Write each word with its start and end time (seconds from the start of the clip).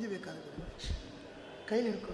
ಇದು 0.00 0.08
ಕೈಲಿ 1.68 1.88
ಹಿಡ್ಕೊಂಡು 1.90 2.09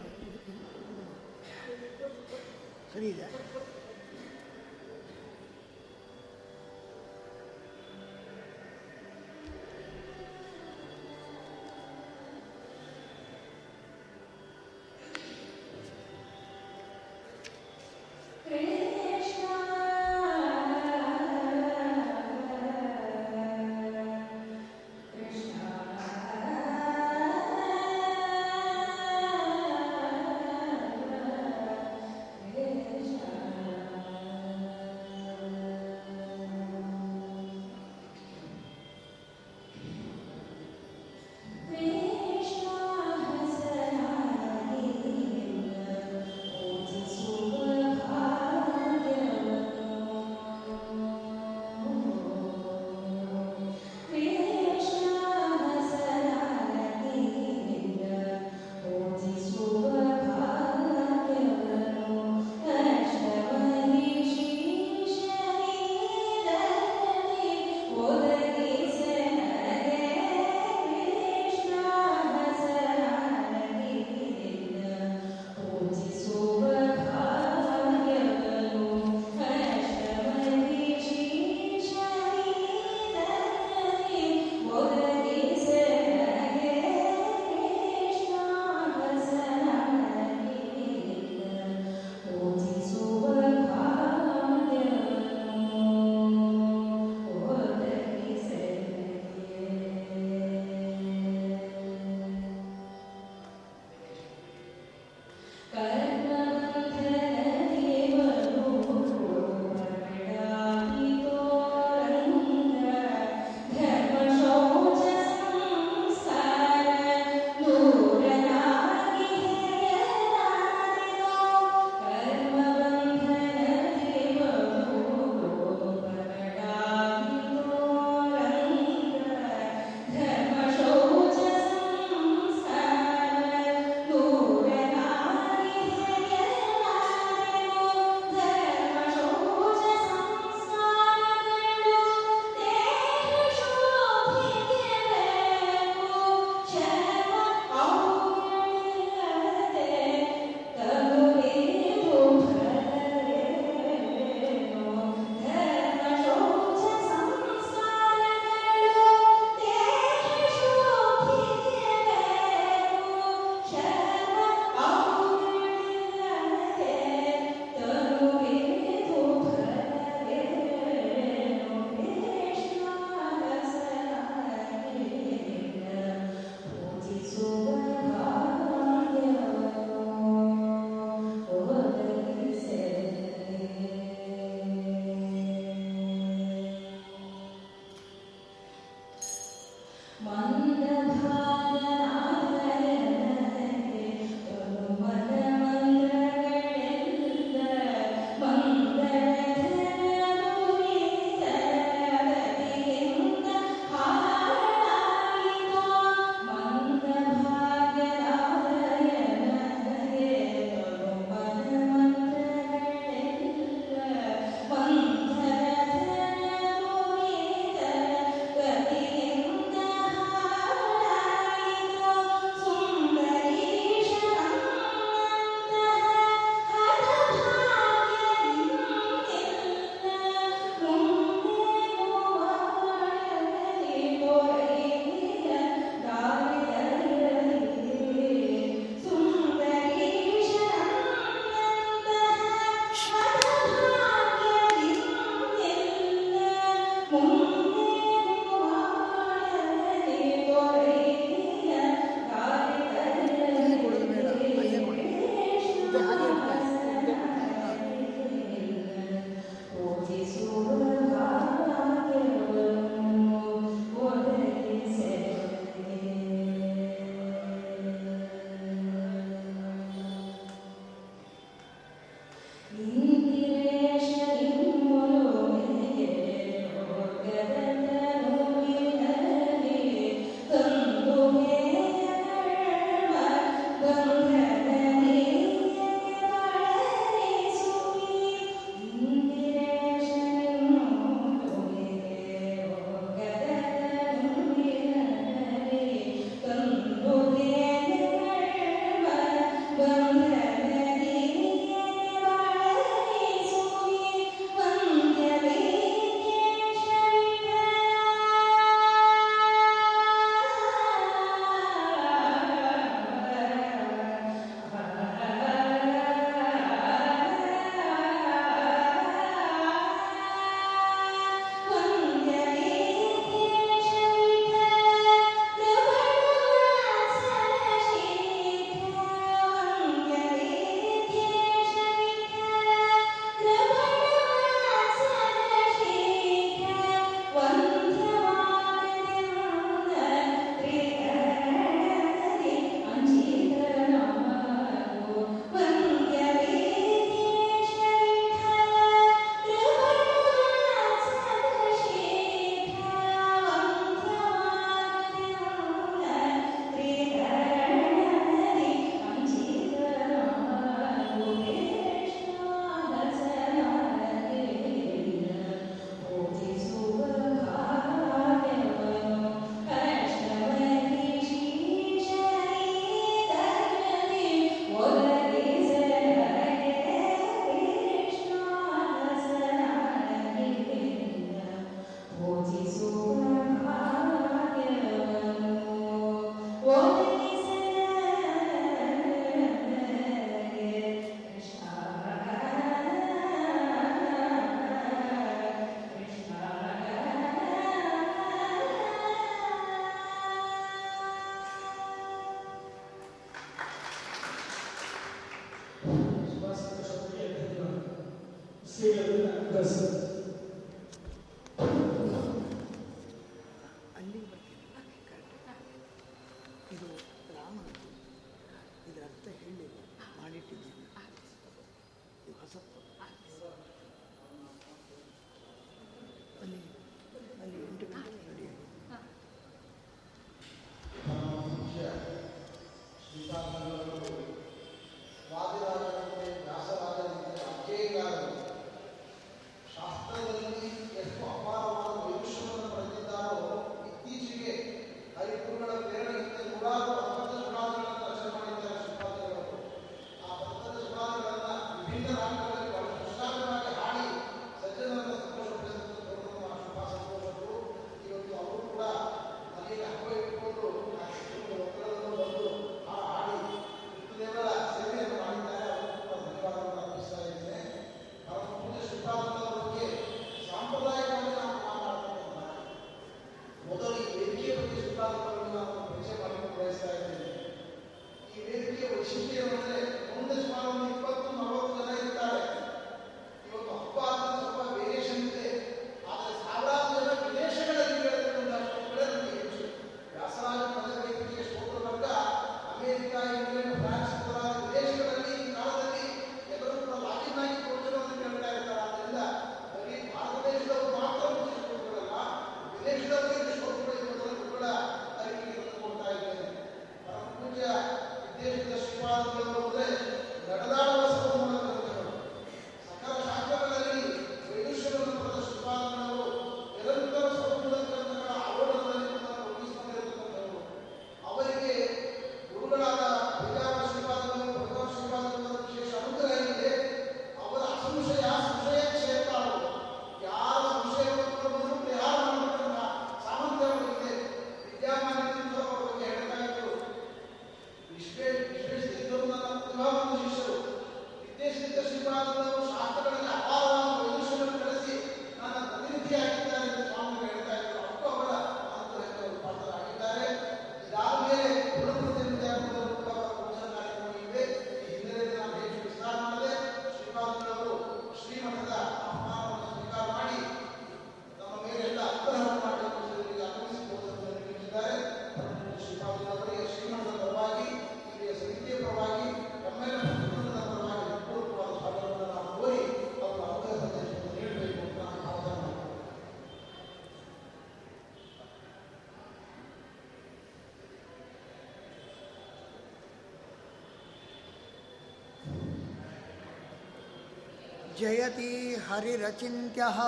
जयति 588.07 588.51
हरिरचिन्त्यः 588.89 589.99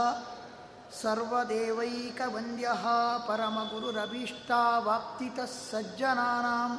सर्वदेवैकवन्द्यः 1.03 2.85
परमगुरुरभीष्टावाप्तितः 3.29 5.49
सज्जनानां 5.55 6.71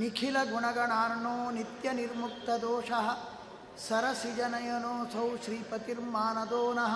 निखिलगुणगणार्णो 0.00 1.36
नित्यनिर्मुक्तदोषः 1.56 3.06
सरसिजनयनोऽसौ 3.86 5.26
श्रीपतिर्मानदो 5.44 6.62
नः 6.78 6.94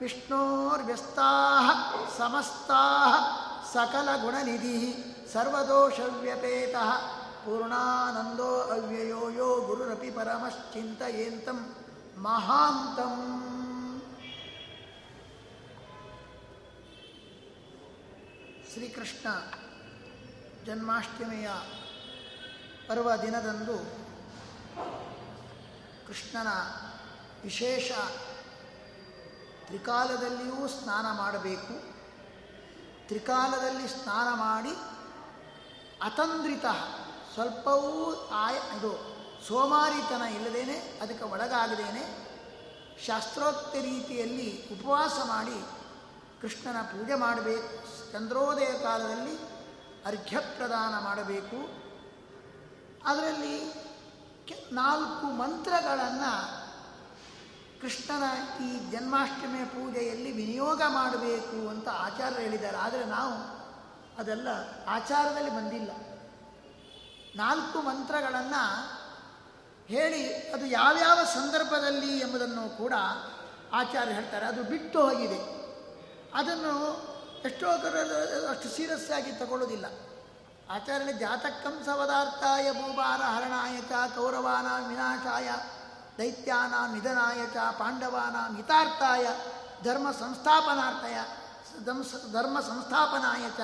विष्णोर्व्यस्ताः 0.00 1.66
समस्ताः 2.18 3.12
सकलगुणनिधिः 3.64 4.84
सर्वदोषव्यपेतः। 5.32 6.90
पूर्णानन्दो 7.44 8.60
अव्ययो 8.60 9.30
यो 9.30 9.66
गुरुरपि 9.66 10.10
परमश्चिन्तयेन्तं। 10.10 11.58
महान्तम्। 12.18 13.59
ಶ್ರೀಕೃಷ್ಣ 18.72 19.28
ಜನ್ಮಾಷ್ಟಮಿಯ 20.66 21.50
ಪರ್ವ 22.88 23.16
ದಿನದಂದು 23.16 23.76
ಕೃಷ್ಣನ 26.06 26.46
ವಿಶೇಷ 27.44 27.92
ತ್ರಿಕಾಲದಲ್ಲಿಯೂ 29.66 30.68
ಸ್ನಾನ 30.68 31.16
ಮಾಡಬೇಕು. 31.16 31.74
ತ್ರಿಕಾಲದಲ್ಲಿ 33.06 33.88
ಸ್ನಾನ 33.88 34.34
ಮಾಡಿ 34.34 34.72
ಅತಂದ್ರಿತ, 36.02 36.64
ಸ್ವಲ್ಪವೂ 37.34 38.14
ಆಯ, 38.28 38.54
ಇದು 38.78 38.92
ಸೋಮಾರಿತನ 39.48 40.22
ಇಲ್ಲದೇನೆ, 40.22 40.78
ಅದಕ್ಕೆ 40.78 41.24
ಒಳಗಾಗದೇನೆ 41.24 42.04
ಶಾಸ್ತ್ರೋಕ್ತ 43.06 43.74
ರೀತಿಯಲ್ಲಿ 43.74 44.68
ಉಪವಾಸ 44.72 45.12
ಮಾಡಿ 45.24 45.58
ಕೃಷ್ಣನ 46.40 46.82
ಪೂಜೆ 46.82 47.14
ಮಾಡಬೇಕು. 47.14 47.99
ಚಂದ್ರೋದಯ 48.12 48.82
ಕಾಲದಲ್ಲಿ 48.82 49.36
ಅರ್ಘ್ಯ 50.06 50.38
ಪ್ರದಾನ 50.38 51.04
ಮಾಡಬೇಕು. 51.04 51.80
ಅದರಲ್ಲಿ 53.06 53.72
ನಾಲ್ಕು 54.72 55.26
ಮಂತ್ರಗಳನ್ನು 55.26 56.60
ಕೃಷ್ಣನ 57.80 58.22
ಈ 58.64 58.90
ಜನ್ಮಾಷ್ಟಮಿ 58.90 59.64
ಪೂಜೆಯಲ್ಲಿ 59.64 60.32
ವಿನಿಯೋಗ 60.32 60.82
ಮಾಡಬೇಕು 60.88 61.68
ಅಂತ 61.68 61.88
ಆಚಾರ್ಯರು 61.88 62.42
ಹೇಳಿದ್ದಾರೆ. 62.42 62.76
ಆದರೆ 62.76 63.04
ನಾವು 63.04 63.60
ಅದೆಲ್ಲ 64.18 64.48
ಆಚಾರದಲ್ಲಿ 64.88 65.50
ಬಂದಿಲ್ಲ. 65.50 65.90
ನಾಲ್ಕು 67.36 67.80
ಮಂತ್ರಗಳನ್ನು 67.80 69.00
ಹೇಳಿ 69.86 70.52
ಅದು 70.52 70.66
ಯಾವ್ಯಾವ 70.66 71.18
ಸಂದರ್ಭದಲ್ಲಿ 71.24 72.18
ಎಂಬುದನ್ನು 72.18 72.78
ಕೂಡ 72.78 72.92
ಆಚಾರ್ಯ 73.72 74.12
ಹೇಳ್ತಾರೆ. 74.12 74.46
ಅದು 74.46 74.62
ಬಿಟ್ಟು 74.62 75.08
ಹೋಗಿದೆ. 75.08 75.60
ಅದನ್ನು 76.34 77.09
ಎಷ್ಟೋ 77.44 77.70
ಅಷ್ಟು 78.50 78.68
ಸೀರಿಯಸ್ 78.68 79.10
ಆಗಿ 79.10 79.32
ತಗೊಳ್ಳೋದಿಲ್ಲ. 79.32 79.84
ಆಚರಣೆ 80.70 81.12
ಜಾತಕಂ 81.12 81.82
ಸವದಾರ್ಥಾಯ 81.84 82.72
ಭೂಭಾರ 82.72 83.20
ಹರಣಾಯ 83.22 83.80
ಚ 83.80 83.92
ಕೌರವಾನ 84.16 84.88
ವಿನಾಶಾಯ 84.88 85.50
ದೈತ್ಯಾನ 86.18 86.92
ನಿಧನಾಯ 86.92 87.46
ಚ 87.46 87.56
ಪಾಂಡವಾನ 87.56 88.56
ಹಿತಾರ್ಥಾಯ 88.56 89.26
ಧರ್ಮ 89.84 90.10
ಸಂಸ್ಥಾಪನಾರ್ಥಯ 90.10 91.18
ಧರ್ಮ- 92.32 92.62
ಸಂಸ್ಥಾಪನಾಯ 92.62 93.50
ಚ 93.50 93.60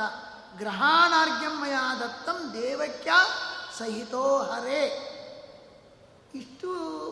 ಗ್ರಹಾಣಾರ್ಘ್ಯಂ 0.58 1.60
ಮಯಾ 1.60 1.94
ದತ್ತಂ 1.94 2.52
ದೇವಕ್ಯ 2.52 3.10
ಸಹಿತೋ 3.78 4.38
ಹರೇ. 4.38 5.12
ಇಷ್ಟು 6.34 6.68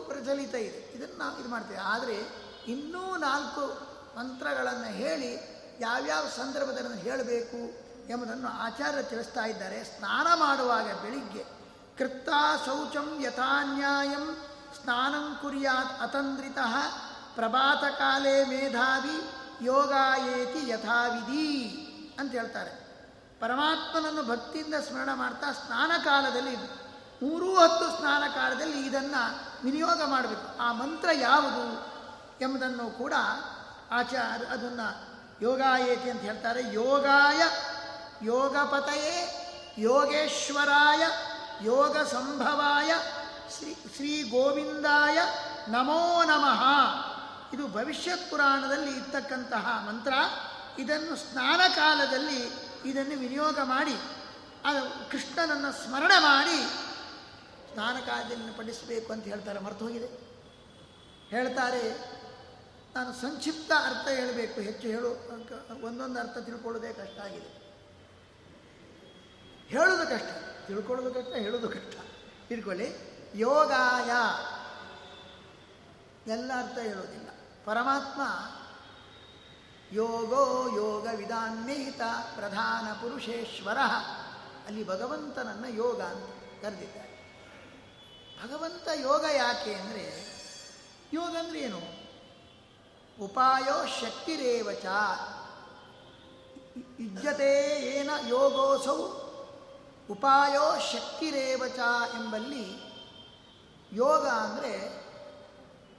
ಪ್ರಚಲಿತ 0.07 0.55
ಇದೆ. 0.55 0.77
ಇದನ್ನು 0.77 1.17
ನಾವು 1.17 1.39
ಇದು 1.39 1.49
ಮಾಡ್ತೇವೆ. 1.49 1.79
ಆದರೆ 1.79 2.27
ಇನ್ನೂ 2.67 3.15
ನಾಲ್ಕು 3.15 3.61
ಮಂತ್ರಗಳನ್ನು 4.17 4.85
ಹೇಳಿ 4.85 5.54
ಯಾವ್ಯಾವ 5.79 6.27
ಸಂದರ್ಭದಲ್ಲಿ 6.27 7.01
ಹೇಳಬೇಕು 7.01 7.85
ಎಂಬುದನ್ನು 8.09 8.47
ಆಚಾರ್ಯ 8.47 9.03
ತಿಳಿಸ್ತಾ 9.03 9.45
ಇದ್ದಾರೆ. 9.45 9.83
ಸ್ನಾನ 9.83 10.27
ಮಾಡುವಾಗ 10.39 10.93
ಬೆಳಿಗ್ಗೆ, 11.01 11.45
ಕೃತ್ತ 11.97 12.29
ಶೌಚಂ 12.65 13.21
ಯಥಾನ್ಯಾಯಂ 13.21 14.37
ಸ್ನಾನಂ 14.83 15.37
ಕುರ್ಯಾತ್ 15.41 16.01
ಅತಂದ್ರಿತ 16.01 16.57
ಪ್ರಭಾತಕಾಲೇ 17.35 18.43
ಮೇಧಾವಿ 18.43 19.29
ಯೋಗಾಯೇತಿ 19.65 20.69
ಯಥಾವಿಧಿ 20.69 21.57
ಅಂತ 22.19 22.31
ಹೇಳ್ತಾರೆ. 22.31 22.71
ಪರಮಾತ್ಮನನ್ನು 23.39 24.23
ಭಕ್ತಿಯಿಂದ 24.23 24.73
ಸ್ಮರಣ 24.73 25.09
ಮಾಡ್ತಾ 25.13 25.51
ಸ್ನಾನ 25.51 25.91
ಕಾಲದಲ್ಲಿ 26.03 26.55
ಮೂರೂ 27.23 27.55
ಹತ್ತು 27.55 27.97
ಸ್ನಾನ 27.97 28.23
ಕಾಲದಲ್ಲಿ 28.35 28.87
ಇದನ್ನು 28.87 29.39
ವಿನಿಯೋಗ 29.63 30.03
ಮಾಡಬೇಕು. 30.03 30.59
ಆ 30.59 30.71
ಮಂತ್ರ 30.71 31.09
ಯಾವುದು 31.13 31.95
ಎಂಬುದನ್ನು 32.41 32.97
ಕೂಡ 32.97 33.13
ಆಚಾರ 33.91 34.45
ಅದನ್ನು 34.45 35.14
ಯೋಗಾಯೇತಿ 35.41 36.09
ಅಂತ 36.09 36.21
ಹೇಳ್ತಾರೆ. 36.21 36.73
ಯೋಗಾಯ, 36.73 37.41
ಯೋಗಪತಯೇ, 38.25 39.41
ಯೋಗೇಶ್ವರಾಯ 39.77 41.03
ಯೋಗ 41.63 41.97
ಸಂಭವಾಯ 41.97 42.93
ಶ್ರೀ 43.57 43.77
ಶ್ರೀ 43.95 44.23
ಗೋವಿಂದಾಯ 44.23 45.19
ನಮೋ 45.67 46.23
ನಮಃ. 46.23 46.63
ಇದು 47.53 47.67
ಭವಿಷ್ಯತ್ 47.67 48.31
ಪುರಾಣದಲ್ಲಿ 48.31 48.91
ಇರ್ತಕ್ಕಂತಹ 48.91 49.83
ಮಂತ್ರ. 49.87 50.13
ಇದನ್ನು 50.79 51.15
ಸ್ನಾನ 51.15 51.61
ಕಾಲದಲ್ಲಿ 51.75 52.49
ಇದನ್ನು 52.85 53.19
ವಿನಿಯೋಗ 53.19 53.59
ಮಾಡಿ, 53.59 53.95
ಅದು 54.65 55.11
ಕೃಷ್ಣನನ್ನು 55.11 55.71
ಸ್ಮರಣೆ 55.71 56.19
ಮಾಡಿ 56.21 56.57
ಸ್ನಾನ 57.73 57.95
ಕಾಲದಲ್ಲಿ 57.95 58.57
ಪಠಿಸಬೇಕು 58.57 59.13
ಅಂತ 59.13 59.23
ಹೇಳ್ತಾರೆ. 59.23 59.59
ಮರೆತು 59.59 59.85
ಹೋಗಿದೆ. 59.85 60.25
ಹೇಳ್ತಾರೆ 61.29 62.14
ನಾನು 62.95 63.13
ಸಂಕ್ಷಿಪ್ತ 63.13 63.71
ಅರ್ಥ 63.71 64.07
ಹೇಳಬೇಕು, 64.07 64.61
ಹೆಚ್ಚು 64.61 64.87
ಹೇಳು, 64.87 65.09
ಒಂದೊಂದು 65.85 66.19
ಅರ್ಥ 66.19 66.37
ತಿಳ್ಕೊಳ್ಳೋದೇ 66.37 66.93
ಕಷ್ಟ 66.93 67.19
ಆಗಿದೆ. 67.19 67.65
ಹೇಳೋದು 69.67 70.07
ಕಷ್ಟ, 70.09 70.29
ತಿಳ್ಕೊಳ್ಳೋದು 70.67 71.13
ಕಷ್ಟ, 71.13 71.33
ಹೇಳೋದು 71.35 71.69
ಕಷ್ಟ. 71.69 71.99
ತಿಳ್ಕೊಳ್ಳಿ, 72.47 72.95
ಯೋಗಾಯ. 73.35 74.11
ಎಲ್ಲ 76.31 76.51
ಅರ್ಥ 76.57 76.77
ಹೇಳೋದಿಲ್ಲ. 76.77 77.29
ಪರಮಾತ್ಮ 77.65 78.21
ಯೋಗೋ 79.91 80.67
ಯೋಗ 80.75 81.07
ವಿಧಾನ್ಯಹಿತ 81.15 82.01
ಪ್ರಧಾನ 82.35 82.93
ಪುರುಷೇಶ್ವರ. 82.93 83.77
ಅಲ್ಲಿ 84.67 84.87
ಭಗವಂತನನ್ನು 84.87 85.69
ಯೋಗ 85.69 86.01
ಅಂತ 86.01 86.63
ಕರೆದಿದ್ದಾರೆ. 86.63 87.15
ಭಗವಂತ 88.43 88.87
ಯೋಗ 88.95 89.25
ಯಾಕೆ 89.35 89.73
ಅಂದರೆ 89.73 90.05
ಯೋಗ 91.13 91.35
ಅಂದರೆ 91.35 91.59
ಏನು? 91.59 91.94
ಉಪಾಯೋ 93.21 93.85
ಶಕ್ತಿರೇವಚ 94.01 94.85
ಯುಜ್ಯತೆ 96.99 97.79
ಏನ 97.79 98.09
ಯೋಗೋಸೌ. 98.27 98.97
ಉಪಾಯೋ 100.09 100.79
ಶಕ್ತಿರೇವಚ 100.79 101.79
ಎಂಬಲ್ಲಿ 102.15 102.65
ಯೋಗ 103.93 104.27
ಅಂದರೆ 104.27 105.05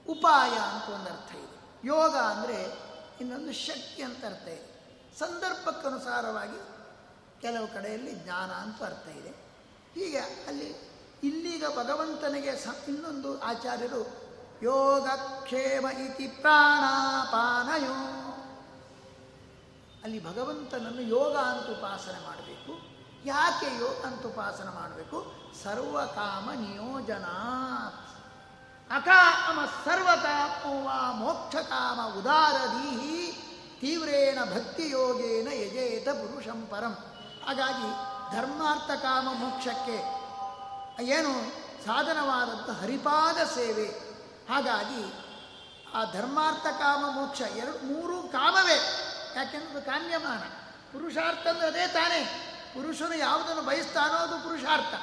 ಉಪಾಯ 0.07 0.49
ಅಂತ 0.49 0.89
ಒಂದು 0.89 1.09
ಅರ್ಥ 1.09 1.35
ಇದೆ. 1.35 1.77
ಯೋಗ 1.83 2.15
ಅಂದರೆ 2.15 2.63
ಇನ್ನೊಂದು 3.21 3.53
ಶಕ್ತಿ 3.53 4.01
ಅಂತ 4.01 4.25
ಅರ್ಥ 4.25 4.47
ಇದೆ. 4.47 4.89
ಸಂದರ್ಭಕ್ಕನುಸಾರವಾಗಿ 5.19 6.59
ಕೆಲವು 7.41 7.67
ಕಡೆಯಲ್ಲಿ 7.67 8.11
ಜ್ಞಾನ 8.11 8.51
ಅಂತ 8.51 8.83
ಅರ್ಥ 8.83 9.07
ಇದೆ. 9.07 9.29
ಹೀಗೆ 9.93 10.17
ಅಲ್ಲಿ 10.17 10.87
ಇಲ್ಲಿಗ 11.23 11.63
ಭಗವಂತನಿಗೆ 11.77 12.55
ಸ 12.55 12.67
ಇನ್ನೊಂದು 12.87 13.39
ಆಚಾರ್ಯರು 13.39 14.26
ಯೋಗಕ್ಷೇಮ 14.63 15.87
ಇತಿ 15.87 16.27
ಪ್ರಾಣಾಪಾನಯೋ. 16.27 17.93
ಅಲ್ಲಿ 20.03 20.25
ಭಗವಂತನನ್ನು 20.25 21.01
ಯೋಗ 21.01 21.37
ಅಂತ 21.37 21.77
ಉಪಾಸನೆ 21.77 22.25
ಮಾಡಬೇಕು. 22.25 22.97
ಯಾಕೆ 23.25 23.65
ಯೋಗ 23.65 24.05
ಅಂತ 24.05 24.25
ಉಪಾಸನೆ 24.25 24.75
ಮಾಡಬೇಕು? 24.75 25.33
ಸರ್ವಕಾಮ 25.63 26.51
ನಿಯೋಜನಾತ್. 26.51 28.07
ಅಕಾಮ 28.91 29.65
ಸರ್ವಕಾಮ 29.65 31.11
ಮೋಕ್ಷಕಾಮ 31.11 32.19
ಉದಾರದೀಹಿ 32.19 33.31
ತೀವ್ರೇಣ 33.81 34.37
ಭಕ್ತಿಯೋಗೇನ 34.43 35.47
ಯಜೇತ 35.47 36.09
ಪುರುಷಂ 36.09 36.67
ಪರಂ. 36.71 36.93
ಹಾಗಾಗಿ 37.45 38.17
ಧರ್ಮಾರ್ಥ 38.35 38.91
ಕಾಮ 39.01 39.27
ಮೋಕ್ಷಕ್ಕೆ 39.33 40.27
ಏನು 41.03 41.49
ಸಾಧನವಾದದ್ದು 41.85 42.73
ಹರಿಪಾದ 42.73 43.37
ಸೇವೆ. 43.37 44.06
ಹಾಗಾಗಿ 44.49 45.27
ಆ 45.95 46.03
ಧರ್ಮಾರ್ಥ 46.11 46.67
ಕಾಮ 46.67 47.05
ಮೋಕ್ಷ 47.09 47.41
ಎರಡು 47.41 47.85
ಮೂರು 47.85 48.23
ಕಾಮವೇ. 48.23 49.03
ಯಾಕೆಂದ್ರೆ 49.35 49.81
ಕಾಮ್ಯಮಾನ. 49.81 50.39
ಪುರುಷಾರ್ಥ 50.93 51.47
ಅಂದ್ರೆ 51.47 51.67
ಅದೇ 51.67 51.87
ತಾನೇ. 51.87 52.43
ಪುರುಷನು 52.73 53.17
ಯಾವುದನ್ನು 53.17 53.61
ಬಯಸ್ತಾನೋ 53.61 54.13
ಅದು 54.13 54.43
ಪುರುಷಾರ್ಥ. 54.43 54.95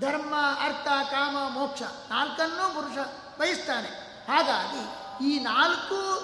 ಧರ್ಮ, 0.00 0.34
ಅರ್ಥ, 0.60 0.86
ಕಾಮ, 0.86 1.48
ಮೋಕ್ಷ 1.48 1.82
ನಾಲ್ಕನ್ನೂ 1.82 2.74
ಪುರುಷ 2.74 2.98
ಬಯಸ್ತಾನೆ. 3.38 3.88
ಹಾಗಾಗಿ 4.28 5.02
ಈ 5.26 5.38
ನಾಲ್ಕು 5.38 6.20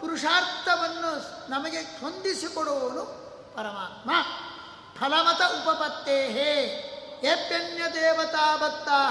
ಪುರುಷಾರ್ಥವನ್ನು 0.00 1.50
ನಮಗೆ 1.50 1.78
ಹೊಂದಿಸಿಕೊಡುವವನು 1.78 3.04
ಪರಮಾತ್ಮ. 3.56 4.10
ಫಲಮತ 5.00 5.40
ಉಪಪತ್ತೇ 5.42 6.26
ಏಪ್ಯನ್ಯ 7.22 7.94
ದೇವತಾ 7.94 8.56
ಭಕ್ತಾ 8.56 9.10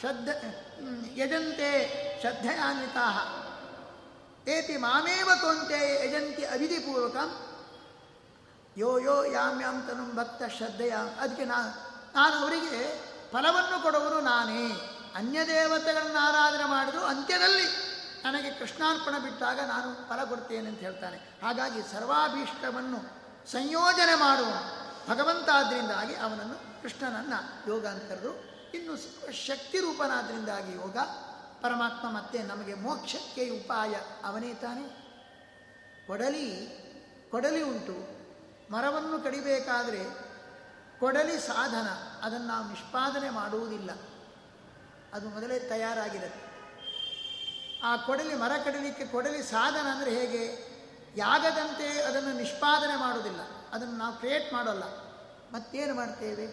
ಶ್ರದ್ಧ 0.00 0.28
ಯಜಂತೆ 1.18 2.05
ಶ್ರದ್ಧೆಯಾನ್ವಿತಾ. 2.26 3.06
ಏತಿ 4.48 4.76
ಮಾಮೇವ 4.76 5.30
ಕೊಂತೆ 5.40 5.78
ಯಜಂತಿ 6.06 6.44
ಅವಿಧಿಪೂರ್ವಕಂ 6.44 7.28
ಯೋ 8.76 8.98
ಯೋ 8.98 9.24
ಯಾಮ್ 9.24 9.62
ಯಾಮ್ 9.62 9.88
ತನು 9.88 10.16
ಭಕ್ತ 10.16 10.42
ಶ್ರದ್ಧೆಯ. 10.56 10.94
ಅದಕ್ಕೆ 11.20 11.44
ನಾನು 11.44 11.68
ನಾನು 12.14 12.34
ಅವರಿಗೆ 12.34 13.02
ಫಲವನ್ನು 13.32 13.82
ಕೊಡುವರು 13.82 14.20
ನಾನೇ. 14.20 14.64
ಅನ್ಯ 15.14 15.46
ದೇವತೆಗಳನ್ನು 15.46 16.18
ಆರಾಧನೆ 16.18 16.64
ಮಾಡಿದ್ರು 16.64 17.04
ಅಂತ್ಯದಲ್ಲಿ 17.04 17.66
ನನಗೆ 18.24 18.50
ಕೃಷ್ಣಾರ್ಪಣ 18.50 19.18
ಬಿಟ್ಟಾಗ 19.18 19.60
ನಾನು 19.60 20.08
ಫಲ 20.08 20.24
ಕೊಡ್ತೇನೆ 20.24 20.68
ಅಂತ 20.68 20.78
ಹೇಳ್ತಾನೆ. 20.78 21.38
ಹಾಗಾಗಿ 21.42 21.82
ಸರ್ವಾಭೀಷ್ಟವನ್ನು 21.92 23.00
ಸಂಯೋಜನೆ 23.52 24.14
ಮಾಡುವ 24.14 24.52
ಭಗವಂತ 25.08 25.48
ಆದ್ದರಿಂದಾಗಿ 25.54 26.14
ಅವನನ್ನು 26.14 26.82
ಕೃಷ್ಣನನ್ನು 26.82 27.70
ಯೋಗ 27.70 27.86
ಅಂತ 27.86 28.02
ಕರೆದು 28.02 28.32
ಇನ್ನು 28.74 28.96
ಶಕ್ತಿ 29.46 29.80
ರೂಪನಾದ್ರಿಂದಾಗಿ 29.80 30.72
ಯೋಗ 30.72 30.96
ಪರಮಾತ್ಮ 31.66 32.10
ಮತ್ತೆ 32.10 32.42
ನಮಗೆ 32.42 32.74
ಮೋಕ್ಷಕ್ಕೆ 32.74 33.50
ಉಪಾಯ 33.50 33.94
ಅವನೇ 34.24 34.54
ತಾನೆ. 34.54 35.06
ಕೊಡಲಿ 36.06 36.66
ಕೊಡಲಿ 37.30 37.62
ಉಂಟು. 37.62 38.16
ಮರವನ್ನು 38.72 39.24
ಕಡಿಬೇಕಾದರೆ 39.24 40.04
ಕೊಡಲಿ 41.00 41.38
ಸಾಧನ. 41.38 41.88
ಅದನ್ನು 42.22 42.46
ನಾವು 42.46 42.68
ನಿಷ್ಪಾದನೆ 42.68 43.30
ಮಾಡುವುದಿಲ್ಲ. 43.30 43.90
ಅದು 45.12 45.28
ಮೊದಲೇ 45.28 45.58
ತಯಾರಾಗಿರುತ್ತೆ. 45.58 46.46
ಆ 47.82 47.96
ಕೊಡಲಿ, 47.96 48.34
ಮರ 48.34 48.52
ಕಡಿಲಿಕ್ಕೆ 48.64 49.06
ಕೊಡಲಿ 49.06 49.42
ಸಾಧನ 49.42 49.86
ಅಂದರೆ 49.86 50.10
ಹೇಗೆ? 50.10 50.66
ಯಾಗದಂತೆ 51.16 52.02
ಅದನ್ನು 52.02 52.32
ನಿಷ್ಪಾದನೆ 52.32 52.96
ಮಾಡೋದಿಲ್ಲ 52.96 53.40
ಅದನ್ನು 53.72 53.96
ನಾವು 53.96 54.16
ಕ್ರಿಯೇಟ್ 54.16 54.52
ಮಾಡೋಲ್ಲ. 54.52 54.84
ಮತ್ತೇನು 55.52 55.94
ಮಾಡ್ತೇವೆ? 55.94 56.46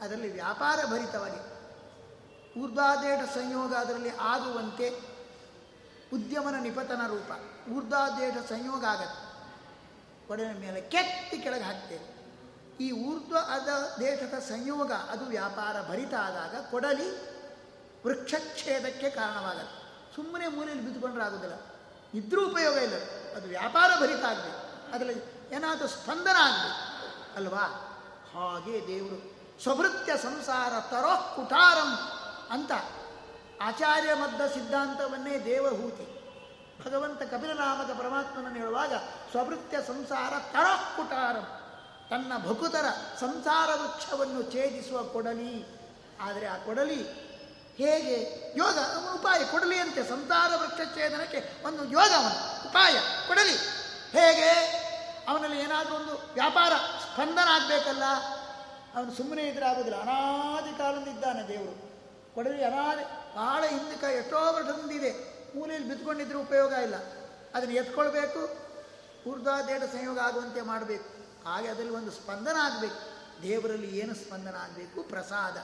ಅದರಲ್ಲಿ 0.00 0.32
ವ್ಯಾಪಾರ 0.32 0.86
ಭರಿತವಾಗಿ. 0.86 1.55
ಊರ್ಧ್ವಾದೇಶ 2.58 3.28
ಸಂಯೋಗ 3.28 3.74
ಅದರಲ್ಲಿ 3.74 4.10
ಆಗುವಂತೆ 4.20 5.16
ಉದ್ಯಮನ 6.12 6.54
ನಿಪತನ 6.60 7.00
ರೂಪ. 7.06 7.30
ಊರ್ಧ್ವಾದೇಶ 7.70 8.34
ಸಂಯೋಗ 8.34 8.84
ಆಗತ್ತೆ. 8.84 9.26
ಒಡೆಯ 10.32 10.52
ಮೇಲೆ 10.52 10.80
ಕೆತ್ತಿ 10.80 11.38
ಕೆಳಗೆ 11.38 11.62
ಹಾಕ್ತೇವೆ. 11.62 12.16
ಈ 12.80 12.90
ಊರ್ಧ್ವ 12.90 13.36
ಅದ 13.36 13.96
ದೇಶದ 14.00 14.38
ಸಂಯೋಗ 14.38 14.92
ಅದು 14.92 15.24
ವ್ಯಾಪಾರ 15.24 15.88
ಭರಿತ 15.88 16.14
ಆದಾಗ 16.14 16.56
ಕೊಡಲಿ 16.70 17.36
ವೃಕ್ಷಚ್ಛೇದಕ್ಕೆ 18.06 19.10
ಕಾರಣವಾಗತ್ತೆ. 19.10 19.86
ಸುಮ್ಮನೆ 20.16 20.48
ಮೂಲೆಯಲ್ಲಿ 20.48 20.84
ಬಿದ್ದುಕೊಂಡ್ರೆ 20.84 21.24
ಆಗೋದಿಲ್ಲ. 21.24 21.54
ಇದ್ರೂ 22.14 22.50
ಉಪಯೋಗ 22.50 22.76
ಇಲ್ಲ. 22.76 22.94
ಅದು 23.36 23.48
ವ್ಯಾಪಾರ 23.48 23.90
ಭರಿತ 24.00 24.24
ಆಗಬೇಕು. 24.24 24.92
ಅದರಲ್ಲಿ 24.92 25.22
ಏನಾದರೂ 25.54 25.88
ಸ್ಪಂದನ 25.88 26.36
ಆಗಬೇಕು. 26.38 27.36
ಅಲ್ವಾ? 27.36 27.92
ಹಾಗೆ 28.34 28.86
ದೇವರು 28.86 29.36
ಸ್ವಭೃತ್ಯ 29.62 30.16
ಸಂಸಾರ 30.16 30.80
ತರೋ 30.80 31.36
ಕುಟಾರಂ 31.36 32.15
ಅಂತ 32.50 32.72
ಆಚಾರ್ಯ 33.62 34.14
ಮದ್ದ 34.14 34.46
ಸಿದ್ಧಾಂತವನ್ನೇ 34.46 35.38
ದೇವಹೂತಿ. 35.38 36.16
ಭಗವಂತ 36.84 37.22
ಕಪಿಲನಾಮದ 37.22 37.98
ಪರಮಾತ್ಮನನ್ನು 37.98 38.58
ಹೇಳುವಾಗ 38.58 38.94
ಸ್ವಭೃತ್ಯ 39.30 39.78
ಸಂಸಾರ 39.86 40.32
ತರಕುಟಾರಂ. 40.52 41.60
ತನ್ನ 42.10 42.32
ಭಕುತರ 42.48 42.84
ಸಂಸಾರ 43.20 43.80
ವೃಕ್ಷವನ್ನು 43.82 44.52
ಛೇದಿಸುವ 44.52 45.02
ಕೊಡಲಿ. 45.02 45.66
ಆದರೆ 46.20 46.46
ಆ 46.46 46.56
ಕೊಡಲಿ 46.56 47.26
ಹೇಗೆ? 47.76 48.52
ಯೋಗ 48.56 48.78
ಉಪಾಯ. 49.14 49.44
ಕೊಡಲಿ 49.44 49.78
ಅಂತೆ 49.78 50.04
ಸಂಸಾರ 50.04 50.50
ವೃಕ್ಷ 50.56 50.94
ಛೇದನಕ್ಕೆ 50.94 51.66
ಒಂದು 51.66 51.84
ಯೋಗ 51.84 52.12
ಅವನು 52.16 52.68
ಉಪಾಯ, 52.68 52.92
ಕೊಡಲಿ. 53.28 53.56
ಹೇಗೆ? 54.12 54.50
ಅವನಲ್ಲಿ 55.28 55.60
ಏನಾದರೂ 55.60 55.94
ಒಂದು 55.94 56.32
ವ್ಯಾಪಾರ 56.34 56.72
ಸ್ಪಂದನ 56.76 57.48
ಆಗಬೇಕಲ್ಲ 57.48 58.04
ಅವನು 58.96 59.12
ಸುಮ್ಮನೆ 59.12 59.42
ಇದ್ರೆ 59.42 59.66
ಆಗೋದಿಲ್ಲ. 59.66 60.00
ಅನಾದಿ 60.00 60.78
ಕಾಲದಿಂದ 60.78 61.08
ಇದ್ದಾನೆ 61.08 61.48
ದೇವರು. 61.48 61.85
ಕೊಡಲಿ 62.36 62.64
ಅನಾದಿ 62.64 63.02
ಭಾಳ 63.36 63.64
ಹಿಂದಕ 63.66 64.04
ಎಷ್ಟೋ 64.04 64.36
ವರ್ಷದಿಂದಿದೆ. 64.36 65.36
ಮೂಲೆಯಲ್ಲಿ 65.58 65.88
ಬಿದ್ದುಕೊಂಡಿದ್ರೆ 65.88 66.38
ಉಪಯೋಗ 66.38 66.72
ಇಲ್ಲ. 66.72 66.94
ಅದನ್ನು 67.54 67.74
ಎತ್ಕೊಳ್ಬೇಕು. 67.74 68.66
ಊರ್ಧ್ವಾದೇಟ 69.30 69.82
ಸಂಯೋಗ 69.82 70.18
ಆಗುವಂತೆ 70.18 70.60
ಮಾಡಬೇಕು. 70.60 71.08
ಹಾಗೆ 71.48 71.68
ಅದರಲ್ಲಿ 71.68 71.92
ಒಂದು 71.92 72.10
ಸ್ಪಂದನ 72.10 72.56
ಆಗಬೇಕು. 72.60 72.98
ದೇವರಲ್ಲಿ 73.42 73.98
ಏನು 73.98 74.14
ಸ್ಪಂದನ 74.14 74.56
ಆಗಬೇಕು? 74.56 75.02
ಪ್ರಸಾದ. 75.02 75.56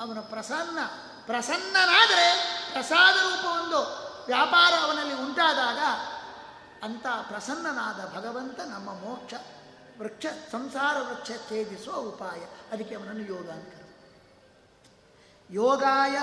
ಅವನ 0.00 0.20
ಪ್ರಸನ್ನ, 0.20 0.78
ಪ್ರಸನ್ನನಾದರೆ 1.26 2.32
ಪ್ರಸಾದ 2.72 3.14
ರೂಪ 3.16 3.44
ಒಂದು 3.46 3.78
ವ್ಯಾಪಾರ 4.26 4.72
ಅವನಲ್ಲಿ 4.82 5.14
ಉಂಟಾದಾಗ 5.14 5.78
ಅಂತ 6.84 7.06
ಪ್ರಸನ್ನನಾದ 7.28 8.16
ಭಗವಂತ 8.16 8.60
ನಮ್ಮ 8.60 8.94
ಮೋಕ್ಷ 8.94 9.34
ವೃಕ್ಷ 9.98 10.26
ಸಂಸಾರ 10.52 10.96
ವೃಕ್ಷ 10.98 11.30
ಛೇದಿಸುವ 11.48 11.94
ಉಪಾಯ. 11.94 12.38
ಅದಕ್ಕೆ 12.72 12.94
ಅವನನ್ನು 12.94 13.24
ಯೋಗ 13.24 13.50
ಅಂತ. 13.50 13.74
ಯೋಗಾಯ 15.50 16.18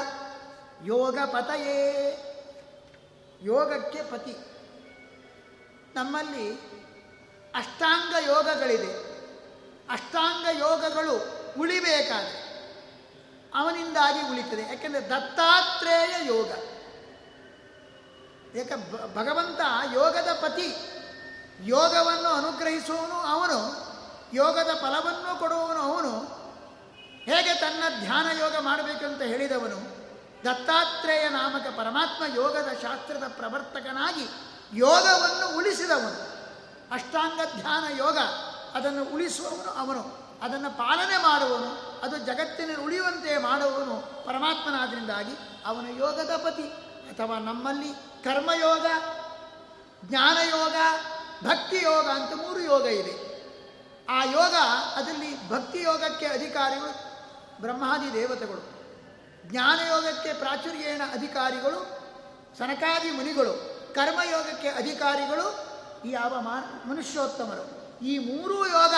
ಯೋಗ 0.83 1.17
ಪತಯೇ 1.25 1.81
ಯೋಗಕ್ಕೆ 3.41 4.03
ಪತಿ. 4.03 4.37
ನಮ್ಮಲ್ಲಿ 5.95 6.53
ಅಷ್ಟಾಂಗ 7.55 8.27
ಯೋಗಗಳಿದೆ. 8.27 8.93
ಅಷ್ಟಾಂಗ 9.89 10.59
ಯೋಗಗಳು 10.59 11.25
ಉಳಿಬೇಕಾದ 11.59 12.25
ಅವನಿಂದಾಗಿ 13.55 14.19
ಉಳಿತದೆ. 14.29 14.61
ಯಾಕೆಂದರೆ 14.61 15.09
ದತ್ತಾತ್ರೇಯ 15.09 16.27
ಯೋಗ. 16.27 16.47
ಏಕ 18.55 18.71
ಭಗವಂತ 19.15 19.59
ಯೋಗದ 19.93 20.39
ಪತಿ. 20.41 20.75
ಯೋಗವನ್ನು 21.63 22.29
ಅನುಗ್ರಹಿಸುವವನು 22.29 23.15
ಅವನು. 23.15 23.85
ಯೋಗದ 24.33 24.69
ಫಲವನ್ನು 24.81 25.39
ಕೊಡುವವನು 25.39 25.79
ಅವನು. 25.79 26.44
ಹೇಗೆ 27.25 27.53
ತನ್ನ 27.53 27.83
ಧ್ಯಾನ 27.99 28.37
ಯೋಗ 28.39 28.55
ಮಾಡಬೇಕಂತ 28.57 29.21
ಹೇಳಿದವನು 29.21 29.95
ದತ್ತಾತ್ರೇಯ 30.43 31.29
ನಾಮಕ 31.29 31.67
ಪರಮಾತ್ಮ 31.77 32.23
ಯೋಗದ 32.35 32.67
ಶಾಸ್ತ್ರದ 32.81 33.23
ಪ್ರವರ್ತಕನಾಗಿ 33.27 34.25
ಯೋಗವನ್ನು 34.73 35.57
ಉಳಿಸಿದವನು. 35.57 36.35
ಅಷ್ಟಾಂಗ 36.93 37.39
ಧ್ಯಾನ 37.61 37.97
ಯೋಗ, 37.97 38.17
ಅದನ್ನು 38.73 39.03
ಉಳಿಸುವವನು 39.03 39.71
ಅವನು, 39.71 40.25
ಅದನ್ನು 40.41 40.77
ಪಾಲನೆ 40.77 41.17
ಮಾಡುವವನು, 41.17 42.01
ಅದು 42.01 42.17
ಜಗತ್ತಿನಲ್ಲಿ 42.17 42.85
ಉಳಿಯುವಂತೆ 42.85 43.37
ಮಾಡುವವನು 43.37 44.25
ಪರಮಾತ್ಮನಾದ್ರಿಂದಾಗಿ 44.25 45.31
ಅವನು 45.65 45.89
ಯೋಗದ 45.91 46.35
ಪತಿ 46.37 46.63
ಅಥವಾ 47.09 47.39
ನಮ್ಮಲ್ಲಿ 47.39 47.93
ಕರ್ಮಯೋಗ, 48.23 48.85
ಜ್ಞಾನಯೋಗ 50.05 50.75
ಭಕ್ತಿ 51.45 51.77
ಯೋಗ 51.83 52.07
ಅಂತ 52.07 52.33
ಮೂರು 52.33 52.59
ಯೋಗ 52.59 52.85
ಇದೆ. 52.85 53.35
ಆ 54.09 54.23
ಯೋಗ, 54.23 54.55
ಅದರಲ್ಲಿ 54.95 55.49
ಭಕ್ತಿ 55.49 55.81
ಯೋಗಕ್ಕೆ 55.81 56.25
ಅಧಿಕಾರಿಗಳು 56.25 57.04
ಬ್ರಹ್ಮಾದಿ 57.61 58.13
ದೇವತೆಗಳು. 58.13 58.75
ಜ್ಞಾನಯೋಗಕ್ಕೆ 59.49 60.33
ಪ್ರಾಚುರ್ಯೇಣ 60.33 61.01
ಅಧಿಕಾರಿಗಳು, 61.11 62.05
ಸನಕಾದಿ 62.57 63.11
ಮುನಿಗಳು, 63.11 63.75
ಕರ್ಮಯೋಗಕ್ಕೆ 63.95 64.69
ಅಧಿಕಾರಿಗಳು 64.69 65.75
ಯಾವ 66.05 66.41
ಮನುಷ್ಯೋತ್ತಮರು. 66.85 67.85
ಈ 68.05 68.17
ಮೂರೂ 68.17 68.65
ಯೋಗ 68.65 68.93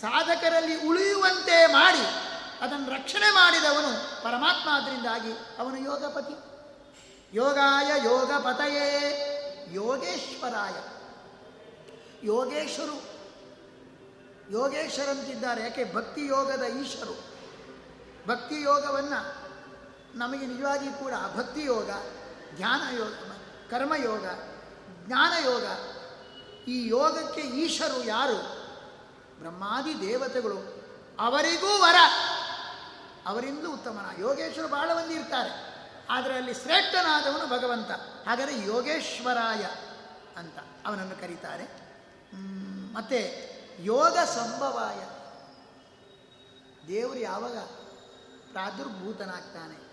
ಸಾಧಕರಲ್ಲಿ 0.00 0.88
ಉಳಿಯುವಂತೆ 0.88 1.66
ಮಾಡಿ 1.66 2.28
ಅದನ್ನು 2.60 2.94
ರಕ್ಷಣೆ 2.94 3.30
ಮಾಡಿದವನು 3.30 4.22
ಪರಮಾತ್ಮ 4.22 4.70
ಅದರಿಂದಾಗಿ 4.70 5.32
ಅವನು 5.32 5.76
ಯೋಗಪತಿ. 5.76 6.34
ಯೋಗಾಯ 7.36 7.92
ಯೋಗ 8.04 8.32
ಪತಯೇ 8.32 9.24
ಯೋಗೇಶ್ವರಾಯ. 9.72 10.74
ಯೋಗೇಶ್ವರು 12.22 13.07
ಯೋಗೇಶ್ವರಂತಿದ್ದಾರೆ 14.50 15.62
ಯಾಕೆ? 15.62 15.94
ಭಕ್ತಿ 15.94 16.26
ಯೋಗದ 16.26 16.62
ಈಶ್ವರು. 16.62 17.28
ಭಕ್ತಿ 18.28 18.62
ಯೋಗವನ್ನು 18.62 19.48
ನಮಗೆ 20.18 20.46
ನಿಜವಾಗಿ 20.46 21.00
ಕೂಡ 21.00 21.12
ಭಕ್ತಿ 21.36 21.64
ಯೋಗ 21.64 21.90
ಧ್ಯಾನ 22.56 22.96
ಯೋಗ 22.96 23.12
ಕರ್ಮಯೋಗ 23.70 24.26
ಜ್ಞಾನಯೋಗ 25.06 25.64
ಈ 26.68 26.88
ಯೋಗಕ್ಕೆ 26.88 27.40
ಈಶರು 27.40 28.04
ಯಾರು? 28.04 28.68
ಬ್ರಹ್ಮಾದಿ 29.40 30.00
ದೇವತೆಗಳು. 30.00 30.84
ಅವರಿಗೂ 31.18 31.66
ವರ. 31.66 31.94
ಅವರಿಂದ 33.26 33.66
ಉತ್ತಮನ. 33.66 34.20
ಯೋಗೇಶ್ವರ 34.20 34.66
ಬಹಳ 34.66 34.90
ಮಂದಿ 34.92 35.14
ಇರ್ತಾರೆ. 35.14 35.68
ಆದರೆ 36.10 36.34
ಅಲ್ಲಿ 36.34 36.54
ಶ್ರೇಷ್ಠನಾದವನು 36.54 37.46
ಭಗವಂತ. 37.46 37.90
ಹಾಗಾದರೆ 38.28 38.66
ಯೋಗೇಶ್ವರಾಯ 38.66 39.66
ಅಂತ 40.36 40.58
ಅವನನ್ನು 40.86 41.20
ಕರೀತಾರೆ. 41.20 41.64
ಮತ್ತೆ 42.94 43.47
ಯೋಗ 43.78 44.18
ಸಂಭವಾಯ. 44.18 44.98
ದೇವರು 46.88 47.18
ಯಾವಾಗ 47.18 47.58
ಪ್ರಾದುರ್ಭೂತನಾಗ್ತಾನೆ? 48.52 49.88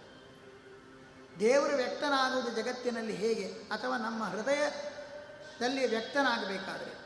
ದೇವರು 1.39 1.75
ವ್ಯಕ್ತನಾಗುವುದು 1.75 2.51
ಜಗತ್ತಿನಲ್ಲಿ 2.51 3.15
ಹೇಗೆ? 3.15 3.47
ಅಥವಾ 3.47 3.97
ನಮ್ಮ 3.97 4.23
ಹೃದಯದಲ್ಲಿ 4.23 5.87
ವ್ಯಕ್ತನಾಗಬೇಕಾದ್ರೆ? 5.87 7.05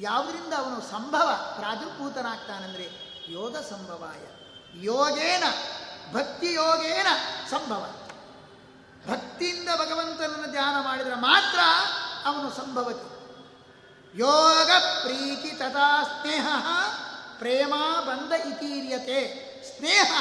ಯಾವುದರಿಂದ 0.00 0.52
ಅವನು 0.52 0.80
ಸಂಭವ 0.80 1.54
ಪ್ರಾದುರ್ಭೂತನಾಗ್ತಾನೆಂದರೆ 1.58 2.90
ಯೋಗ 3.28 3.56
ಸಂಭವಾಯ. 3.56 4.26
ಯೋಗೇನ 4.74 5.42
ಭಕ್ತಿ 6.12 6.52
ಯೋಗೇನ 6.52 7.06
ಸಂಭವ. 7.50 7.94
ಭಕ್ತಿಯಿಂದ 9.10 9.68
ಭಗವಂತನನ್ನು 9.68 10.50
ಧ್ಯಾನ 10.50 10.84
ಮಾಡಿದರೆ 10.84 11.14
ಮಾತ್ರ 11.14 11.58
ಅವನು 12.24 12.50
ಸಂಭವತಿ. 12.50 13.09
ಯೋಗ 14.14 14.70
ಪ್ರೀತಿ 15.02 15.52
ತಥಾ 15.52 16.04
ಸ್ನೇಹ, 16.04 16.48
ಪ್ರೇಮ 17.38 17.74
ಬಂಧ 18.00 18.32
ಇತೀರ್ಯತೆ. 18.32 19.50
ಸ್ನೇಹ, 19.76 20.12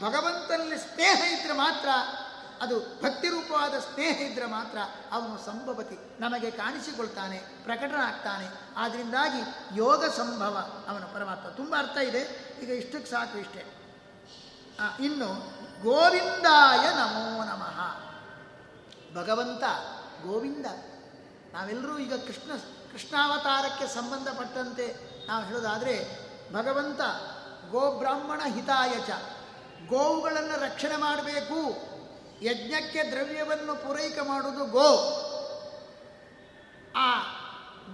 ಭಗವಂತನಲ್ಲಿ 0.00 0.78
ಸ್ನೇಹ 0.78 1.40
ಇದ್ರೆ 1.40 1.52
ಮಾತ್ರ, 1.52 1.88
ಅದು 2.60 2.80
ಭಕ್ತಿ 2.80 3.28
ರೂಪವಾದ 3.28 3.74
ಸ್ನೇಹ 3.74 4.20
ಇದ್ರೆ 4.20 4.46
ಮಾತ್ರ 4.46 4.78
ಅವನು 5.12 5.38
ಸಂಭವತಿ. 5.46 6.20
ನಮಗೆ 6.20 6.50
ಕಾಣಿಸಿಕೊಳ್ತಾನೆ, 6.50 7.38
ಪ್ರಕಟನಾಗ್ತಾನೆ. 7.38 8.48
ಆದ್ದರಿಂದಾಗಿ 8.76 9.40
ಯೋಗ 9.78 10.04
ಸಂಭವ 10.04 10.84
ಅವನ 10.88 11.04
ಪರಮಾತ್ಮ. 11.04 11.48
ತುಂಬ 11.48 11.76
ಅರ್ಥ 11.78 11.96
ಇದೆ, 11.96 12.54
ಈಗ 12.62 12.70
ಇಷ್ಟಕ್ಕೆ 12.70 13.10
ಸಾಕು 13.10 13.38
ಇಷ್ಟೇ. 13.38 13.64
ಇನ್ನು 15.00 15.28
ಗೋವಿಂದಾಯ 15.82 16.88
ನಮೋ 16.88 17.44
ನಮಃ. 17.44 17.80
ಭಗವಂತ 19.22 19.62
ಗೋವಿಂದ. 20.26 20.66
ನಾವೆಲ್ಲರೂ 21.54 21.98
ಈಗ 21.98 22.14
ಕೃಷ್ಣ 22.14 22.79
ಕೃಷ್ಣಾವತಾರಕ್ಕೆ 22.92 23.86
ಸಂಬಂಧಪಟ್ಟಂತೆ 23.86 25.10
ನಾವು 25.26 25.44
ಹೇಳೋದಾದರೆ 25.44 26.20
ಭಗವಂತ 26.52 27.00
ಗೋಬ್ರಾಹ್ಮಣ 27.70 28.40
ಹಿತಾಯಚ 28.54 29.10
ಗೋವುಗಳನ್ನು 29.88 30.60
ರಕ್ಷಣೆ 30.60 30.96
ಮಾಡಬೇಕು, 30.96 31.90
ಯಜ್ಞಕ್ಕೆ 32.44 33.10
ದ್ರವ್ಯವನ್ನು 33.10 33.74
ಪೂರೈಕೆ 33.76 34.20
ಮಾಡುವುದು 34.20 34.64
ಗೋ. 34.64 34.90
ಆ 36.96 37.20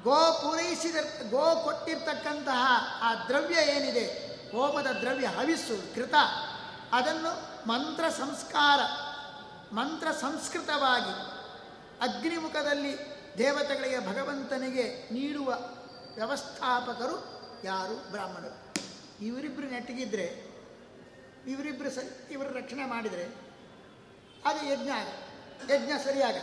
ಗೋ 0.03 0.33
ಪೂರೈಸಿದ, 0.43 0.97
ಗೋ 1.31 1.61
ಕೊಟ್ಟಿರ್ತಕ್ಕಂತಹ 1.65 2.65
ಆ 3.03 3.15
ದ್ರವ್ಯ 3.15 3.55
ಏನಿದೆ, 3.55 4.07
ಹೋಮದ 4.53 4.87
ದ್ರವ್ಯ 4.87 5.27
ಹವಿಸ್ಸು, 5.27 5.95
ಕೃತ, 5.95 6.15
ಅದನ್ನು 6.93 7.33
ಮಂತ್ರ 7.69 8.09
ಸಂಸ್ಕಾರ, 8.09 8.81
ಮಂತ್ರ 9.73 10.11
ಸಂಸ್ಕೃತವಾಗಿ 10.11 11.15
ಅಗ್ನಿಮುಖದಲ್ಲಿ 12.01 13.16
ದೇವತೆಗಳಿಗೆ 13.39 14.07
ಭಗವಂತನಿಗೆ 14.07 15.09
ನೀಡುವ 15.13 15.59
ವ್ಯವಸ್ಥಾಪಕರು 16.15 17.37
ಯಾರು? 17.65 18.11
ಬ್ರಾಹ್ಮಣರು. 18.11 18.75
ಇವರಿಬ್ಬರು 19.25 19.67
ನೆಟ್ಟಿಗಿದ್ರೆ 19.67 20.57
ಇವರಿಬ್ಬರು 21.47 21.91
ಸರಿ, 21.91 22.33
ಇವರು 22.33 22.53
ರಕ್ಷಣೆ 22.53 22.85
ಮಾಡಿದರೆ, 22.85 23.25
ಅದು 24.45 24.67
ಯಜ್ಞ 24.67 24.91
ಆಗ, 24.91 25.07
ಯಜ್ಞ 25.71 25.93
ಸರಿಯಾಗ. 26.05 26.37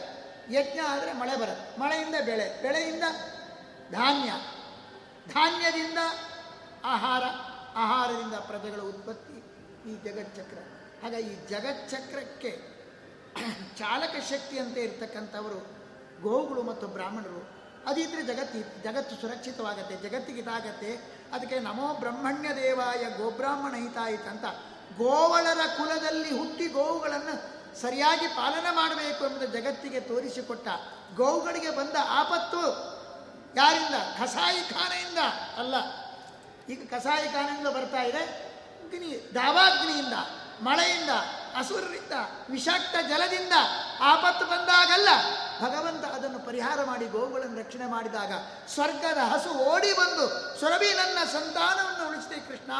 ಯಜ್ಞ 0.49 0.79
ಆದರೆ 0.87 1.13
ಮಳೆ 1.13 1.39
ಬರುತ್ತೆ. 1.39 1.79
ಮಳೆಯಿಂದ 1.79 2.15
ಬೆಳೆ, 2.25 2.61
ಬೆಳೆಯಿಂದ 2.61 3.03
ಧಾನ್ಯ. 3.91 4.33
ಧಾನ್ಯದಿಂದ 5.33 5.97
ಆಹಾರ, 6.83 7.23
ಆಹಾರದಿಂದ 7.75 8.33
ಪ್ರಜೆಗಳ 8.33 8.81
ಉತ್ಪತ್ತಿ 8.81 9.37
ಈ 9.91 9.95
ಜಗಚ್ಚಕ್ರ. 10.03 10.57
ಹಾಗಾಗಿ 11.03 11.27
ಈ 11.27 11.35
ಜಗಚ್ಚಕ್ರಕ್ಕೆ 11.47 12.61
ಚಾಲಕ 13.77 14.15
ಶಕ್ತಿ 14.29 14.59
ಅಂತ 14.59 14.77
ಇರ್ತಕ್ಕಂಥವರು 14.77 15.72
ಗೋವುಗಳು 16.23 16.63
ಮತ್ತು 16.63 16.87
ಬ್ರಾಹ್ಮಣರು. 16.87 17.41
ಅದಿದ್ರೆ 17.87 18.23
ಜಗತ್ತಿ, 18.23 18.59
ಜಗತ್ತು 18.83 19.21
ಸುರಕ್ಷಿತವಾಗತ್ತೆ, 19.21 20.09
ಜಗತ್ತಿಗೆ 20.09 20.41
ಇದಾಗತ್ತೆ. 20.41 20.95
ಅದಕ್ಕೆ 21.33 21.59
ನಮೋ 21.59 21.93
ಬ್ರಹ್ಮಣ್ಯ 21.93 22.49
ದೇವಾಯ 22.55 23.03
ಗೋಬ್ರಾಹ್ಮಣ 23.17 23.75
ಹಿತಾಯಿತ 23.75 24.21
ಅಂತ 24.21 24.45
ಗೋವಳರ 24.97 25.59
ಕುಲದಲ್ಲಿ 25.77 26.37
ಹುಟ್ಟಿ 26.37 26.67
ಗೋವುಗಳನ್ನು 26.67 27.35
ಸರಿಯಾಗಿ 27.81 28.27
ಪಾಲನೆ 28.27 28.75
ಮಾಡಬೇಕು 28.75 29.25
ಎಂಬುದು 29.25 29.47
ಜಗತ್ತಿಗೆ 29.47 29.99
ತೋರಿಸಿಕೊಟ್ಟ 29.99 30.67
ಗೋವುಗಳಿಗೆ 31.15 31.71
ಬಂದ 31.75 31.95
ಆಪತ್ತು 32.07 32.61
ಯಾರಿಂದ? 33.55 33.95
ಕಸಾಯಿಖಾನೆಯಿಂದ 34.19 35.17
ಅಲ್ಲ. 35.57 35.75
ಈಗ 36.69 36.93
ಕಸಾಯಿಖಾನೆಯಿಂದ 36.93 37.67
ಬರ್ತಾ 37.67 38.01
ಇದೆ. 38.01 38.53
ದಾವಾಗ್ನಿಯಿಂದ, 39.33 40.13
ಮಳೆಯಿಂದ 40.61 41.09
ಅಸುರರಿಂದ, 41.57 42.13
ವಿಷಾಕ್ತ 42.49 42.95
ಜಲದಿಂದ 43.07 43.53
ಆಪತ್ತು 44.01 44.45
ಬಂದಾಗಲ್ಲ. 44.45 45.09
ಭಗವಂತ 45.61 46.05
ಅದನ್ನು 46.05 46.39
ಪರಿಹಾರ 46.39 46.83
ಮಾಡಿ 46.83 47.05
ಗೋವುಗಳನ್ನು 47.05 47.59
ರಕ್ಷಣೆ 47.59 47.85
ಮಾಡಿದಾಗ 47.85 48.31
ಸ್ವರ್ಗದ 48.67 49.17
ಹಸು 49.17 49.49
ಓಡಿ 49.49 49.93
ಬಂದು 49.93 50.59
ಸುರಭಿ 50.59 50.93
ನನ್ನ 50.93 51.23
ಸಂತಾನವನ್ನು 51.25 52.07
ಉಳಿಸಿದೆ 52.07 52.35
ಕೃಷ್ಣ. 52.35 52.71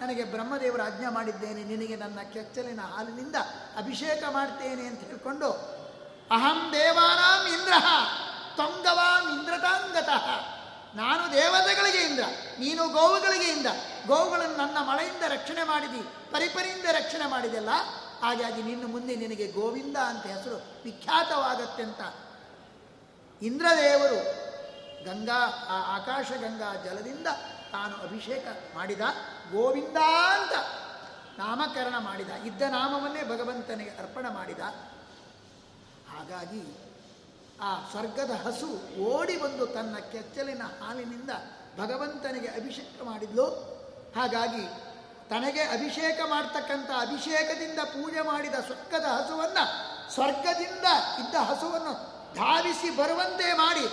ನನಗೆ 0.00 0.24
ಬ್ರಹ್ಮದೇವರು 0.24 0.82
ಆಜ್ಞೆ 0.82 1.08
ಮಾಡಿದ್ದೇನೆ. 1.08 1.64
ನಿನಗೆ 1.64 1.96
ನನ್ನ 1.96 2.18
ಕೆಚ್ಚಲಿನ 2.32 2.80
ಹಾಲಿನಿಂದ 2.80 3.36
ಅಭಿಷೇಕ 3.78 4.22
ಮಾಡ್ತೇನೆ 4.32 4.86
ಅಂತ 4.86 5.00
ಹೇಳಿಕೊಂಡು 5.00 5.50
ಅಹಂ 6.30 6.72
ದೇವಾನಾಂ 6.72 7.46
ಇಂದ್ರ 7.48 7.72
ತೊಂಗವಾಂ 8.56 9.38
ಇಂದ್ರತಾಂಗತಃ. 9.38 10.59
ನಾನು 10.94 11.32
ದೇವತೆಗಳಿಗೆ 11.32 11.98
ಇಂದ್ರ, 11.98 12.24
ನೀನು 12.58 12.88
ಗೋವುಗಳಿಗೆ 12.88 13.48
ಇಂದ 13.48 13.66
ಗೋವುಗಳನ್ನು 14.06 14.56
ನನ್ನ 14.56 14.78
ಮಳೆಯಿಂದ 14.78 15.22
ರಕ್ಷಣೆ 15.28 15.64
ಮಾಡಿದಿ, 15.64 16.02
ಪರಿಪರಿಯಿಂದ 16.30 16.84
ರಕ್ಷಣೆ 16.84 17.26
ಮಾಡಿದೆಲ್ಲ. 17.26 17.68
ಹಾಗಾಗಿ 18.20 18.62
ನಿನ್ನ 18.62 18.86
ಮುಂದೆ 18.86 19.16
ನಿನಗೆ 19.16 19.52
ಗೋವಿಂದ 19.52 19.96
ಅಂತ 19.96 20.26
ಹೆಸರು 20.26 20.84
ವಿಖ್ಯಾತವಾಗತ್ತೆ 20.84 21.82
ಅಂತ. 21.82 22.00
ಇಂದ್ರದೇವರು 23.42 24.50
ಗಂಗಾ, 25.04 25.40
ಆ 25.68 25.96
ಆಕಾಶ 25.96 26.30
ಗಂಗಾ 26.32 26.74
ಜಲದಿಂದ 26.84 27.26
ತಾನು 27.72 27.96
ಅಭಿಷೇಕ 27.96 28.46
ಮಾಡಿದ 28.74 29.00
ಗೋವಿಂದ 29.52 29.96
ಅಂತ 30.32 30.52
ನಾಮಕರಣ 31.38 31.94
ಮಾಡಿದ, 31.98 32.30
ಇದ್ದ 32.30 32.62
ನಾಮವನ್ನೇ 32.62 33.22
ಭಗವಂತನಿಗೆ 33.22 33.90
ಅರ್ಪಣೆ 33.90 34.28
ಮಾಡಿದ. 34.28 34.60
ಹಾಗಾಗಿ 36.10 36.79
ಆ 37.62 37.88
ಸ್ವರ್ಗದ 37.90 38.30
ಹಸು 38.30 39.00
ಓಡಿ 39.00 39.36
ಬಂದು 39.36 39.66
ತನ್ನ 39.66 39.98
ಕೆಚ್ಚಲಿನ 39.98 40.62
ಹಾಲಿನಿಂದ 40.62 41.30
ಭಗವಂತನಿಗೆ 41.78 42.48
ಅಭಿಷೇಕ 42.48 43.02
ಮಾಡಿದ್ಲು. 43.02 43.46
ಹಾಗಾಗಿ 44.16 44.90
ತನಗೆ 45.30 45.60
ಅಭಿಷೇಕ 45.60 46.20
ಮಾಡ್ತಕ್ಕಂಥ 46.28 46.90
ಅಭಿಷೇಕದಿಂದ 46.90 47.78
ಪೂಜೆ 47.78 48.20
ಮಾಡಿದ 48.20 48.54
ಸ್ವರ್ಗದ 48.54 49.04
ಹಸುವನ್ನು 49.04 49.64
ಸ್ವರ್ಗದಿಂದ 50.14 50.84
ಇದ್ದ 51.20 51.34
ಹಸುವನ್ನು 51.34 51.92
ಧಾವಿಸಿ 52.34 52.96
ಬರುವಂತೆ 52.96 53.52
ಮಾಡಿ 53.52 53.88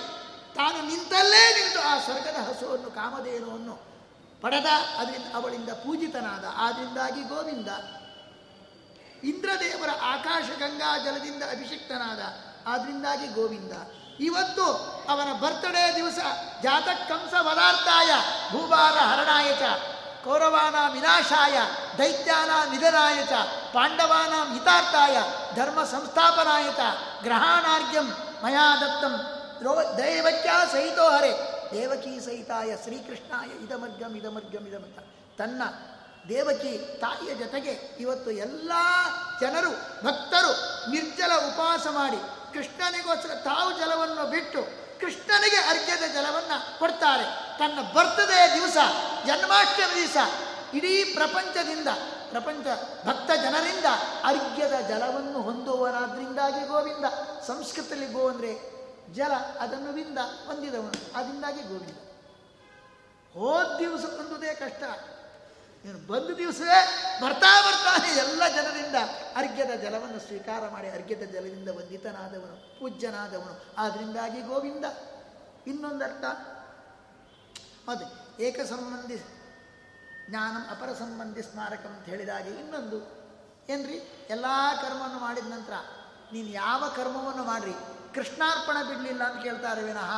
ತಾನು 0.55 0.87
ನಿಂತಲ್ಲೇ 0.87 1.63
ನಿಂತು 1.63 1.81
ಆ 1.81 1.99
ಸ್ವರ್ಗದ 1.99 2.35
ಹಸುವನ್ನು 2.35 2.91
ಕಾಮಧೇನುವನ್ನು 2.91 3.75
ಪಡೆದ. 4.41 4.65
ಅದರಿಂದ 4.97 5.35
ಅವಳಿಂದ 5.35 5.69
ಪೂಜಿತನಾದ. 5.69 6.45
ಆದ್ರಿಂದಾಗಿ 6.55 7.21
ಗೋವಿಂದ 7.21 7.67
ಇಂದ್ರದೇವರ 9.23 9.89
ಆಕಾಶ 10.01 10.43
ಗಂಗಾ 10.59 10.97
ಜಲದಿಂದ 10.97 11.43
ಅಭಿಷಿಕ್ತನಾದ. 11.43 12.46
ಆದ್ರಿಂದಾಗಿ 12.67 13.27
ಗೋವಿಂದ. 13.27 13.71
ಇವತ್ತು 14.19 14.65
ಅವನ 15.09 15.33
ಬರ್ತ್ಡೇ 15.39 15.95
ದಿವಸ 15.95 16.19
ಜಾತಕ್ಕಂಸ 16.63 17.33
ವದಾರ್ಥಾಯ 17.39 18.11
ಭೂಭಾರ 18.51 18.97
ಹರಣಾಯಚ 18.97 19.61
ಕೌರವಾನ 20.23 20.75
ವಿನಾಶಾಯ, 20.93 21.57
ದೈತ್ಯಾನ 21.97 22.71
ನಿಧನಾಯಚ 22.71 23.33
ಪಾಂಡವಾನ 23.73 24.53
ಹಿತಾರ್ಥಾಯ, 24.53 25.17
ಧರ್ಮ 25.55 25.83
ಸಂಸ್ಥಾಪನಾಯಚ 25.83 26.79
ಗ್ರಹಾಣಾರ್ಘ್ಯಂ 27.23 28.07
ಮಯಾ 28.43 28.75
ದತ್ತಂ 28.75 29.13
ದ್ರೋ 29.59 29.97
ದೈವಕ್ಯ 29.97 30.49
ಸಹಿತೋ 30.71 31.09
ಹರೆ, 31.09 31.31
ದೇವಕಿ 31.71 32.25
ಸಹಿತಾಯ 32.25 32.75
ಶ್ರೀಕೃಷ್ಣಾಯ 32.83 33.63
ಇದಮರ್ಗಂ 33.63 34.15
ಇದಮರ್ಗಂ 34.15 34.67
ಇದಮರ್ಗ 34.67 34.99
ತನ್ನ 35.37 35.61
ದೇವಕಿ 36.29 36.99
ತಾಯಿಯ 37.01 37.35
ಜೊತೆಗೆ 37.35 37.97
ಇವತ್ತು 37.99 38.31
ಎಲ್ಲ 38.31 38.71
ಜನರು, 39.41 39.71
ಭಕ್ತರು 40.05 40.51
ನಿರ್ಜಲ 40.91 41.31
ಉಪವಾಸ 41.47 41.87
ಮಾಡಿ 41.87 42.36
ಕೃಷ್ಣನಿಗೋಸ್ಕರ 42.57 43.35
ತಾವು 43.35 43.79
ಜಲವನ್ನು 43.79 44.29
ಬಿಟ್ಟು 44.29 44.61
ಕೃಷ್ಣನಿಗೆ 44.99 45.55
ಅರ್ಘ್ಯದ 45.55 46.13
ಜಲವನ್ನು 46.13 46.79
ಕೊಡ್ತಾರೆ. 46.79 47.23
ತನ್ನ 47.59 47.81
ಬರ್ತದೆಯ 47.93 48.53
ದಿವಸ, 48.53 48.77
ಜನ್ಮಾಷ್ಟಮಿ 49.25 49.95
ದಿವಸ, 49.95 50.17
ಇಡೀ 50.73 51.03
ಪ್ರಪಂಚದಿಂದ, 51.03 51.87
ಪ್ರಪಂಚ 52.29 52.65
ಭಕ್ತ 53.07 53.31
ಜನರಿಂದ 53.31 53.85
ಅರ್ಘ್ಯದ 54.23 54.87
ಜಲವನ್ನು 54.87 55.41
ಹೊಂದುವನಾದ್ರಿಂದಾಗಿ 55.41 56.67
ಗೋವಿಂದ, 56.67 57.05
ಸಂಸ್ಕೃತದಲ್ಲಿ 57.47 58.07
ಗೋ 58.07 58.29
ಅಂದರೆ 58.29 58.53
ಜಲ, 59.13 59.31
ಅದನ್ನು 59.59 59.93
ವಿಂದ 59.93 60.17
ಹೊಂದಿದವನು 60.17 61.17
ಅದರಿಂದಾಗಿ 61.17 61.61
ಗೋವಿಂದ. 61.61 61.97
ಹೋದ 63.33 63.77
ದಿವಸ 63.79 64.01
ಹೊಂದುವುದೇ 64.01 64.53
ಕಷ್ಟ. 64.53 64.83
ಬಂದ 65.93 66.37
ದಿವಸವೇ 66.37 67.03
ಬರ್ತಾ 67.21 67.61
ಬರ್ತಾನೆ 67.61 68.17
ಎಲ್ಲ 68.17 68.47
ಜನರಿಂದ 68.47 68.95
ಅರ್ಘ್ಯದ 69.35 69.69
ಜಲವನ್ನು 69.69 70.19
ಸ್ವೀಕಾರ 70.19 70.69
ಮಾಡಿ 70.69 70.89
ಅರ್ಘ್ಯದ 70.89 71.23
ಜಲದಿಂದ 71.23 71.69
ವಂದಿತನಾದವನು, 71.69 72.79
ಪೂಜ್ಯನಾದವನು. 72.79 73.65
ಆದ್ರಿಂದಾಗಿ 73.77 74.41
ಗೋವಿಂದ. 74.41 74.85
ಇನ್ನೊಂದರ್ಥ, 75.67 76.25
ಅದು 77.89 78.37
ಏಕ 78.43 78.59
ಸಂಬಂಧಿ 78.59 79.17
ಜ್ಞಾನಂ 80.29 80.61
ಅಪರ 80.71 80.93
ಸಂಬಂಧಿ 80.93 81.41
ಸ್ಮಾರಕಂ 81.41 81.89
ಅಂತ 81.89 82.05
ಹೇಳಿದಾಗೆ 82.05 82.49
ಇನ್ನೊಂದು. 82.49 83.17
ಏನ್ರಿ? 83.69 84.27
ಎಲ್ಲ 84.29 84.45
ಕರ್ಮವನ್ನು 84.81 85.19
ಮಾಡಿದ 85.19 85.47
ನಂತರ 85.47 85.73
ನೀನು 86.33 86.47
ಯಾವ 86.47 86.93
ಕರ್ಮವನ್ನು 86.95 87.43
ಮಾಡ್ರಿ? 87.43 87.73
ಕೃಷ್ಣಾರ್ಪಣ 88.15 88.83
ಬಿಡಲಿಲ್ಲ 88.87 89.23
ಅಂತ 89.23 89.43
ಕೇಳ್ತಾರೆ 89.43 89.83
ವಿನಃ. 89.83 90.13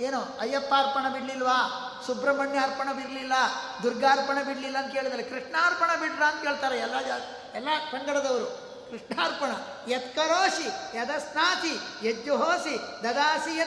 ಏನೋ, 0.00 0.20
ಅಯ್ಯಪ್ಪ 0.40 0.74
ಅರ್ಪಣ 0.78 1.08
ಬಿಡ್ಲಿಲ್ವಾ? 1.08 1.80
ಸುಬ್ರಹ್ಮಣ್ಯ 2.06 2.58
ಅರ್ಪಣ 2.58 2.92
ಬಿಡಲಿಲ್ಲ 2.92 3.32
ದುರ್ಗಾರ್ಪಣ 3.82 4.42
ಬಿಡಲಿಲ್ಲ 4.42 4.78
ಅಂತ 4.78 4.92
ಕೇಳಿದ್ರೆ 4.92 5.22
ಕೃಷ್ಣಾರ್ಪಣ 5.22 6.00
ಬಿಡ್ರ 6.00 6.22
ಅಂತ 6.22 6.42
ಕೇಳ್ತಾರೆ 6.42 6.78
ಎಲ್ಲ 6.78 7.00
ಜಾ, 7.00 7.16
ಎಲ್ಲ 7.54 7.68
ಪಂಗಡದವರು 7.92 8.64
ಕೃಷ್ಣಾರ್ಪಣ 8.90 9.50
ಯತ್ಕರೋಷಿ 9.90 10.96
ಯದಸ್ನಾತಿ 10.98 11.78
ಯಜ್ಜುಹೋಸಿ, 12.08 13.04
ದದಾಸಿ 13.04 13.58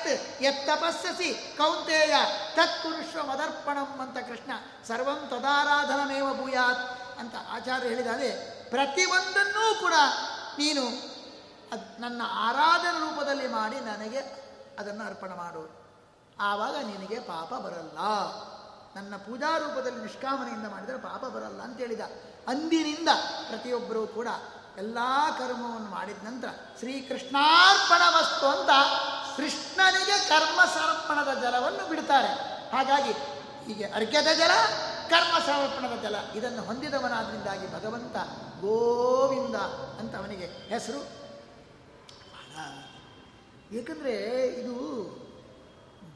ಯತ್ 0.44 0.68
ತಪಸ್ಸಸಿ, 0.68 1.56
ಕೌಂತೇಯ 1.58 2.16
ತತ್ಪುರುಷ 2.56 3.16
ಮದರ್ಪಣಂ 3.16 4.02
ಅಂತ 4.02 4.18
ಕೃಷ್ಣ, 4.18 4.52
ಸರ್ವಂ 4.88 5.28
ತದಾರಾಧನಮೇವ 5.28 6.34
ಭೂಯಾತ್ 6.34 7.20
ಅಂತ 7.20 7.36
ಆಚಾರ್ಯ 7.50 7.88
ಹೇಳಿದಾರೆ. 7.88 8.32
ಪ್ರತಿಯೊಂದನ್ನೂ 8.70 9.80
ಕೂಡ 9.80 9.94
ನೀನು 10.58 10.86
ಅದು 11.72 12.02
ನನ್ನ 12.02 12.22
ಆರಾಧನ 12.26 13.00
ರೂಪದಲ್ಲಿ 13.00 13.48
ಮಾಡಿ 13.48 13.76
ನನಗೆ 13.76 14.48
ಅದನ್ನು 14.80 15.06
ಅರ್ಪಣೆ 15.06 15.36
ಮಾಡು. 15.36 15.77
ಆವಾಗ 16.39 16.76
ನಿನಗೆ 16.76 17.19
ಪಾಪ 17.19 17.54
ಬರಲ್ಲ. 17.54 17.97
ನನ್ನ 18.95 19.15
ಪೂಜಾ 19.15 19.58
ರೂಪದಲ್ಲಿ 19.58 20.02
ನಿಷ್ಕಾಮನೆಯಿಂದ 20.02 20.67
ಮಾಡಿದರೆ 20.67 20.97
ಪಾಪ 20.97 21.26
ಬರಲ್ಲ 21.26 21.62
ಅಂತ 21.62 21.78
ಹೇಳಿದ. 21.78 22.00
ಅಂದಿನಿಂದ 22.47 23.10
ಪ್ರತಿಯೊಬ್ಬರೂ 23.50 24.08
ಕೂಡ 24.08 24.28
ಎಲ್ಲ 24.78 24.97
ಕರ್ಮವನ್ನು 25.38 25.89
ಮಾಡಿದ 25.89 26.23
ನಂತರ 26.23 26.47
ಶ್ರೀಕೃಷ್ಣಾರ್ಪಣ 26.80 28.02
ವಸ್ತು 28.19 28.47
ಅಂತ 28.47 28.69
ಕೃಷ್ಣನಿಗೆ 29.38 30.30
ಕರ್ಮ 30.30 30.62
ಸಮರ್ಪಣದ 30.65 31.41
ಜಲವನ್ನು 31.41 31.89
ಬಿಡ್ತಾರೆ. 31.89 32.28
ಹಾಗಾಗಿ 32.71 33.12
ಹೀಗೆ 33.65 33.84
ಅರ್ಘ್ಯದ 33.84 34.28
ಜಲ, 34.38 34.52
ಕರ್ಮ 35.10 35.39
ಸಮರ್ಪಣದ 35.39 36.02
ಜಲ 36.02 36.15
ಇದನ್ನು 36.36 36.62
ಹೊಂದಿದವನಾದ್ರಿಂದಾಗಿ 36.63 37.73
ಭಗವಂತ 37.73 38.15
ಗೋವಿಂದ 38.62 39.56
ಅಂತ 40.00 40.15
ಅವನಿಗೆ 40.15 40.45
ಹೆಸರು. 40.45 41.00
ಏಕೆಂದರೆ 43.71 44.45
ಇದು 44.47 45.27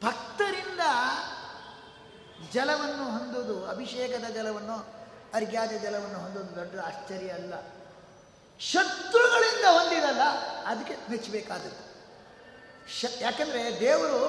ಭಕ್ತರಿಂದ 0.03 0.79
ಜಲವನ್ನು 2.51 3.19
ಹೊಂದುವುದು, 3.19 3.67
ಅಭಿಷೇಕದ 3.67 4.29
ಜಲವನ್ನು, 4.33 4.85
ಅರ್ಘ್ಯಾದ 5.33 5.69
ಜಲವನ್ನು 5.69 6.19
ಹೊಂದೋದು 6.19 6.55
ದೊಡ್ಡ 6.55 6.79
ಆಶ್ಚರ್ಯ 6.79 7.29
ಅಲ್ಲ. 7.29 7.53
ಶತ್ರುಗಳಿಂದ 8.59 9.65
ಹೊಂದಿದಲ್ಲ, 9.65 10.21
ಅದಕ್ಕೆ 10.65 10.97
ಮೆಚ್ಚಬೇಕಾದದ್ದು 11.09 11.91
ಶ, 12.99 13.05
ಯಾಕಂದರೆ 13.19 13.79
ದೇವರು 13.79 14.23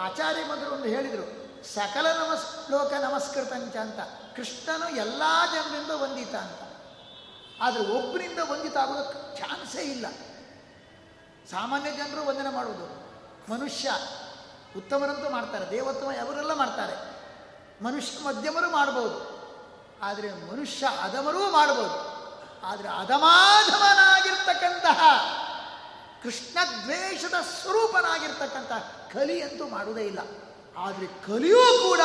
ಆಚಾರ್ಯ 0.00 0.44
ಮೊದಲು 0.44 0.70
ಒಂದು 0.70 0.84
ಹೇಳಿದರು, 0.84 1.44
ಸಕಲ 1.74 2.06
ನಮಸ್, 2.12 2.70
ಲೋಕ 2.70 2.92
ನಮಸ್ಕೃತಂಚ 2.92 3.76
ಅಂತ. 3.76 4.00
ಕೃಷ್ಣನು 4.36 4.96
ಎಲ್ಲ 4.96 5.22
ಜನರಿಂದ 5.54 5.90
ವಂದಿತ 5.90 6.34
ಅಂತ. 6.34 6.60
ಆದರೆ 7.62 7.82
ಒಬ್ಬರಿಂದ 7.82 8.38
ವಂದಿತ 8.48 8.76
ಆಗೋದಕ್ಕೆ 8.76 9.36
ಚಾನ್ಸೇ 9.36 9.82
ಇಲ್ಲ. 9.82 10.06
ಸಾಮಾನ್ಯ 11.50 11.90
ಜನರು 11.90 12.26
ವಂದನೆ 12.26 12.52
ಮಾಡುವುದು. 12.52 13.04
ಮನುಷ್ಯ 13.52 13.90
ಉತ್ತಮರಂತೂ 14.76 15.30
ಮಾಡ್ತಾರೆ, 15.30 15.70
ದೇವೋತ್ತಮ 15.70 16.06
ಅವರೆಲ್ಲ 16.06 16.54
ಮಾಡ್ತಾರೆ. 16.54 17.14
ಮನುಷ್ಯ 17.84 18.18
ಮಧ್ಯಮರು 18.18 18.70
ಮಾಡ್ಬೋದು, 18.70 19.48
ಆದರೆ 20.02 20.32
ಮನುಷ್ಯ 20.32 20.86
ಅಧಮರೂ 21.02 21.50
ಮಾಡ್ಬೋದು. 21.50 22.14
ಆದರೆ 22.66 22.88
ಅಧಮಾಧಮನಾಗಿರ್ತಕ್ಕಂತಹ 22.88 25.00
ಕೃಷ್ಣ 26.22 26.58
ದ್ವೇಷದ 26.82 27.42
ಸ್ವರೂಪನಾಗಿರ್ತಕ್ಕಂತಹ 27.42 28.92
ಕಲಿ 29.12 29.42
ಅಂತೂ 29.42 29.68
ಮಾಡುವುದೇ 29.68 30.06
ಇಲ್ಲ. 30.06 30.18
ಆದರೆ 30.76 31.06
ಕಲಿಯೂ 31.06 31.58
ಕೂಡ 31.58 32.00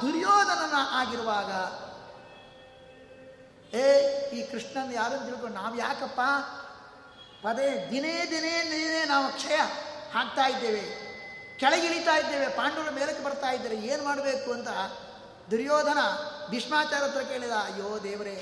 ದುರ್ಯೋಧನನ 0.00 0.74
ಆಗಿರುವಾಗ, 0.90 1.82
ಏ, 3.74 4.10
ಈ 4.30 4.50
ಕೃಷ್ಣನ 4.50 4.92
ಯಾರನ್ನು 4.92 5.24
ತಿಳ್ಕೊಂಡು 5.24 5.54
ನಾವು 5.54 5.76
ಯಾಕಪ್ಪ? 5.76 6.20
ಪದೇ 7.46 7.90
ದಿನೇ 7.90 8.26
ದಿನೇ 8.30 8.70
ದಿನೇ 8.70 9.04
ನಾವು 9.04 9.32
ಕ್ಷಯ 9.32 9.60
ಹಾಕ್ತಾ 10.14 10.46
ಇದ್ದೇವೆ. 10.46 11.01
ಕೆಳಗಿಳಿತಾ 11.62 12.14
ಇದ್ದೇವೆ 12.22 12.46
ಪಾಂಡವರ 12.58 12.90
ಮೇಲಕ್ಕೆ 12.98 13.22
ಬರ್ತಾ 13.26 13.50
ಇದ್ದಾರೆ, 13.56 13.76
ಏನು 13.90 14.02
ಮಾಡಬೇಕು 14.08 14.48
ಅಂತ 14.56 14.68
ದುರ್ಯೋಧನ 15.50 16.00
ಭೀಷ್ಮಾಚಾರ್ಯ 16.50 17.06
ಹತ್ರ 17.06 17.22
ಕೇಳಿದ, 17.30 17.54
ಅಯ್ಯೋ 17.68 17.88
ದೇವರೇ, 18.08 18.34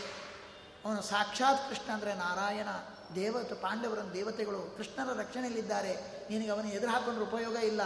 ಅವನು 0.84 1.00
ಸಾಕ್ಷಾತ್ 1.10 1.62
ಕೃಷ್ಣ 1.68 1.88
ಅಂದರೆ 1.96 2.12
ನಾರಾಯಣ 2.24 2.70
ದೇವತೆ 3.14 3.54
ಪಾಂಡವರನ್ನು 3.64 4.12
ದೇವತೆಗಳು 4.18 4.60
ಕೃಷ್ಣನ 4.76 5.14
ರಕ್ಷಣೆಯಲ್ಲಿದ್ದಾರೆ, 5.20 5.92
ನಿನಗೆ 6.30 6.50
ಅವನ 6.54 6.66
ಎದುರು 6.76 6.92
ಹಾಕೊಂಡ್ರೆ 6.92 7.24
ಉಪಯೋಗ 7.24 7.56
ಇಲ್ಲ 7.70 7.82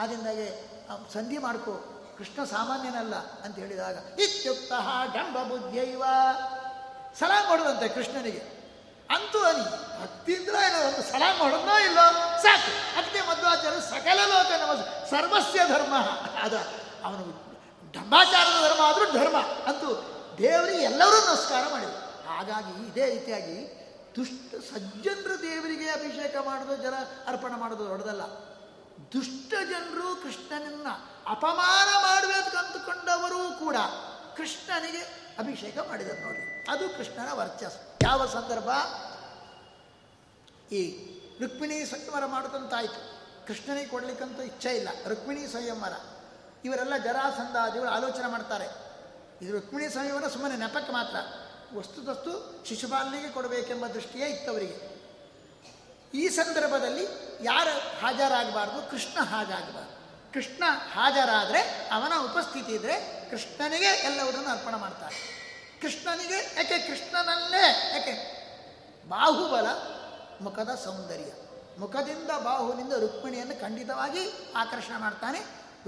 ಆದ್ದರಿಂದಾಗಿ 0.00 0.46
ಸಂಧಿ 1.14 1.38
ಮಾಡ್ಕೋ, 1.46 1.74
ಕೃಷ್ಣ 2.18 2.44
ಸಾಮಾನ್ಯನಲ್ಲ 2.44 3.16
ಅಂತ 3.44 3.54
ಹೇಳಿದಾಗ, 3.62 3.96
ಇತ್ಯುಕ್ತ 4.24 4.72
ಡಂಬ 5.16 5.36
ಬುದ್ಧೈವ 5.50 6.04
ಸಲಹ 7.20 7.38
ಮಾಡೋದಂತೆ 7.50 7.88
ಕೃಷ್ಣನಿಗೆ. 7.98 8.42
ಅಂತೂ 9.10 9.38
ಅನಿ 9.44 9.64
ಭಕ್ತಿಯಿಂದ 10.02 10.48
ಏನೋ 10.48 10.88
ಒಂದು 10.88 11.12
ಸಲ 11.12 11.22
ಮಾಡೋದೋ 11.38 11.78
ಇಲ್ಲೋ, 11.78 12.04
ಸಾಕು. 12.42 12.98
ಅದಕ್ಕೆ 12.98 13.20
ಮಧ್ವಾಚಾರ್ಯ 13.20 13.80
ಸಕಲ 13.80 14.20
ಲೋಕ 14.26 14.60
ನಮ್ಮ 14.60 14.74
ಸರ್ವಸ್ಯ 15.10 15.58
ಧರ್ಮ. 15.68 15.94
ಅದ 16.42 16.54
ಅವನು 17.04 17.24
ಡಂಬಾಚಾರದ 17.92 18.68
ಧರ್ಮ 18.68 18.82
ಆದರೂ 18.82 19.12
ಧರ್ಮ 19.12 19.36
ಅಂತೂ 19.38 19.90
ದೇವರಿಗೆ 20.38 20.82
ಎಲ್ಲರೂ 20.82 21.26
ನಮಸ್ಕಾರ 21.26 21.64
ಮಾಡಿದರು. 21.70 22.28
ಹಾಗಾಗಿ 22.28 22.86
ಇದೇ 22.86 23.10
ರೀತಿಯಾಗಿ 23.10 23.80
ದುಷ್ಟ 24.16 24.54
ಸಜ್ಜನರು 24.54 25.42
ದೇವರಿಗೆ 25.42 25.90
ಅಭಿಷೇಕ 25.90 26.36
ಮಾಡೋದು, 26.36 26.76
ಜನ 26.76 26.94
ಅರ್ಪಣೆ 27.26 27.56
ಮಾಡೋದು 27.56 27.88
ದೊಡ್ಡದಲ್ಲ. 27.88 28.22
ದುಷ್ಟ 29.12 29.50
ಜನರು 29.50 30.22
ಕೃಷ್ಣನನ್ನ 30.22 30.86
ಅಪಮಾನ 31.28 31.88
ಮಾಡಬೇಕು 32.02 32.56
ಅಂದುಕೊಂಡವರೂ 32.56 33.58
ಕೂಡ 33.58 33.76
ಕೃಷ್ಣನಿಗೆ 34.36 35.02
ಅಭಿಷೇಕ 35.38 35.78
ಮಾಡಿದರು 35.78 36.20
ನೋಡಿ 36.20 36.70
ಅದು 36.70 36.96
ಕೃಷ್ಣನ 36.96 37.32
ವರ್ಚಸ್ಸು. 37.32 37.89
ಯಾವ 38.02 38.26
ಸಂದರ್ಭ? 38.26 38.70
ಈ 40.72 40.96
ರುಕ್ಮಿಣಿ 41.40 41.84
ಸಂಯಮರ 41.84 42.26
ಮಾಡಿದಂತಾಯಿತು 42.26 43.20
ಕೃಷ್ಣನಿಗೆ 43.46 43.88
ಕೊಡ್ಲಿಕ್ಕಂತೂ 43.88 44.42
ಇಚ್ಛೆ 44.42 44.76
ಇಲ್ಲ. 44.76 44.88
ರುಕ್ಮಿಣಿ 45.08 45.46
ಸಂಯಮರ. 45.46 45.92
ಇವರೆಲ್ಲ 46.64 46.96
ಜರಾಸಂಧಾದಿಗಳು 46.96 47.88
ಆಲೋಚನೆ 47.88 48.30
ಮಾಡ್ತಾರೆ. 48.30 48.66
ಇದು 49.42 49.52
ರುಕ್ಮಿಣಿ 49.52 49.88
ಸಂಯಮರ 49.88 50.28
ಸುಮ್ಮನೆ 50.28 50.56
ನೆಪಕ್ಕೆ 50.56 50.92
ಮಾತ್ರ. 50.92 51.16
ವಸ್ತುತಸ್ತು 51.78 52.64
ಶಿಶುಪಾಲನೆಗೆ 52.68 53.28
ಕೊಡಬೇಕೆಂಬ 53.28 53.86
ದೃಷ್ಟಿಯೇ 53.86 54.26
ಇತ್ತವರಿಗೆ. 54.26 55.00
ಈ 56.14 56.28
ಸಂದರ್ಭದಲ್ಲಿ 56.28 57.04
ಯಾರು 57.42 58.00
ಹಾಜರಾಗಬಾರ್ದು? 58.00 58.90
ಕೃಷ್ಣ 58.90 59.24
ಹಾಜರಾಗಬಾರ್ದು 59.24 60.00
ಕೃಷ್ಣ 60.32 60.64
ಹಾಜರಾದರೆ 60.92 61.88
ಅವನ 61.92 62.12
ಉಪಸ್ಥಿತಿ 62.24 62.72
ಇದ್ದರೆ 62.72 63.24
ಕೃಷ್ಣನಿಗೆ 63.30 63.86
ಎಲ್ಲವರನ್ನು 63.86 64.48
ಅರ್ಪಣೆ 64.48 64.76
ಮಾಡ್ತಾರೆ. 64.76 65.40
ಕೃಷ್ಣನಿಗೆ 65.82 66.54
ಯಾಕೆ 66.56 66.78
ಕೃಷ್ಣನಲ್ಲೇ? 66.78 67.92
ಯಾಕೆ 67.92 68.40
ಬಾಹುಬಲ 69.08 69.66
ಮುಖದ 70.40 70.74
ಸೌಂದರ್ಯ. 70.84 71.32
ಮುಖದಿಂದ 71.78 72.30
ಬಾಹುವಿನಿಂದ 72.44 72.92
ರುಕ್ಮಿಣಿಯನ್ನು 72.92 73.60
ಖಂಡಿತವಾಗಿ 73.60 74.52
ಆಕರ್ಷಣೆ 74.56 74.96
ಮಾಡ್ತಾನೆ. 74.96 75.38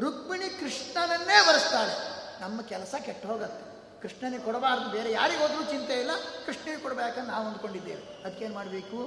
ರುಕ್ಮಿಣಿ 0.00 0.48
ಕೃಷ್ಣನನ್ನೇ 0.48 1.48
ಬರೆಸ್ತಾಳೆ 1.48 2.22
ನಮ್ಮ 2.40 2.62
ಕೆಲಸ 2.62 2.94
ಕೆಟ್ಟು 2.98 3.28
ಹೋಗುತ್ತೆ. 3.28 3.72
ಕೃಷ್ಣನಿಗೆ 4.02 4.44
ಕೊಡಬಾರ್ದು, 4.44 4.88
ಬೇರೆ 4.88 5.12
ಯಾರಿಗೋದ್ರೂ 5.12 5.62
ಚಿಂತೆ 5.62 6.00
ಇಲ್ಲ. 6.00 6.10
ಕೃಷ್ಣನಿಗೆ 6.46 6.82
ಕೊಡಬೇಕಂತ 6.82 7.28
ನಾವು 7.28 7.46
ಅಂದ್ಕೊಂಡಿದ್ದೇವೆ. 7.46 8.24
ಅದಕ್ಕೇನು 8.24 8.54
ಮಾಡಬೇಕು? 8.54 9.02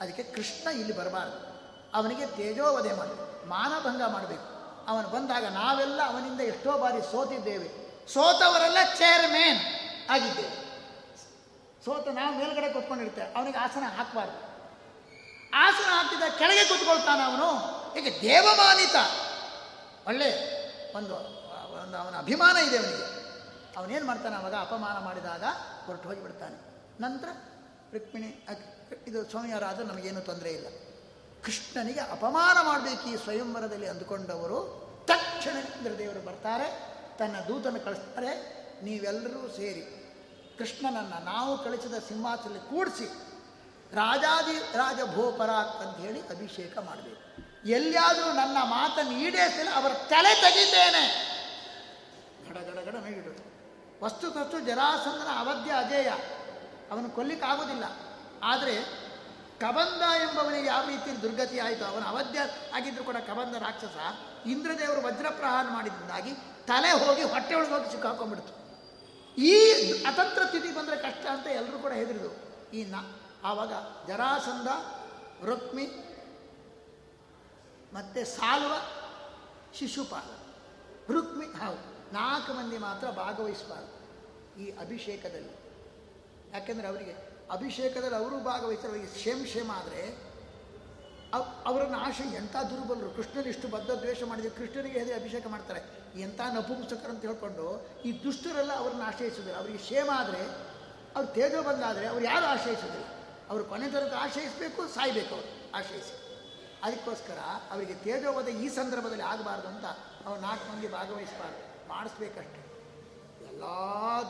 ಅದಕ್ಕೆ 0.00 0.22
ಕೃಷ್ಣ 0.22 0.70
ಇಲ್ಲಿ 0.70 0.96
ಬರಬಾರ್ದು. 0.96 1.54
ಅವನಿಗೆ 1.94 2.26
ತೇಜೋವಧೆ 2.26 2.92
ಮಾಡಿ 2.92 3.48
ಮಾನಭಂಗ 3.48 4.02
ಮಾಡಬೇಕು. 4.02 4.54
ಅವನು 4.86 5.08
ಬಂದಾಗ 5.08 5.44
ನಾವೆಲ್ಲ 5.44 6.00
ಅವನಿಂದ 6.06 6.40
ಎಷ್ಟೋ 6.40 6.78
ಬಾರಿ 6.78 7.02
ಸೋತಿದ್ದೇವೆ. 7.02 7.84
ಸೋತವರೆಲ್ಲ 8.12 8.78
ಚೇರ್ಮೇನ್ 8.98 9.83
ಆಗಿದ್ದೇವೆ 10.10 10.74
ಸೋತ 11.84 12.08
ನಾವು 12.08 12.38
ಮೇಲ್ಗಡೆ 12.38 12.72
ಕೂತ್ಕೊಂಡಿರ್ತೇವೆ. 12.72 13.32
ಅವನಿಗೆ 13.32 13.58
ಆಸನ 13.58 13.82
ಹಾಕಬಾರ್ದು. 13.96 14.54
ಆಸನ 15.54 15.90
ಹಾಕಿದ 15.90 16.38
ಕೆಳಗೆ 16.38 16.68
ಕೂತ್ಕೊಳ್ತಾನೆ 16.68 17.22
ಅವನು. 17.22 17.48
ಈಗ 17.98 18.20
ದೇವಮಾನಿತ. 18.20 18.94
ಒಳ್ಳೆ 20.06 20.54
ಒಂದು 20.96 21.14
ಒಂದು 21.82 21.96
ಅವನ 21.96 22.18
ಅಭಿಮಾನ 22.18 22.56
ಇದೆ 22.56 22.78
ಅವನಿಗೆ. 22.78 23.24
ಅವನೇನು 23.78 24.06
ಮಾಡ್ತಾನೆ 24.06 24.36
ಅವಾಗ? 24.36 24.54
ಅಪಮಾನ 24.54 25.04
ಮಾಡಿದಾಗ 25.04 25.44
ಹೊರಟು 25.86 26.08
ಹೋಗಿಬಿಡ್ತಾನೆ. 26.08 26.56
ನಂತರ 27.02 27.28
ರುಕ್ಮಿಣಿ 27.92 28.46
ಇದು 29.06 29.30
ಸ್ವಾಮಿಯವರಾದರೂ 29.30 29.84
ನಮಗೇನು 29.84 30.20
ತೊಂದರೆ 30.20 30.52
ಇಲ್ಲ. 30.52 30.66
ಕೃಷ್ಣನಿಗೆ 31.44 32.00
ಅಪಮಾನ 32.00 32.66
ಮಾಡಬೇಕು 32.66 33.08
ಈ 33.08 33.16
ಸ್ವಯಂವರದಲ್ಲಿ 33.16 33.88
ಅಂದುಕೊಂಡವರು 33.88 34.84
ತಕ್ಷಣ 35.08 35.56
ಇಂದ್ರದೇವರು 35.56 36.20
ಬರ್ತಾರೆ. 36.20 36.94
ತನ್ನ 37.18 37.36
ದೂತನ 37.48 37.76
ಕಳಿಸ್ತಾರೆ. 37.84 38.63
ನೀವೆಲ್ಲರೂ 38.84 39.42
ಸೇರಿ 39.56 39.84
ಕೃಷ್ಣನನ್ನು 40.58 41.18
ನಾವು 41.24 41.64
ಕಳಿಸಿದ 41.64 41.96
ಸಿಂಹಾಸನಲ್ಲಿ 42.08 42.62
ಕೂಡಿಸಿ 42.70 43.06
ರಾಜಾದಿ 43.94 44.56
ರಾಜ 44.76 45.00
ಭೋಪರಾಕ್ 45.16 45.76
ಅಂತ 45.82 45.96
ಹೇಳಿ 45.96 46.20
ಅಭಿಷೇಕ 46.20 46.78
ಮಾಡಬೇಕು. 46.78 47.20
ಎಲ್ಲಿಯಾದರೂ 47.68 48.32
ನನ್ನ 48.32 48.58
ಮಾತನ್ನು 48.62 49.12
ಈಡೇರಿಸಿಲ್ಲ 49.12 49.70
ಅವರ 49.74 49.92
ತಲೆ 49.92 50.34
ತೆಗಿತೇನೆ 50.42 51.04
ಗಡ 52.48 52.58
ಗಡ 52.68 52.78
ಗಡ 52.86 52.96
ನಗಿಡು 52.96 53.32
ವಸ್ತು 54.04 54.30
ತಸ್ತು 54.30 54.60
ಜರಾಸಂದನ 54.60 55.30
ಅವಧ್ಯ 55.38 55.70
ಅಜೇಯ. 55.72 56.10
ಅವನು 56.90 57.10
ಕೊಲ್ಲಿಕ್ಕಾಗೋದಿಲ್ಲ 57.10 57.84
ಆದರೆ 58.42 58.74
ಕಬಂದ 59.60 60.02
ಎಂಬವನಿಗೆ 60.24 60.66
ಯಾವ 60.66 60.88
ರೀತಿ 60.88 61.22
ದುರ್ಗತಿ 61.22 61.58
ಆಯಿತು 61.58 61.84
ಅವನು 61.84 62.06
ಅವಧ್ಯ 62.06 62.38
ಆಗಿದ್ದರೂ 62.76 63.04
ಕೂಡ 63.04 63.16
ಕಬಂದ 63.16 63.54
ರಾಕ್ಷಸ 63.54 63.96
ಇಂದ್ರದೇವರು 64.46 65.00
ವಜ್ರಪ್ರಹಾರ 65.06 65.66
ಮಾಡಿದ್ದಾಗಿ 65.72 66.32
ತಲೆ 66.66 66.90
ಹೋಗಿ 67.04 67.22
ಹೊಟ್ಟೆ 67.22 67.54
ಒಳಗೆ 67.54 67.72
ಹೋಗಿ 67.72 67.90
ಸಿಕ್ಕಾಕೊಂಡ್ಬಿಡ್ತು. 67.90 68.63
ಈ 69.38 69.92
ಅತಂತ್ರ 70.02 70.42
ಸ್ಥಿತಿ 70.46 70.74
ಬಂದರೆ 70.74 70.96
ಕಷ್ಟ 70.96 71.26
ಅಂತ 71.26 71.46
ಎಲ್ಲರೂ 71.46 71.78
ಕೂಡ 71.78 71.92
ಹೆದರಿದ್ರು. 71.92 72.32
ಈ 72.76 72.84
ನ, 72.84 72.94
ಆವಾಗ 73.44 73.72
ಜರಾಸಂಧ, 74.06 74.68
ರುಕ್ಮಿ, 75.44 75.86
ಮತ್ತು 77.92 78.36
ಸಾಲ್ವ, 78.36 78.72
ಶಿಶುಪಾಲ. 79.74 80.40
ರುಕ್ಮಿ 81.12 81.46
ಹೌದು 81.46 82.12
ನಾಲ್ಕು 82.12 82.52
ಮಂದಿ 82.52 82.78
ಮಾತ್ರ 82.78 83.10
ಭಾಗವಹಿಸಬಾರ್ದು 83.10 83.94
ಈ 84.60 84.70
ಅಭಿಷೇಕದಲ್ಲಿ. 84.70 85.54
ಯಾಕೆಂದರೆ 86.52 86.86
ಅವರಿಗೆ 86.86 87.44
ಅಭಿಷೇಕದಲ್ಲಿ 87.50 88.16
ಅವರು 88.16 88.44
ಭಾಗವಹಿಸಿದ್ರೆ 88.44 88.90
ಅವರಿಗೆ 88.90 89.12
ಕ್ಷೇಮ 89.12 89.44
ಶೇಮ್ 89.52 89.70
ಆದರೆ 89.70 90.33
ಅವರನ್ನು 91.42 91.98
ಆಶೆ 91.98 92.22
ಎಂಥ 92.22 92.56
ದುರ್ಬಲರು? 92.56 93.10
ಕೃಷ್ಣನಿಷ್ಟು 93.10 93.50
ಇಷ್ಟು 93.50 93.68
ಬದ್ಧ 93.68 93.90
ದ್ವೇಷ 93.90 94.22
ಮಾಡಿದ್ರೆ 94.22 94.50
ಕೃಷ್ಣನಿಗೆ 94.50 94.98
ಹೇಗೆ 94.98 95.12
ಅಭಿಷೇಕ 95.12 95.46
ಮಾಡ್ತಾರೆ? 95.46 95.80
ಎಂಥ 96.20 96.40
ನಪುಂಸಕರು 96.40 97.08
ಅಂತ 97.08 97.24
ಹೇಳ್ಕೊಂಡು 97.24 97.86
ಈ 98.04 98.24
ದುಷ್ಟರೆಲ್ಲ 98.24 98.72
ಅವ್ರನ್ನ 98.72 99.02
ಆಶ್ರಯಿಸೋದಿಲ್ಲ 99.06 99.58
ಅವರಿಗೆ 99.58 99.78
ಕ್ಷೇಮ 99.78 100.10
ಆದರೆ, 100.14 100.40
ಅವ್ರು 101.16 101.32
ತೇಜೋ 101.32 101.62
ಬಂದಾದರೆ 101.62 102.06
ಅವ್ರು 102.06 102.24
ಯಾರು 102.24 102.46
ಆಶ್ರಯಿಸೋದಿಲ್ಲ? 102.46 103.04
ಅವರು 103.50 103.64
ಕೊನೆ 103.64 103.90
ತನಕ 103.90 104.12
ಆಶ್ರಯಿಸಬೇಕು, 104.18 104.88
ಸಾಯ್ಬೇಕು 104.88 105.34
ಅವರು 105.34 105.70
ಆಶ್ರಯಿಸಿ. 105.74 106.24
ಅದಕ್ಕೋಸ್ಕರ 106.82 107.38
ಅವರಿಗೆ 107.70 107.94
ತೇಜೋವಧ 107.94 108.48
ಈ 108.48 108.68
ಸಂದರ್ಭದಲ್ಲಿ 108.68 109.22
ಆಗಬಾರ್ದು 109.22 109.68
ಅಂತ 109.68 109.84
ಅವ್ರು 110.26 110.42
ನಾಲ್ಕು 110.42 110.76
ಮಂದಿ 110.76 110.88
ಭಾಗವಹಿಸಬಾರ್ದು. 110.88 111.88
ಮಾಡಿಸ್ಬೇಕಷ್ಟೆ. 111.88 112.64
ಎಲ್ಲ 113.48 113.62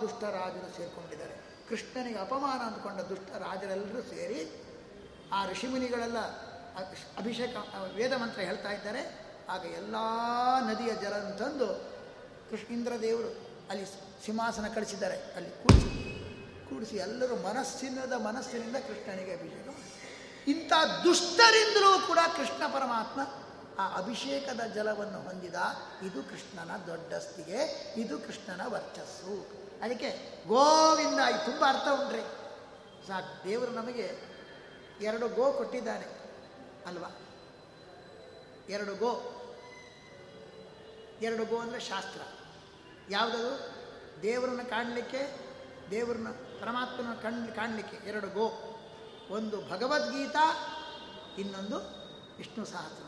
ದುಷ್ಟ 0.01 0.25
ರಾಜರು 0.25 0.77
ಸೇರಿಕೊಂಡಿದ್ದಾರೆ. 0.77 1.35
ಕೃಷ್ಣನಿಗೆ 1.69 2.19
ಅಪಮಾನ 2.19 2.59
ಅಂದ್ಕೊಂಡ 2.59 3.01
ದುಷ್ಟ 3.01 3.37
ರಾಜರೆಲ್ಲರೂ 3.37 4.03
ಸೇರಿ 4.03 4.65
ಆ 5.33 5.47
ಋಷಿಮುನಿಗಳೆಲ್ಲ 5.47 6.17
ಅಭಿಷೇಕ 7.19 7.57
ವೇದ 7.95 8.13
ಮಂತ್ರ 8.13 8.41
ಹೇಳ್ತಾ 8.41 8.71
ಇದ್ದಾರೆ. 8.71 9.03
ಆಗ 9.49 9.65
ಎಲ್ಲ 9.65 9.97
ನದಿಯ 10.69 10.93
ಜಲ 10.95 11.15
ತಂದು 11.41 11.69
ಕೃಷ್ಣೇಂದ್ರ 12.51 12.93
ದೇವರು 13.03 13.31
ಅಲ್ಲಿ 13.71 13.85
ಸಿಂಹಾಸನ 14.25 14.67
ಕಳಿಸಿದ್ದಾರೆ. 14.75 15.17
ಅಲ್ಲಿ 15.37 15.51
ಕೂಡಿಸಿ 15.63 15.91
ಕೂಡಿಸಿ 16.69 16.97
ಎಲ್ಲರೂ 16.97 17.37
ಮನಸ್ಸಿನದ 17.37 18.13
ಮನಸ್ಸಿನಿಂದ 18.13 18.77
ಕೃಷ್ಣನಿಗೆ 18.77 19.33
ಅಭಿಷೇಕ 19.33 19.61
ಇಂಥ 20.49 20.73
ದುಷ್ಟರಿಂದಲೂ 21.05 22.07
ಕೂಡ 22.07 22.19
ಕೃಷ್ಣ 22.37 22.63
ಪರಮಾತ್ಮ 22.73 23.21
ಆ 23.79 23.85
ಅಭಿಷೇಕದ 23.97 24.63
ಜಲವನ್ನು 24.75 25.21
ಹೊಂದಿದ. 25.21 25.59
ಇದು 26.07 26.21
ಕೃಷ್ಣನ 26.31 26.73
ದೊಡ್ಡಸ್ತಿಗೆ 26.87 27.61
ಇದು 27.97 28.19
ಕೃಷ್ಣನ 28.19 28.63
ವರ್ಚಸ್ಸು. 28.67 29.35
ಅದಕ್ಕೆ 29.83 30.11
ಗೋವಿಂದ 30.49 31.21
ತುಂಬ 31.45 31.65
ಅರ್ಥ 31.69 31.89
ಉಂಟ್ರಿ 32.01 32.25
ಸಾಕು, 33.07 33.45
ದೇವರು 33.45 33.73
ನಮಗೆ 33.73 34.07
ಎರಡು 35.03 35.29
ಗೋ 35.29 35.53
ಕೊಟ್ಟಿದ್ದಾನೆ. 35.53 36.24
ಅಲ್ವಾ? 36.87 37.19
ಎರಡು 38.69 38.95
ಗೋ. 38.95 39.41
ಎರಡು 41.23 41.45
ಗೋ 41.45 41.59
ಅಂದರೆ 41.59 41.81
ಶಾಸ್ತ್ರ. 41.81 42.21
ಯಾವುದದು? 43.11 43.75
ದೇವರನ್ನ 44.23 44.63
ಕಾಣಲಿಕ್ಕೆ, 44.63 45.39
ದೇವರನ್ನ, 45.91 46.29
ಪರಮಾತ್ಮನ 46.61 47.15
ಕಣ್, 47.15 47.55
ಕಾಣಲಿಕ್ಕೆ 47.55 48.09
ಎರಡು 48.09 48.27
ಗೋ. 48.27 48.71
ಒಂದು 49.31 49.71
ಭಗವದ್ಗೀತಾ, 49.71 50.57
ಇನ್ನೊಂದು 51.39 51.77
ವಿಷ್ಣು 52.37 52.65
ಸಹಸ್ರ. 52.65 53.05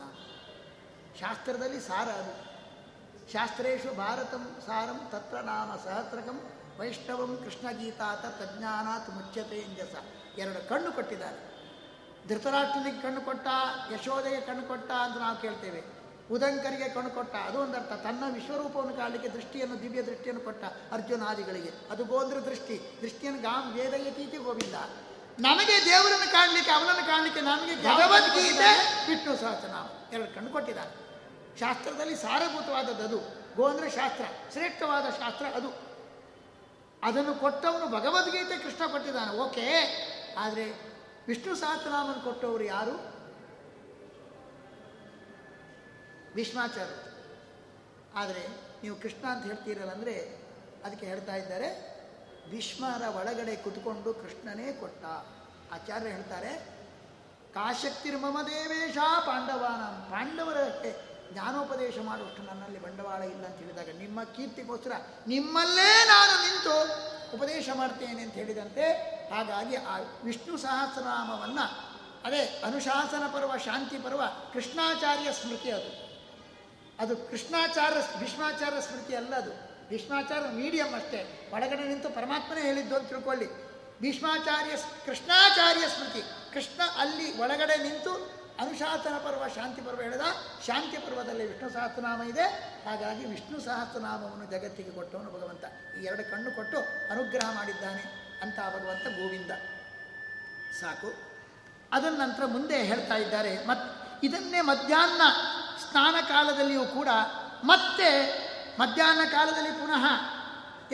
ಶಾಸ್ತ್ರದಲ್ಲಿ 1.19 1.79
ಸಾರ 1.79 2.07
ಅದು. 2.07 2.47
ಶಾಸ್ತ್ರೇಶು 3.31 3.95
ಭಾರತಂ 3.95 4.61
ಸಾರಂ 4.65 5.09
ತತ್ರ 5.11 5.37
ನಾಮ 5.37 5.75
ಸಹಸ್ರಕಂ 5.75 6.51
ವೈಷ್ಣವಂ 6.79 7.37
ಕೃಷ್ಣಗೀತಾತ 7.37 8.25
ತಜ್ಞಾನಾತ್ 8.25 9.09
ಮುಚ್ಚತೆ 9.09 9.59
ಎಂಜಸ. 9.59 9.95
ಎರಡು 10.37 10.69
ಕಣ್ಣು 10.69 10.91
ಕೊಟ್ಟಿದ್ದಾರೆ. 10.91 11.56
ಧೃತರಾಷ್ಟ್ರನಿಗೆ 12.27 13.01
ಕಣ್ಣು 13.01 13.21
ಕೊಟ್ಟ, 13.21 13.47
ಯಶೋಧೆಗೆ 13.93 14.41
ಕಣ್ಣು 14.41 14.67
ಕೊಟ್ಟ 14.67 14.91
ಅಂತ 14.91 15.17
ನಾವು 15.17 15.37
ಕೇಳ್ತೇವೆ. 15.37 15.97
ಉದಂಕರಿಗೆ 16.31 16.89
ಕಣ್ಣು 16.89 17.09
ಕೊಟ್ಟ, 17.09 17.35
ಅದು 17.35 17.59
ಒಂದರ್ಥ 17.59 17.93
ತನ್ನ 17.93 18.23
ವಿಶ್ವರೂಪವನ್ನು 18.33 18.93
ಕಾಣಲಿಕ್ಕೆ 18.93 19.29
ದೃಷ್ಟಿಯನ್ನು, 19.29 19.81
ದಿವ್ಯ 19.81 20.01
ದೃಷ್ಟಿಯನ್ನು 20.01 20.41
ಕೊಟ್ಟ 20.41 20.63
ಅರ್ಜುನಾದಿಗಳಿಗೆ. 20.91 21.71
ಅದು 21.91 22.05
ಗೋಂದ್ರ 22.05 22.37
ದೃಷ್ಟಿ. 22.37 22.99
ದೃಷ್ಟಿಯನ್ನು 23.01 23.41
ಗಾಮ್ 23.41 23.73
ವೇದಯತೀತಿ 23.73 24.37
ಗೋವಿಂದ. 24.37 24.75
ನಮಗೆ 25.39 25.85
ದೇವರನ್ನು 25.85 26.31
ಕಾಣಲಿಕ್ಕೆ, 26.31 26.71
ಅವನನ್ನು 26.71 27.07
ಕಾಣಲಿಕ್ಕೆ 27.07 27.41
ನಮಗೆ 27.41 27.75
ಭಗವದ್ಗೀತೆ 27.75 28.71
ವಿಷ್ಣು 29.09 29.33
ನಾವು 29.67 30.11
ಎರಡು 30.11 30.35
ಕಣ್ಣು 30.35 30.49
ಕೊಟ್ಟಿದ್ದಾನೆ 30.49 31.07
ಶಾಸ್ತ್ರದಲ್ಲಿ 31.59 32.15
ಸಾರಭೂತವಾದದ್ದು 32.15 33.03
ಅದು. 33.03 33.17
ಗೋಂದ್ರ 33.55 33.87
ಶಾಸ್ತ್ರ, 33.87 34.25
ಶ್ರೇಷ್ಠವಾದ 34.51 35.03
ಶಾಸ್ತ್ರ 35.03 35.45
ಅದು. 35.45 35.87
ಅದನ್ನು 37.03 37.35
ಕೊಟ್ಟವನು 37.35 37.87
ಭಗವದ್ಗೀತೆ 37.87 38.57
ಕೃಷ್ಣ 38.57 38.85
ಕೊಟ್ಟಿದ್ದಾನೆ. 38.91 39.37
ಓಕೆ. 39.37 39.67
ಆದರೆ 40.37 40.96
ವಿಷ್ಣು 41.27 41.53
ಸಹಸ್ರನಾಮನ 41.55 42.19
ಕೊಟ್ಟವರು 42.23 42.63
ಯಾರು? 42.63 42.95
ಭೀಷ್ಮಾಚಾರ್ಯ 46.35 46.95
ಆದರೆ 48.15 48.43
ನೀವು 48.83 48.95
ಕೃಷ್ಣ 48.95 49.23
ಅಂತ 49.27 49.43
ಹೇಳ್ತೀರಲ್ಲ 49.45 49.91
ಅಂದರೆ 49.91 50.15
ಅದಕ್ಕೆ 50.85 51.05
ಹೇಳ್ತಾ 51.05 51.35
ಇದ್ದಾರೆ, 51.35 51.67
ಭೀಷ್ಮರ 52.51 53.03
ಒಳಗಡೆ 53.15 53.55
ಕುತ್ಕೊಂಡು 53.55 54.13
ಕೃಷ್ಣನೇ 54.13 54.67
ಕೊಟ್ಟ. 54.73 55.03
ಆಚಾರ್ಯ 55.73 56.09
ಹೇಳ್ತಾರೆ 56.09 56.51
ಕಾಶಕ್ತಿರ್ಮಮ 57.53 58.31
ಮಮದೇವೇಶ 58.31 58.97
ಪಾಂಡವಾನ. 59.25 59.83
ಪಾಂಡವರ 60.11 60.57
ಜ್ಞಾನೋಪದೇಶ 61.33 61.97
ಮಾಡುವಷ್ಟು 62.05 62.41
ನನ್ನಲ್ಲಿ 62.43 62.79
ಬಂಡವಾಳ 62.83 63.21
ಇಲ್ಲ 63.23 63.43
ಅಂತ 63.45 63.57
ಹೇಳಿದಾಗ 63.57 63.93
ನಿಮ್ಮ 63.97 64.23
ಕೀರ್ತಿಗೋಸ್ಕರ 64.23 64.91
ನಿಮ್ಮಲ್ಲೇ 65.27 65.89
ನಾನು 66.07 66.33
ನಿಂತು 66.43 66.75
ಉಪದೇಶ 67.33 67.69
ಮಾಡ್ತೇನೆ 67.73 68.21
ಅಂತ 68.21 68.33
ಹೇಳಿದಂತೆ, 68.33 68.91
ಹಾಗಾಗಿ 69.33 69.75
ಆ 69.75 69.97
ವಿಷ್ಣು 70.23 70.57
ಸಹಸ್ರನಾಮವನ್ನು, 70.57 71.87
ಅದೇ 72.25 72.61
ಅನುಶಾಸನ 72.65 73.27
ಪರ್ವ, 73.27 73.57
ಶಾಂತಿ 73.57 73.97
ಪರ್ವ, 73.99 74.21
ಕೃಷ್ಣಾಚಾರ್ಯ 74.53 75.33
ಸ್ಮೃತಿ 75.33 75.71
ಅದು. 75.71 76.07
ಅದು 76.99 77.17
ಕೃಷ್ಣಾಚಾರ್ಯ 77.17 78.19
ಭೀಷ್ಮಾಚಾರ್ಯ 78.19 78.81
ಸ್ಮೃತಿ 78.81 79.15
ಅಲ್ಲ 79.15 79.35
ಅದು. 79.35 79.51
ಭೀಷ್ಮಾಚಾರ್ಯ 79.89 80.47
ಮೀಡಿಯಂ 80.47 80.95
ಅಷ್ಟೇ. 80.95 81.49
ಒಳಗಡೆ 81.53 81.87
ನಿಂತು 81.87 82.09
ಪರಮಾತ್ಮನೇ 82.09 82.61
ಹೇಳಿದ್ದು 82.61 82.95
ಅಂತ 82.95 83.09
ತಿಳ್ಕೊಳ್ಳಿ. 83.09 83.67
ಭೀಷ್ಮಾಚಾರ್ಯ 83.99 84.71
ಕೃಷ್ಣಾಚಾರ್ಯ 85.05 85.81
ಸ್ಮೃತಿ, 85.81 86.53
ಕೃಷ್ಣ 86.53 86.81
ಅಲ್ಲಿ 86.99 87.37
ಒಳಗಡೆ 87.37 87.77
ನಿಂತು 87.77 88.36
ಅನುಶಾಸನ 88.59 89.17
ಪರ್ವ 89.17 89.47
ಶಾಂತಿ 89.47 89.81
ಪರ್ವ 89.81 90.01
ಹೇಳಿದ 90.01 90.21
ಶಾಂತಿ 90.67 90.97
ಪರ್ವದಲ್ಲಿ 90.97 91.53
ವಿಷ್ಣು 91.53 91.69
ಸಹಸ್ರನಾಮ 91.69 92.23
ಇದೆ. 92.23 92.43
ಹಾಗಾಗಿ 92.85 93.25
ವಿಷ್ಣು 93.25 93.59
ಸಹಸ್ರನಾಮವನ್ನು 93.61 94.45
ಜಗತ್ತಿಗೆ 94.45 94.91
ಕೊಟ್ಟವನು 94.91 95.31
ಭಗವಂತ. 95.31 95.63
ಈ 95.99 96.03
ಎರಡು 96.03 96.31
ಕಣ್ಣು 96.31 96.51
ಕೊಟ್ಟು 96.51 96.77
ಅನುಗ್ರಹ 97.11 97.55
ಮಾಡಿದ್ದಾನೆ 97.55 98.03
ಅಂತ 98.41 98.55
ಭಗವಂತ 98.55 99.03
ಗೋವಿಂದ. 99.03 99.51
ಸಾಕು. 100.81 101.13
ಅದರ 101.91 102.09
ನಂತರ 102.09 102.45
ಮುಂದೆ 102.45 102.83
ಹೇಳ್ತಾ 102.83 103.15
ಇದ್ದಾರೆ, 103.15 103.67
ಮತ್ 103.67 103.83
ಇದನ್ನೇ 104.23 104.61
ಮಧ್ಯಾಹ್ನ 104.61 105.21
ಸ್ನಾನ 105.89 106.15
ಕಾಲದಲ್ಲಿಯೂ 106.27 106.85
ಕೂಡ 106.85 107.07
ಮತ್ತೆ 107.63 108.09
ಮಧ್ಯಾಹ್ನ 108.79 109.31
ಕಾಲದಲ್ಲಿ 109.31 109.71
ಪುನಃ 109.71 110.05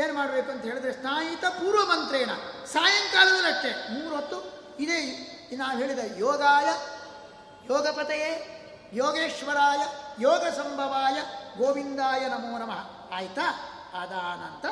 ಏನು 0.02 0.14
ಮಾಡಬೇಕು 0.14 0.52
ಅಂತ 0.52 0.64
ಹೇಳಿದ್ರೆ 0.64 0.94
ಸ್ನಾಯಿತ 0.94 1.46
ಪೂರ್ವ 1.46 1.86
ಮಂತ್ರೇಣ. 1.86 2.30
ಸಾಯಂಕಾಲದಲ್ಲಿ 2.66 3.48
ಅಷ್ಟೇ 3.48 3.88
ಮೂರು 3.90 4.16
ಹೊತ್ತು. 4.16 4.38
ಇದೇ 4.80 5.30
ನಾವು 5.58 5.78
ಹೇಳಿದ 5.78 6.00
ಯೋಗಾಯ 6.18 6.68
ಯೋಗಪತೆಯೇ 7.70 8.50
ಯೋಗೇಶ್ವರಾಯ 8.94 9.80
ಯೋಗ 10.20 10.44
ಸಂಭವಾಯ 10.44 11.22
ಗೋವಿಂದಾಯ 11.58 12.28
ನಮೋ 12.28 12.58
ನಮಃ. 12.58 13.14
ಆಯ್ತಾ? 13.14 13.52
ಅದಾನಂತ 14.02 14.66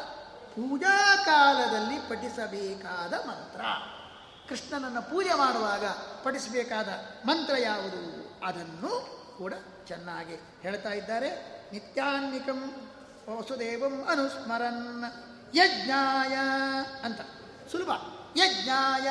ಪೂಜಾ 0.50 1.16
ಕಾಲದಲ್ಲಿ 1.16 2.10
ಪಠಿಸಬೇಕಾದ 2.10 3.14
ಮಂತ್ರ. 3.14 3.62
ಕೃಷ್ಣನನ್ನು 4.50 5.02
ಪೂಜೆ 5.02 5.34
ಮಾಡುವಾಗ 5.34 5.86
ಪಠಿಸಬೇಕಾದ 6.24 6.88
ಮಂತ್ರ 7.26 7.58
ಯಾವುದು? 7.58 8.32
ಅದನ್ನು 8.46 9.22
ಕೂಡ 9.38 9.54
ಚೆನ್ನಾಗಿ 9.88 10.36
ಹೇಳ್ತಾ 10.62 10.90
ಇದ್ದಾರೆ. 10.90 11.30
ನಿತ್ಯಾನ್ನಿಕಂ 11.74 12.92
ವಸುದೇವಂ 13.30 14.06
ಅನುಸ್ಮರನ್. 14.06 15.04
ಯಜ್ಞಾಯ 15.56 16.38
ಅಂತ. 17.04 17.22
ಸುಲಭ. 17.72 17.92
ಯಜ್ಞಾಯ, 18.38 19.10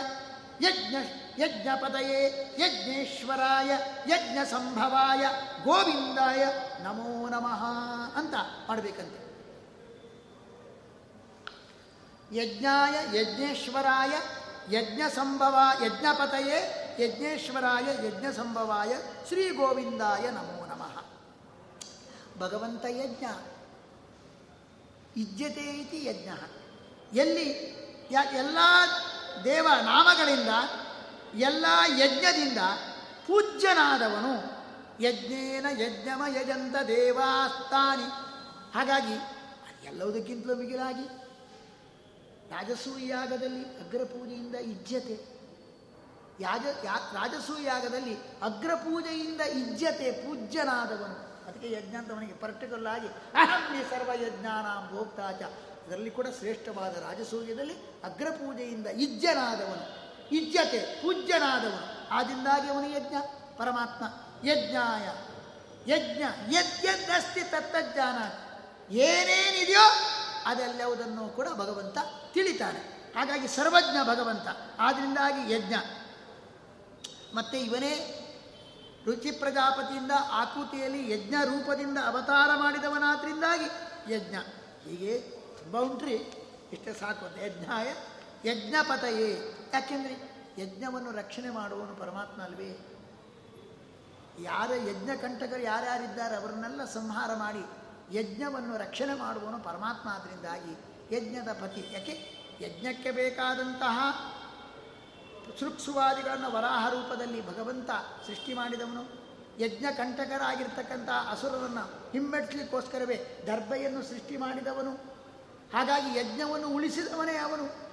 ಯಜ್ಞ 0.66 0.94
ಯಜ್ಞಪದಯೇ 1.38 2.26
ಯಜ್ಞೇಶ್ವರಾಯ 2.58 3.70
ಯಜ್ಞ 4.08 4.50
ಸಂಭವಾಯ 4.50 5.26
ಗೋವಿಂದಾಯ 5.64 6.44
ನಮೋ 6.82 7.28
ನಮಃ 7.28 7.64
ಅಂತ 8.18 8.34
ಮಾಡಬೇಕಂತೆ. 8.68 9.20
ಯಜ್ಞಾಯ 12.36 13.18
ಯಜ್ಞೇಶ್ವರಾಯ 13.18 14.10
ಯಜ್ಞ 14.76 15.00
ಸಂಭವ 15.14 15.58
ಯಜ್ಞಪತಯೇ 15.84 16.76
ಯಜ್ಞೇಶ್ವರಾಯ 17.00 18.06
ಯಜ್ಞ 18.06 18.36
ಸಂಭವಾಯ 18.36 18.96
ಶ್ರೀ 19.28 19.50
ಗೋವಿಂದಾಯ 19.50 20.30
ನಮೋ 20.30 20.66
ನಮಃ. 20.66 21.04
ಭಗವಂತ 22.38 22.84
ಯಜ್ಞ. 22.84 23.24
ಇಜ್ಜತೆ 25.16 25.60
ಇತಿ 25.60 26.06
ಯಜ್ಞ. 26.06 26.28
ಎಲ್ಲಿ 27.18 27.80
ಎಲ್ಲ 28.10 28.58
ದೇವ 29.44 29.68
ನಾಮಗಳಿಂದ 29.82 30.48
ಎಲ್ಲ 31.34 31.66
ಯಜ್ಞದಿಂದ 31.98 32.58
ಪೂಜ್ಯನಾದವನು. 33.26 34.60
ಯಜ್ಞೇನ 35.02 35.66
ಯಜ್ಞಮ 35.80 36.22
ಯಜಂತ 36.36 36.76
ದೇವಾಸ್ತಾನಿ. 36.86 38.04
ಹಾಗಾಗಿ 38.74 39.14
ಎಲ್ಲವುದಕ್ಕಿಂತಲೂ 39.86 40.54
ಮಿಗಿಲಾಗಿ 40.54 41.06
ರಾಜಸೂಯಾಗದಲ್ಲಿ 42.50 43.64
ಅಗ್ರಪೂಜೆಯಿಂದ 43.64 44.54
ಇಜ್ಜತೆ. 44.54 45.40
ಯಾಜ, 46.40 46.66
ಯಾ 46.84 47.10
ರಾಜಸೂಯಾಗದಲ್ಲಿ 47.14 48.14
ಅಗ್ರಪೂಜೆಯಿಂದ 48.42 49.40
ಇಜ್ಜತೆ 49.40 50.12
ಪೂಜ್ಯನಾದವನು. 50.12 51.46
ಅದಕ್ಕೆ 51.48 51.72
ಯಜ್ಞ 51.72 51.96
ಅಂತವನಿಗೆ 51.96 52.32
ಪರ್ಟಿಕ್ಯುಲರ್ 52.32 52.86
ಆಗಿ 52.86 53.08
ಅಹಮ್ಮಿ 53.08 53.84
ಸರ್ವ 53.90 54.22
ಯಜ್ಞಾನಾಂ 54.22 54.96
ಭೋಕ್ತಾಚ. 54.96 55.42
ಅದರಲ್ಲಿ 55.86 56.10
ಕೂಡ 56.10 56.26
ಶ್ರೇಷ್ಠವಾದ 56.38 56.96
ರಾಜಸೂಯದಲ್ಲಿ 56.96 57.74
ಅಗ್ರಪೂಜೆಯಿಂದ 58.04 58.86
ಇಜ್ಜನಾದವನು. 58.86 60.09
ಇಜ್ಜತೆ 60.32 61.02
ಪೂಜ್ಯನಾದವನು. 61.02 62.08
ಆದಿಂದಾಗಿ 62.10 62.68
ಅವನು 62.68 62.88
ಯಜ್ಞ, 62.88 63.14
ಪರಮಾತ್ಮ. 63.56 64.04
ಯಜ್ಞಾಯ. 64.48 65.08
ಯಜ್ಞ, 65.92 66.22
ಯಜ್ಞದಸ್ತಿ 66.56 67.40
ತತ್ತಜ್ಞಾನ 67.40 68.18
ಏನೇನಿದೆಯೋ 68.92 69.90
ಅದೆಲ್ಲವುದನ್ನು 70.46 71.28
ಕೂಡ 71.28 71.48
ಭಗವಂತ 71.48 71.98
ತಿಳಿತಾನೆ. 72.32 73.12
ಹಾಗಾಗಿ 73.16 73.48
ಸರ್ವಜ್ಞ 73.48 74.08
ಭಗವಂತ. 74.08 74.48
ಆದ್ದರಿಂದಾಗಿ 74.78 75.52
ಯಜ್ಞ. 75.52 75.74
ಮತ್ತೆ 77.34 77.60
ಇವನೇ 77.60 78.16
ರುಚಿ 79.06 79.30
ಪ್ರಜಾಪತಿಯಿಂದ 79.30 80.10
ಆಕೃತಿಯಲ್ಲಿ 80.30 81.12
ಯಜ್ಞ 81.12 81.34
ರೂಪದಿಂದ 81.44 81.98
ಅವತಾರ 81.98 82.50
ಮಾಡಿದವನಾದ್ರಿಂದಾಗಿ 82.56 83.64
ಯಜ್ಞ. 84.14 84.34
ಹೀಗೆ 84.88 85.18
ತುಂಬ 85.58 85.80
ಉಂಟ್ರಿ. 85.80 86.14
ಇಷ್ಟೇ 86.72 86.92
ಸಾಕು. 86.92 87.46
ಯಜ್ಞಾಯ, 87.46 87.94
ಯಜ್ಞಪತಯೇ. 88.50 89.56
ಯಾಕೆಂದರೆ 89.74 90.40
ಯಜ್ಞವನ್ನು 90.58 91.10
ರಕ್ಷಣೆ 91.10 91.50
ಮಾಡುವವನು 91.50 91.96
ಪರಮಾತ್ಮ 91.96 92.42
ಅಲ್ವೇ? 92.42 92.96
ಯಾರ 94.40 94.70
ಯಜ್ಞ 94.74 95.16
ಕಂಟಕರು 95.16 95.60
ಯಾರ್ಯಾರಿದ್ದಾರೆ 95.60 96.36
ಅವರನ್ನೆಲ್ಲ 96.36 96.84
ಸಂಹಾರ 96.84 97.30
ಮಾಡಿ 97.34 97.66
ಯಜ್ಞವನ್ನು 98.16 98.76
ರಕ್ಷಣೆ 98.76 99.14
ಮಾಡುವವನು 99.14 99.58
ಪರಮಾತ್ಮ 99.58 100.08
ಆದ್ದರಿಂದಾಗಿ 100.08 100.72
ಯಜ್ಞದ 101.16 101.52
ಪತಿ. 101.52 101.80
ಯಾಕೆ? 101.92 102.40
ಯಜ್ಞಕ್ಕೆ 102.60 103.10
ಬೇಕಾದಂತಹ 103.10 103.98
ಸೃಕ್ಸುವಾದಿಗಳನ್ನು 105.60 106.52
ವರಾಹ 106.52 106.90
ರೂಪದಲ್ಲಿ 106.90 107.46
ಭಗವಂತ 107.46 107.90
ಸೃಷ್ಟಿ 108.26 108.54
ಮಾಡಿದವನು. 108.54 109.20
ಯಜ್ಞ 109.58 109.84
ಕಂಟಕರಾಗಿರ್ತಕ್ಕಂಥ 109.96 111.08
ಅಸುರರನ್ನು 111.08 112.10
ಹಿಮ್ಮೆಟ್ಟಲಿಕ್ಕೋಸ್ಕರವೇ 112.10 113.44
ದರ್ಭೆಯನ್ನು 113.46 114.02
ಸೃಷ್ಟಿ 114.02 114.36
ಮಾಡಿದವನು. 114.36 114.90
ಹಾಗಾಗಿ 115.72 116.18
ಯಜ್ಞವನ್ನು 116.18 116.68
ಉಳಿಸಿದವನೇ 116.68 117.36
ಅವನು. 117.36 117.89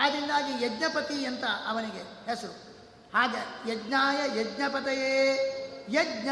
ಆದ್ದರಿಂದಾಗಿ 0.00 0.64
ಯಜ್ಞಪತಿ 0.64 1.26
ಅಂತ 1.26 1.44
ಅವನಿಗೆ 1.44 2.30
ಹೆಸರು. 2.30 2.70
ಹಾಗೆ 3.14 3.72
ಯಜ್ಞಾಯ 3.72 4.40
ಯಜ್ಞಪತಯೇ 4.40 5.56
ಯಜ್ಞ 5.88 6.28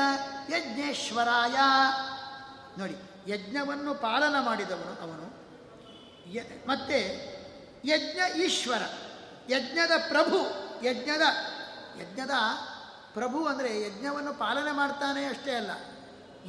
ಯಜ್ಞೇಶ್ವರಾಯ. 0.55 1.57
ನೋಡಿ, 2.79 2.97
ಯಜ್ಞವನ್ನು 3.27 3.95
ಪಾಲನ 3.95 4.41
ಮಾಡಿದವನು 4.41 5.03
ಅವನು. 5.03 5.39
ಯ, 6.33 6.41
ಮತ್ತೆ 6.67 6.99
ಯಜ್ಞ 7.85 8.41
ಈಶ್ವರ, 8.41 8.83
ಯಜ್ಞದ 9.51 9.91
ಪ್ರಭು, 10.09 10.39
ಯಜ್ಞದ 10.87 11.23
ಯಜ್ಞದ 12.01 12.31
ಪ್ರಭು 13.15 13.47
ಅಂದರೆ 13.47 13.83
ಯಜ್ಞವನ್ನು 13.83 14.35
ಪಾಲನೆ 14.35 14.73
ಮಾಡ್ತಾನೆ 14.73 15.25
ಅಷ್ಟೇ 15.25 15.55
ಅಲ್ಲ, 15.55 15.71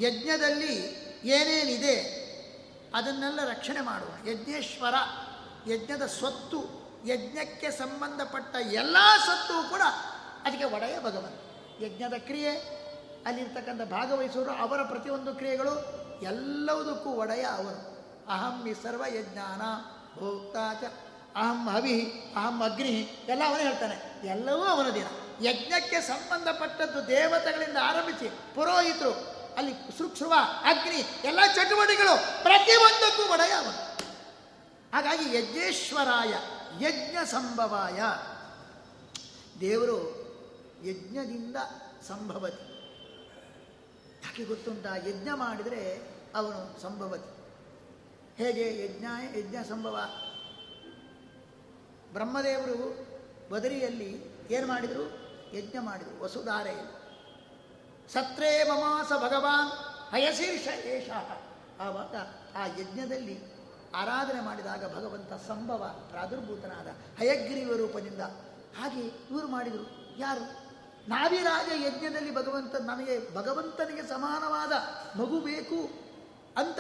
ಯಜ್ಞದಲ್ಲಿ 0.06 0.76
ಏನೇನಿದೆ 1.24 1.96
ಅದನ್ನೆಲ್ಲ 2.96 3.50
ರಕ್ಷಣೆ 3.50 3.82
ಮಾಡುವ 3.82 4.30
ಯಜ್ಞೇಶ್ವರ, 4.30 4.94
ಯಜ್ಞದ 5.68 6.06
ಸ್ವತ್ತು 6.06 6.79
ಯಜ್ಞಕ್ಕೆ 7.06 7.72
ಸಂಬಂಧಪಟ್ಟ 7.72 8.56
ಎಲ್ಲ 8.56 8.98
ಸತ್ತು 9.28 9.70
ಕೂಡ 9.70 9.82
ಅದಕ್ಕೆ 10.46 10.64
ಒಡೆಯ 10.64 11.00
ಭಗವಂತ 11.00 11.40
ಯಜ್ಞದ 11.84 12.14
ಕ್ರಿಯೆ, 12.18 12.52
ಅಲ್ಲಿರ್ತಕ್ಕಂಥ 13.26 13.82
ಭಾಗವಹಿಸುವರು 13.82 14.52
ಅವರ 14.52 14.84
ಪ್ರತಿಯೊಂದು 14.84 15.34
ಕ್ರಿಯೆಗಳು 15.34 15.74
ಎಲ್ಲವುದಕ್ಕೂ 16.24 17.10
ಒಡೆಯ 17.10 17.42
ಅವರು. 17.42 18.00
ಅಹಂ 18.32 18.68
ಈ 18.68 18.74
ಸರ್ವ 18.84 19.04
ಯಜ್ಞಾನ 19.08 19.62
ಭೋಕ್ತಾಚ 20.20 20.84
ಅಹಂ 21.36 21.70
ಹವಿ, 21.70 22.24
ಅಹಂ 22.36 22.64
ಅಗ್ನಿ, 22.64 23.26
ಎಲ್ಲ 23.30 23.42
ಅವನೇ 23.48 23.64
ಹೇಳ್ತಾನೆ. 23.64 24.28
ಎಲ್ಲವೂ 24.28 24.64
ಅವನ 24.64 24.90
ದಿನ 24.90 25.06
ಯಜ್ಞಕ್ಕೆ 25.42 26.02
ಸಂಬಂಧಪಟ್ಟದ್ದು 26.02 27.08
ದೇವತೆಗಳಿಂದ 27.08 27.78
ಆರಂಭಿಸಿ 27.82 28.30
ಪುರೋಹಿತರು, 28.56 29.12
ಅಲ್ಲಿ 29.58 29.74
ಸೃಕ್ಷುವ, 29.98 30.34
ಅಗ್ನಿ, 30.64 31.28
ಎಲ್ಲ 31.28 31.40
ಚಟುವಟಿಕೆಗಳು 31.56 32.44
ಪ್ರತಿಯೊಂದಕ್ಕೂ 32.44 33.34
ಒಡೆಯ 33.34 33.52
ಅವನು 33.52 33.90
ಹಾಗಾಗಿ 34.94 35.38
ಯಜ್ಞೇಶ್ವರಾಯ 35.38 36.34
ಯಜ್ಞ 36.82 37.18
ಸಂಭವಾಯ. 37.26 38.02
ದೇವರು 39.60 40.30
ಯಜ್ಞದಿಂದ 40.84 41.56
ಸಂಭವತಿ. 42.08 42.70
ಯಾಕೆ 44.24 44.44
ಗೊತ್ತುಂಟ? 44.44 44.86
ಯಜ್ಞ 45.08 45.28
ಮಾಡಿದರೆ 45.34 46.02
ಅವನು 46.36 46.82
ಸಂಭವತಿ. 46.82 47.40
ಹೇಗೆ 48.44 48.86
ಯಜ್ಞ 48.86 49.06
ಯಜ್ಞ 49.38 49.56
ಸಂಭವ? 49.70 50.00
ಬ್ರಹ್ಮದೇವರು 52.14 53.08
ಬದರಿಯಲ್ಲಿ 53.50 54.24
ಏನು 54.52 54.68
ಮಾಡಿದರು? 54.68 55.30
ಯಜ್ಞ 55.58 55.78
ಮಾಡಿದರು, 55.80 56.24
ವಸುಧಾರೆಯಲ್ಲಿ. 56.24 57.00
ಸತ್ರೇ 58.14 58.64
ಮಮಾಸ 58.64 59.10
ಭಗವಾನ್ 59.10 59.70
ಹಯಶೀರ್ಷ 60.12 60.68
ಏಷ 60.86 61.10
ಆವಾಗ 61.80 62.16
ಆ 62.56 62.66
ಯಜ್ಞದಲ್ಲಿ 62.66 63.49
ಆರಾಧನೆ 63.96 64.42
ಮಾಡಿದಾಗ 64.42 64.96
ಭಗವಂತ 64.96 65.34
ಸಂಭವ, 65.48 66.08
ಪ್ರಾದುರ್ಭೂತನಾದ 66.10 66.88
ಹಯಗ್ರೀವ 67.20 67.76
ರೂಪದಿಂದ. 67.76 68.22
ಹಾಗೆ 68.80 69.00
ಇವರು 69.00 69.48
ಮಾಡಿದರು. 69.48 70.16
ಯಾರು? 70.18 70.70
ನಾವಿರಾಜ 71.10 71.70
ಯಜ್ಞದಲ್ಲಿ 71.86 72.36
ಭಗವಂತ 72.36 72.76
ನನಗೆ, 72.76 73.36
ಭಗವಂತನಿಗೆ 73.36 74.02
ಸಮಾನವಾದ 74.02 74.72
ಮಗು 75.20 75.40
ಬೇಕು 75.40 75.90
ಅಂತ 76.58 76.80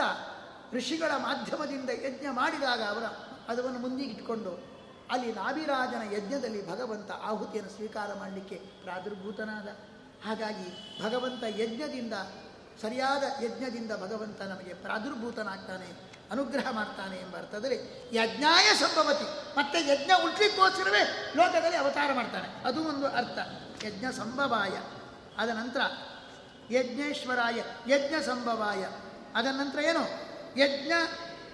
ಋಷಿಗಳ 0.73 1.11
ಮಾಧ್ಯಮದಿಂದ 1.17 1.89
ಯಜ್ಞ 1.89 2.25
ಮಾಡಿದಾಗ 2.31 2.83
ಅವರ 2.83 3.03
ಅದನ್ನು 3.49 3.79
ಮುಂದಿಗಿಟ್ಕೊಂಡು, 3.79 4.63
ಅಲ್ಲಿ 5.11 5.33
ನಾಭಿರಾಜನ 5.33 6.13
ಯಜ್ಞದಲ್ಲಿ 6.13 6.69
ಭಗವಂತ 6.69 7.11
ಆಹುತಿಯನ್ನು 7.11 7.71
ಸ್ವೀಕಾರ 7.71 8.13
ಮಾಡಲಿಕ್ಕೆ 8.13 8.55
ಪ್ರಾದುರ್ಭೂತನಾದ. 8.55 9.67
ಹಾಗಾಗಿ 10.25 10.99
ಭಗವಂತ 11.03 11.43
ಯಜ್ಞದಿಂದ 11.59 12.13
ಸರಿಯಾದ 12.81 13.43
ಯಜ್ಞದಿಂದ 13.43 13.91
ಭಗವಂತ 13.91 14.41
ನಮಗೆ 14.41 14.73
ಪ್ರಾದುರ್ಭೂತನಾಗ್ತಾನೆ, 14.73 16.11
ಅನುಗ್ರಹ 16.31 16.69
ಮಾಡ್ತಾನೆ 16.71 17.17
ಎಂಬ 17.17 17.37
ಅರ್ಥದಲ್ಲಿ 17.37 18.09
ಯಜ್ಞಾಯ 18.13 18.65
ಸಂಭವತಿ. 18.65 19.57
ಮತ್ತೆ 19.57 19.79
ಯಜ್ಞ 19.79 20.11
ಉಳ್ಲಿಕ್ಕೋಸ್ಕರವೇ 20.23 21.33
ಲೋಕದಲ್ಲಿ 21.35 21.77
ಅವತಾರ 21.77 22.13
ಮಾಡ್ತಾನೆ. 22.13 22.67
ಅದು 22.67 22.83
ಒಂದು 22.83 23.07
ಅರ್ಥ. 23.07 23.37
ಯಜ್ಞ 23.85 24.05
ಸಂಭವಾಯ. 24.17 24.69
ಅದ 25.37 25.49
ನಂತರ 25.49 25.81
ಯಜ್ಞೇಶ್ವರಾಯ, 26.71 27.63
ಯಜ್ಞ 27.87 28.25
ಸಂಭವಾಯ. 28.25 28.87
ಅದ 29.35 29.45
ನಂತರ 29.45 29.79
ಏನು? 29.79 30.29
ಯಜ್ಞ 30.59 30.91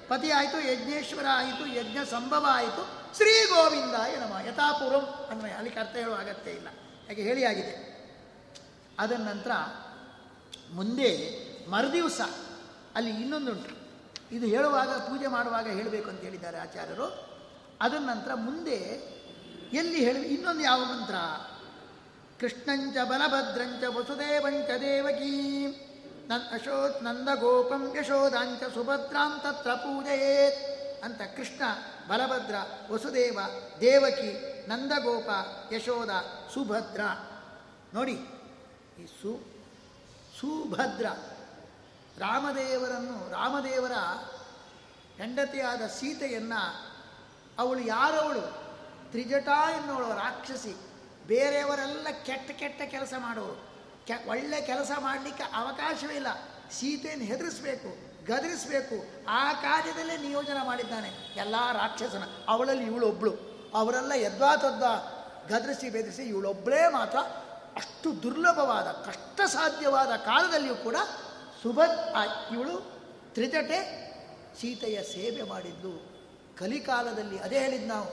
ಪತಿ 0.07 0.31
ಆಯಿತು 0.31 0.59
ಯಜ್ಞೇಶ್ವರ 0.59 1.25
ಆಯಿತು 1.31 1.65
ಯಜ್ಞ 1.65 1.97
ಸಂಭವ 2.11 2.45
ಆಯಿತು 2.49 2.89
ಶ್ರೀ 3.15 3.45
ಗೋವಿಂದಾಯ 3.45 4.15
ನಮ. 4.15 4.37
ಯಥಾಪೂರ್ವಂ 4.47 5.27
ಅನ್ವಯ 5.29 5.51
ಅಲ್ಲಿಗೆ 5.51 5.79
ಅರ್ಥ 5.79 5.95
ಹೇಳುವ 5.95 6.15
ಅಗತ್ಯ 6.15 6.51
ಇಲ್ಲ. 6.51 6.67
ಹಾಗೆ 7.07 7.21
ಹೇಳಿ 7.21 7.45
ಆಗಿದೆ 7.45 7.95
ಅದರ 8.99 9.15
ಮುಂದೆ 10.75 11.09
ಮರುದಿವಸ 11.69 12.21
ಅಲ್ಲಿ 12.95 13.11
ಇನ್ನೊಂದುಂಟು. 13.11 13.85
ಇದು 14.31 14.45
ಹೇಳುವಾಗ, 14.45 14.89
ಪೂಜೆ 14.89 15.27
ಮಾಡುವಾಗ 15.27 15.67
ಹೇಳಬೇಕು 15.67 16.09
ಅಂತ 16.09 16.21
ಹೇಳಿದ್ದಾರೆ 16.21 16.57
ಆಚಾರ್ಯರು. 16.57 17.05
ಅದರ 17.81 17.97
ನಂತರ 17.97 18.33
ಮುಂದೆ 18.33 18.75
ಎಲ್ಲಿ 19.73 20.05
ಹೇಳಿ, 20.05 20.21
ಇನ್ನೊಂದು 20.21 20.61
ಯಾವ 20.61 20.79
ಮಂತ್ರ? 20.79 21.15
ಕೃಷ್ಣಂಚ 22.39 22.97
ಬಲಭದ್ರಂಚ 23.03 23.83
ವಸುದೇವಂಚ 23.83 24.69
ದೇವಕೀ, 24.69 25.65
ನನ್ 26.27 26.53
ಅಶೋತ್ 26.53 27.03
ನಂದಗೋಪಂ 27.03 27.95
ಯಶೋಧಾಂಚ 27.99 28.63
ಸುಭದ್ರಾಂ 28.73 29.39
ತತ್ರ 29.43 29.73
ಪೂಜೆಯೇತ್ 29.73 31.03
ಅಂತ 31.03 31.21
ಕೃಷ್ಣ, 31.35 31.61
ಬಲಭದ್ರ, 32.07 32.55
ವಸುದೇವ, 32.91 33.39
ದೇವಕಿ 33.81 34.65
ನಂದಗೋಪ 34.69 35.29
ಯಶೋಧ 35.73 36.09
ಸುಭದ್ರ. 36.53 37.01
ನೋಡಿ, 37.93 38.13
ಈ 39.03 39.05
ಸು 39.05 39.54
ಸುಭದ್ರ. 40.39 41.05
ರಾಮದೇವರನ್ನು, 42.17 43.31
ರಾಮದೇವರ 43.31 43.91
ಹೆಂಡತಿಯಾದ 45.17 45.81
ಸೀತೆಯನ್ನು 45.81 46.85
ಅವಳು 47.59 47.79
ಯಾರವಳು? 47.79 48.41
ತ್ರಿಜಟ 49.11 49.47
ಎನ್ನುವಳು 49.47 50.09
ರಾಕ್ಷಸಿ. 50.09 50.75
ಬೇರೆಯವರೆಲ್ಲ 51.27 52.07
ಕೆಟ್ಟ 52.25 52.51
ಕೆಟ್ಟ 52.51 52.81
ಕೆಲಸ 52.81 53.13
ಮಾಡೋರು 53.17 53.55
ಕೆ, 54.05 54.29
ಒಳ್ಳೆ 54.29 54.61
ಕೆಲಸ 54.61 54.91
ಮಾಡಲಿಕ್ಕೆ 54.99 55.43
ಅವಕಾಶವೇ 55.43 56.15
ಇಲ್ಲ. 56.15 56.27
ಸೀತೆಯನ್ನು 56.71 57.25
ಹೆದರಿಸ್ಬೇಕು, 57.25 57.89
ಗದರಿಸಬೇಕು. 58.25 59.27
ಆ 59.29 59.53
ಕಾರ್ಯದಲ್ಲೇ 59.53 60.17
ನಿಯೋಜನೆ 60.17 60.65
ಮಾಡಿದ್ದಾನೆ 60.65 61.33
ಎಲ್ಲ 61.35 61.55
ರಾಕ್ಷಸನ. 61.73 62.23
ಅವಳಲ್ಲಿ 62.47 62.85
ಇವಳೊಬ್ಳು. 62.85 63.31
ಅವರೆಲ್ಲ 63.73 64.13
ಎದ್ವಾ 64.13 64.55
ತದ್ವಾ 64.55 65.11
ಗದರಿಸಿ 65.49 65.89
ಬೆದರಿಸಿ 65.89 66.21
ಇವಳೊಬ್ಬಳೇ 66.21 66.89
ಮಾತ್ರ 66.89 67.17
ಅಷ್ಟು 67.77 68.23
ದುರ್ಲಭವಾದ 68.23 68.87
ಕಷ್ಟ 69.07 69.41
ಸಾಧ್ಯವಾದ 69.41 70.15
ಕಾಲದಲ್ಲಿಯೂ 70.15 70.75
ಕೂಡ 70.75 70.95
ಸುಭದ್ 71.61 71.97
ಇವಳು 72.53 72.75
ತ್ರಿಜಟೆ 73.33 73.79
ಸೀತೆಯ 74.61 75.03
ಸೇವೆ 75.03 75.43
ಮಾಡಿದ್ದು 75.43 75.93
ಕಲಿಕಾಲದಲ್ಲಿ 76.57 77.37
ಅದೇ 77.39 77.59
ಹೇಳಿದ್ದು 77.59 77.87
ನಾವು, 77.87 78.07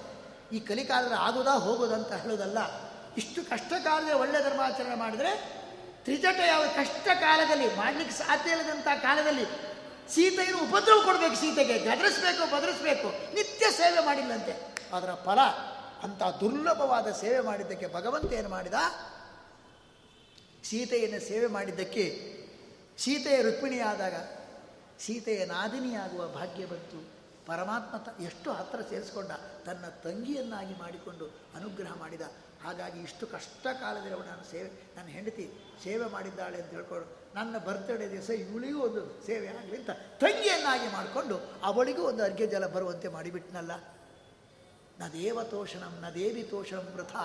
ಈ 0.53 0.61
ಕಲಿಕಾಲದಲ್ಲಿ 0.61 1.21
ಆಗೋದಾ 1.27 1.53
ಹೋಗೋದಂತ 1.53 2.13
ಹೇಳೋದಲ್ಲ. 2.13 2.59
ಇಷ್ಟು 3.17 3.41
ಕಷ್ಟ 3.51 3.73
ಕಾಲದಲ್ಲಿ 3.85 4.19
ಒಳ್ಳೆ 4.21 4.39
ಧರ್ಮಾಚರಣೆ 4.43 4.95
ಮಾಡಿದರೆ 4.95 5.33
ತ್ರಿಜಟ 6.05 6.41
ಯಾವ 6.47 6.63
ಕಷ್ಟ 6.77 7.09
ಕಾಲದಲ್ಲಿ 7.21 7.77
ಮಾಡಲಿಕ್ಕೆ 7.77 8.15
ಸಾಧ್ಯ 8.15 8.51
ಇಲ್ಲದಂಥ 8.51 8.89
ಕಾಲದಲ್ಲಿ 9.03 9.45
ಸೀತೆಯನ್ನು 10.15 10.59
ಉಪದ್ರವ 10.59 11.01
ಕೊಡಬೇಕು, 11.05 11.37
ಸೀತೆಗೆ 11.37 11.79
ಗದರಿಸ್ಬೇಕು, 11.79 12.57
ಬದರಿಸ್ಬೇಕು. 12.57 13.35
ನಿತ್ಯ 13.35 13.71
ಸೇವೆ 13.71 14.07
ಮಾಡಿಲ್ಲಂತೆ. 14.07 14.53
ಅದರ 14.93 15.11
ಫಲ 15.25 15.41
ಅಂಥ 16.03 16.23
ದುರ್ಲಭವಾದ 16.41 17.11
ಸೇವೆ 17.13 17.41
ಮಾಡಿದ್ದಕ್ಕೆ 17.41 17.95
ಭಗವಂತ 17.95 18.33
ಏನು 18.33 18.49
ಮಾಡಿದ? 18.49 18.75
ಸೀತೆಯನ್ನು 20.65 21.29
ಸೇವೆ 21.29 21.47
ಮಾಡಿದ್ದಕ್ಕೆ 21.47 22.05
ಸೀತೆಯ 22.99 23.43
ರುಕ್ಮಿಣಿಯಾದಾಗ 23.43 24.15
ಸೀತೆಯ 25.01 25.45
ನಾದಿನಿಯಾಗುವ 25.45 26.29
ಭಾಗ್ಯ 26.29 26.67
ಬಂತು. 26.67 27.23
ಪರಮಾತ್ಮ 27.47 27.97
ತ, 27.97 28.23
ಎಷ್ಟು 28.23 28.53
ಹತ್ತಿರ 28.53 28.81
ಸೇರಿಸ್ಕೊಂಡ 28.81 29.31
ತನ್ನ 29.67 29.87
ತಂಗಿಯನ್ನಾಗಿ 29.87 30.75
ಮಾಡಿಕೊಂಡು 30.79 31.27
ಅನುಗ್ರಹ 31.55 31.99
ಮಾಡಿದ. 31.99 32.21
ಹಾಗಾಗಿ 32.65 33.01
ಇಷ್ಟು 33.01 33.27
ಕಷ್ಟ 33.27 33.67
ಕಾಲದಲ್ಲಿ 33.67 34.15
ಅವಳು 34.15 34.27
ನಾನು 34.27 34.51
ಸೇವೆ, 34.51 34.71
ನನ್ನ 34.97 35.09
ಹೆಂಡತಿ 35.09 35.51
ಸೇವೆ 35.85 36.07
ಮಾಡಿದ್ದಾಳೆ 36.07 36.63
ಅಂತ 36.63 36.71
ಹೇಳ್ಕೊಂಡು 36.71 37.35
ನನ್ನ 37.35 37.59
ಬರ್ತ್ಡೇ 37.59 38.11
ದಿವಸ 38.11 38.31
ಇವಳಿಗೂ 38.31 38.81
ಒಂದು 38.81 39.27
ಸೇವೆ 39.27 39.49
ಆಗಲಿ 39.49 39.77
ಅಂತ 39.77 39.91
ತಂಗಿಯನ್ನಾಗಿ 39.91 40.93
ಮಾಡಿಕೊಂಡು 40.93 41.41
ಅವಳಿಗೂ 41.63 42.03
ಒಂದು 42.03 42.23
ಅರ್ಘ್ಯ 42.23 42.47
ಜಲ 42.47 42.67
ಬರುವಂತೆ 42.67 43.09
ಮಾಡಿಬಿಟ್ನಲ್ಲ. 43.09 43.77
ನ 45.01 45.09
ದೇವತೋಷಣಂ, 45.13 46.01
ನ 46.01 46.11
ದೇವಿ 46.11 46.43
ತೋಷಣಂ 46.43 46.87
ವೃಥ. 46.97 47.17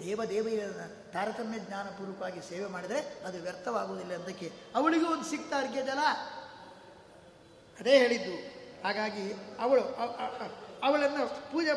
ದೇವದೇವಿಯರನ್ನ 0.00 0.80
ತಾರತಮ್ಯ 1.12 1.58
ಜ್ಞಾನಪೂರ್ವಕವಾಗಿ 1.58 2.40
ಸೇವೆ 2.48 2.66
ಮಾಡಿದರೆ 2.66 3.24
ಅದು 3.24 3.42
ವ್ಯರ್ಥವಾಗುವುದಿಲ್ಲ 3.42 4.14
ಅಂದಕ್ಕೆ 4.14 4.52
ಅವಳಿಗೂ 4.74 5.06
ಒಂದು 5.06 5.24
ಅರ್ಗೆ 5.56 5.82
ಜಲ 5.82 5.98
ಅದೇ 7.80 7.98
ಹೇಳಿದ್ದು. 7.98 8.66
ಹಾಗಾಗಿ 8.84 9.32
ಅವಳು 9.58 9.82
ಅವಳನ್ನು 10.82 11.52
ಪೂಜೆ 11.52 11.70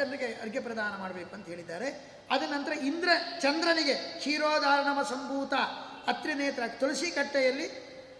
ಅಲ್ಲಿಗೆ 0.00 0.26
ಅರ್ಘ್ಯ 0.26 0.60
ಪ್ರದಾನ 0.60 0.96
ಮಾಡಬೇಕು 0.96 1.34
ಅಂತ 1.34 1.46
ಹೇಳಿದ್ದಾರೆ. 1.46 2.16
ಅದ 2.30 2.42
ನಂತರ 2.42 2.72
ಇಂದ್ರ 2.72 3.08
ಚಂದ್ರನಿಗೆ 3.40 3.94
ಕ್ಷೀರೋದಾರಣವ 3.94 5.02
ಸಂಭೂತ. 5.02 5.54
ಅತ್ರಿ 6.06 6.34
ನೇತ್ರ, 6.34 6.62
ತುಳಸಿ 6.80 7.10
ಕಟ್ಟೆಯಲ್ಲಿ 7.10 7.68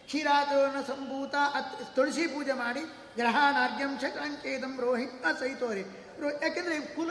ಕ್ಷೀರಾದರಣ 0.06 0.80
ಸಂಭೂತ. 0.80 1.34
ಅತ್, 1.34 1.96
ತುಳಸಿ 1.96 2.26
ಪೂಜೆ 2.26 2.52
ಮಾಡಿ, 2.52 2.80
ಗ್ರಹಾನಾರ್ಘ್ಯಂ 3.16 3.98
ಶಕಾಂಕೇದಂ 3.98 4.80
ರೋಹಿಣ 4.80 5.08
ಸಹಿತೋರಿ. 5.40 5.82
ರೋ, 6.20 6.30
ಯಾಕೆಂದರೆ 6.30 6.80
ಕುಲ, 6.80 7.10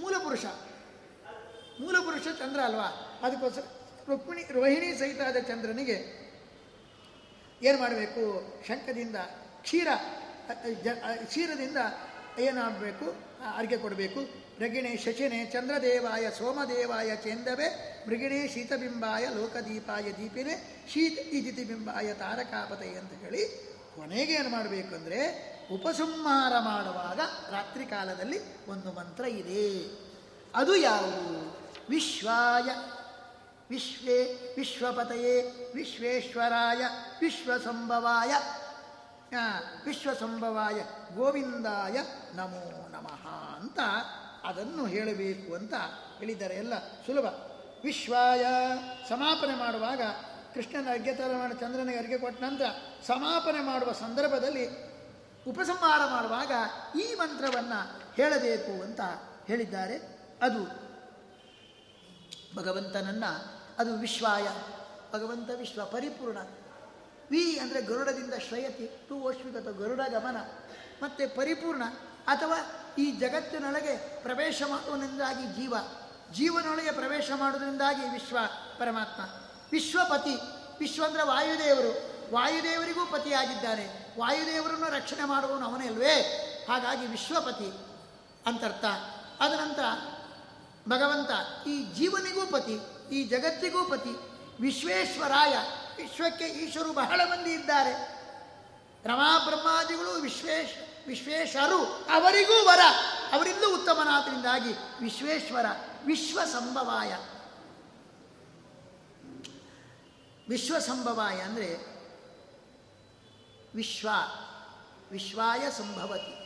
ಮೂಲ 0.00 0.16
ಪುರುಷ. 0.18 0.44
ಮೂಲ 1.80 1.96
ಪುರುಷ 1.98 2.22
ಚಂದ್ರ 2.22 2.60
ಅಲ್ವಾ? 2.60 2.88
ಅದಕ್ಕೋಸ್ಕರ 3.22 3.62
ರುಕ್ಮಿಣಿ, 4.08 4.42
ರೋಹಿಣಿ 4.52 4.98
ಸಹಿತ 4.98 5.20
ಆದ 5.20 5.36
ಚಂದ್ರನಿಗೆ 5.36 5.98
ಏನು 7.62 7.78
ಮಾಡಬೇಕು? 7.78 8.22
ಶಂಖದಿಂದ 8.68 9.16
ಕ್ಷೀರ 9.62 9.88
ಕ್ಷೀರದಿಂದ 11.24 11.76
ಏನಾಗಬೇಕು 12.38 13.06
ಅರ್ಗೆ 13.56 13.76
ಕೊಡಬೇಕು. 13.76 14.20
ರಗಿಣೆ 14.60 14.96
ಶಶಿನೆ 14.96 15.46
ಚಂದ್ರದೇವಾಯ 15.46 16.30
ಸೋಮದೇವಾಯ 16.30 17.16
ಚೇಂದವೆ 17.16 17.68
ಮೃಗಿಣೆ 18.08 18.48
ಶೀತಬಿಂಬಾಯ 18.48 19.28
ಲೋಕದೀಪಾಯ 19.28 20.02
ದೀಪಿನೇ, 20.12 20.54
ಶೀತ 20.92 21.56
ಬಿಂಬಾಯ 21.68 22.14
ತಾರಕಾಪತೆ 22.14 22.88
ಅಂತ 22.98 23.12
ಹೇಳಿ 23.12 23.42
ಕೊನೆಗೆ 23.96 24.32
ಏನು 24.32 24.48
ಮಾಡಬೇಕು 24.48 24.94
ಅಂದರೆ 24.94 25.20
ಉಪಸಂಹಾರ 25.74 26.52
ಮಾಡುವಾಗ 26.58 27.20
ರಾತ್ರಿ 27.54 27.84
ಕಾಲದಲ್ಲಿ 27.86 28.38
ಒಂದು 28.66 28.92
ಮಂತ್ರ 28.92 29.24
ಇದೆ. 29.24 29.66
ಅದು 30.54 30.76
ಯಾವುದು? 30.76 31.63
ವಿಶ್ವಾಯ. 31.88 32.62
ವಿಶ್ವೇ, 33.70 34.22
ವಿಶ್ವಪತಯೇ, 34.56 35.40
ವಿಶ್ವೇಶ್ವರಾಯ, 35.74 36.76
ವಿಶ್ವಸಂಭವಾಯ. 37.20 38.34
ವಿಶ್ವಸಂಭವಾಯ, 39.84 40.74
ಗೋವಿಂದಾಯ 41.14 42.02
ನಮೋ 42.34 42.88
ನಮಃ 42.88 43.28
ಅಂತ 43.56 43.78
ಅದನ್ನು 44.44 44.86
ಹೇಳಬೇಕು 44.86 45.54
ಅಂತ 45.54 45.74
ಹೇಳಿದ್ದಾರೆ. 46.18 46.54
ಎಲ್ಲ 46.54 46.78
ಸುಲಭ. 46.78 47.24
ವಿಶ್ವಾಯ 47.84 48.44
ಸಮಾಪನೆ 49.08 49.54
ಮಾಡುವಾಗ 49.54 50.02
ಕೃಷ್ಣನ 50.54 50.90
ಅರ್ಘ್ಯತರ 50.90 51.36
ಮಾಡಿ 51.38 51.54
ಚಂದ್ರನಿಗೆ 51.54 51.98
ಅರ್ಘ್ಯ 51.98 52.18
ಕೊಟ್ಟ 52.18 52.42
ನಂತರ 52.42 52.64
ಸಮಾಪನೆ 53.06 53.60
ಮಾಡುವ 53.60 53.92
ಸಂದರ್ಭದಲ್ಲಿ 53.92 54.68
ಉಪಸಂಹಾರ 55.48 56.10
ಮಾಡುವಾಗ 56.10 56.52
ಈ 57.00 57.14
ಮಂತ್ರವನ್ನು 57.14 58.14
ಹೇಳಬೇಕು 58.14 58.82
ಅಂತ 58.82 59.00
ಹೇಳಿದ್ದಾರೆ. 59.46 59.96
ಅದು 60.42 60.83
ಭಗವಂತನನ್ನ, 62.56 63.24
ಅದು 63.78 63.96
ವಿಶ್ವಾಯ, 63.96 64.42
ಭಗವಂತ 65.12 65.50
ವಿಶ್ವ 65.58 65.84
ಪರಿಪೂರ್ಣ. 65.84 66.38
ವಿ 67.30 67.58
ಅಂದರೆ 67.58 67.82
ಗರುಡದಿಂದ 67.82 68.34
ಶ್ರಯತಿ 68.48 68.86
ಟು 69.08 69.14
ಓಶ್ವಿಗತ 69.14 69.68
ಗರುಡ 69.68 70.00
ಗಮನ. 70.08 70.36
ಮತ್ತು 71.02 71.36
ಪರಿಪೂರ್ಣ, 71.36 71.82
ಅಥವಾ 72.26 72.70
ಈ 72.98 73.10
ಜಗತ್ತಿನೊಳಗೆ 73.10 74.22
ಪ್ರವೇಶ 74.22 74.62
ಮಾಡುವುದರಿಂದಾಗಿ 74.68 75.60
ಜೀವ, 75.60 75.74
ಜೀವನೊಳಗೆ 76.32 76.92
ಪ್ರವೇಶ 76.92 77.30
ಮಾಡುವುದರಿಂದಾಗಿ 77.34 78.08
ವಿಶ್ವ, 78.08 78.38
ಪರಮಾತ್ಮ. 78.78 79.22
ವಿಶ್ವಪತಿ, 79.72 80.34
ವಿಶ್ವ 80.78 81.04
ಅಂದರೆ 81.04 81.22
ವಾಯುದೇವರು. 81.22 82.14
ವಾಯುದೇವರಿಗೂ 82.34 83.06
ಪತಿಯಾಗಿದ್ದಾನೆ. 83.06 84.14
ವಾಯುದೇವರನ್ನು 84.18 84.90
ರಕ್ಷಣೆ 84.90 85.24
ಮಾಡುವವನು 85.24 85.66
ಅವನೇ 85.66 85.86
ಅಲ್ವೇ? 85.86 86.14
ಹಾಗಾಗಿ 86.68 87.06
ವಿಶ್ವಪತಿ 87.06 87.76
ಅಂತರ್ಥ. 88.46 88.84
ಅದ 89.40 89.52
ನಂತರ 89.52 89.84
ಭಗವಂತ, 90.88 91.30
ಈ 91.66 91.84
ಜೀವನಿಗೂ 91.94 92.46
ಪತಿ, 92.46 92.78
ಈ 93.14 93.24
ಜಗತ್ತಿಗೂ 93.24 93.84
ಪತಿ, 93.84 94.16
ವಿಶ್ವೇಶ್ವರಾಯ, 94.62 95.56
ವಿಶ್ವಕ್ಕೆ 95.96 96.44
ಈಶ್ವರು 96.44 96.92
ಬಹಳ 96.92 97.20
ಮಂದಿ 97.24 97.50
ಇದ್ದಾರೆ. 97.50 98.14
ರಮಾಬ್ರಹ್ಮಾದಿಗಳು 99.04 100.20
ವಿಶ್ವೇಶ್ 100.20 101.08
ವಿಶ್ವೇಶ್ವರು 101.08 101.84
ಅವರಿಗೂ 102.14 102.66
ವರ 102.66 102.80
ಅವರಿಂದಲೂ 103.32 103.76
ಉತ್ತಮನಾಥರಿಂದಾಗಿ 103.76 104.72
ವಿಶ್ವೇಶ್ವರ 105.00 105.66
ವಿಶ್ವ 106.06 106.40
ಸಂಭವಾಯ 106.44 107.16
ವಿಶ್ವ 110.48 110.78
ಸಂಭವಾಯ 110.78 111.40
ಅಂದರೆ 111.40 111.94
ವಿಶ್ವ, 113.74 114.08
ವಿಶ್ವಾಯ 115.10 115.70
ಸಂಭವತಿ. 115.70 116.43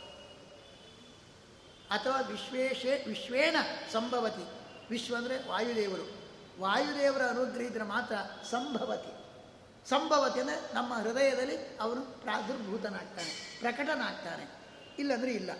ಅಥವಾ 1.89 2.21
ವಿಶ್ವೇಶೇ, 2.21 3.03
ವಿಶ್ವೇನ 3.07 3.55
ಸಂಭವತಿ. 3.91 4.45
ವಿಶ್ವ 4.89 5.15
ಅಂದರೆ 5.15 5.47
ವಾಯುದೇವರು. 5.47 6.05
ವಾಯುದೇವರ 6.61 7.21
ಅನುಗ್ರಹ 7.21 7.61
ಇದ್ರೆ 7.61 7.83
ಮಾತ್ರ 7.83 8.15
ಸಂಭವತಿ. 8.49 9.13
ಸಂಭವತಿ 9.89 10.39
ಅಂದರೆ 10.39 10.75
ನಮ್ಮ 10.75 10.93
ಹೃದಯದಲ್ಲಿ 10.93 11.57
ಅವನು 11.81 12.01
ಪ್ರಾದುರ್ಭೂತನಾಗ್ತಾನೆ, 12.01 13.57
ಪ್ರಕಟನಾಗ್ತಾನೆ. 13.59 14.45
ಇಲ್ಲಂದರೆ 14.99 15.31
ಇಲ್ಲ. 15.31 15.51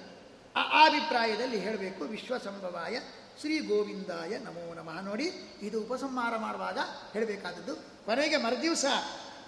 ಆ 0.56 0.86
ಅಭಿಪ್ರಾಯದಲ್ಲಿ 0.86 1.60
ಹೇಳಬೇಕು, 1.60 2.04
ವಿಶ್ವ 2.04 2.38
ಸಂಭವಾಯ 2.38 3.00
ಶ್ರೀ 3.40 3.60
ಗೋವಿಂದಾಯ 3.60 4.38
ನಮೋ 4.38 4.74
ನಮಃ. 4.74 5.02
ನೋಡಿ, 5.02 5.32
ಇದು 5.62 5.82
ಉಪಸಂಹಾರ 5.82 6.38
ಮಾಡುವಾಗ 6.38 6.80
ಹೇಳಬೇಕಾದದ್ದು. 7.14 7.76
ಕೊನೆಗೆ 7.76 8.38
ಮರುದಿವಸ 8.38 8.86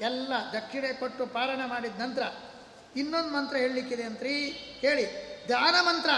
ಎಲ್ಲ 0.01 0.33
ದಕ್ಷಿಣೆ 0.53 0.93
ಕೊಟ್ಟು 0.93 1.25
ಪಾಲನೆ 1.25 1.65
ಮಾಡಿದ 1.65 1.99
ನಂತರ 1.99 2.23
ಇನ್ನೊಂದು 2.95 3.29
ಮಂತ್ರ 3.29 3.55
ಹೇಳಲಿಕ್ಕಿದೆ 3.57 4.03
ಅಂತ್ರಿ 4.03 4.49
ಹೇಳಿ 4.79 5.05
ಧ್ಯಾನ 5.45 5.75
ಮಂತ್ರ. 5.81 6.09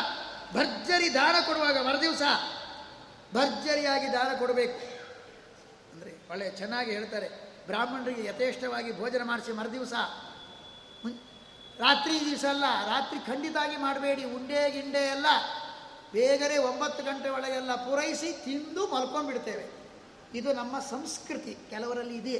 ಭರ್ಜರಿ 0.55 1.13
ದಾನ 1.13 1.35
ಕೊಡುವಾಗ, 1.45 1.77
ಮರುದಿವಸ 1.77 2.21
ಭರ್ಜರಿಯಾಗಿ 3.33 4.13
ದಾನ 4.13 4.37
ಕೊಡಬೇಕು. 4.39 4.79
ಅಂದರೆ 5.93 6.29
ಒಳ್ಳೆ 6.31 6.49
ಚೆನ್ನಾಗಿ 6.49 6.91
ಹೇಳ್ತಾರೆ. 6.91 7.29
ಬ್ರಾಹ್ಮಣರಿಗೆ 7.65 8.23
ಯಥೇಷ್ಟವಾಗಿ 8.23 8.99
ಭೋಜನ 8.99 9.23
ಮಾಡಿಸಿ 9.23 9.51
ಮರುದಿವಸ. 9.51 9.93
ರಾತ್ರಿ 11.79 12.19
ದಿವಸ 12.19 12.45
ಅಲ್ಲ, 12.45 12.63
ರಾತ್ರಿ 12.63 13.19
ಖಂಡಿತಾಗಿ 13.19 13.77
ಮಾಡಬೇಡಿ. 13.77 14.23
ಉಂಡೆ, 14.23 14.71
ಗಿಂಡೆ 14.71 14.99
ಎಲ್ಲ 14.99 15.25
ಬೇಗನೆ 16.13 16.57
ಒಂಬತ್ತು 16.57 17.03
ಗಂಟೆ 17.03 17.29
ಒಳಗೆಲ್ಲ 17.29 17.75
ಪೂರೈಸಿ 17.75 18.31
ತಿಂದು 18.31 18.87
ಮಲ್ಕೊಂಡ್ಬಿಡ್ತೇವೆ. 18.87 19.71
ಇದು 20.33 20.53
ನಮ್ಮ 20.53 20.79
ಸಂಸ್ಕೃತಿ, 20.79 21.57
ಕೆಲವರಲ್ಲಿ 21.69 22.15
ಇದೆ. 22.15 22.37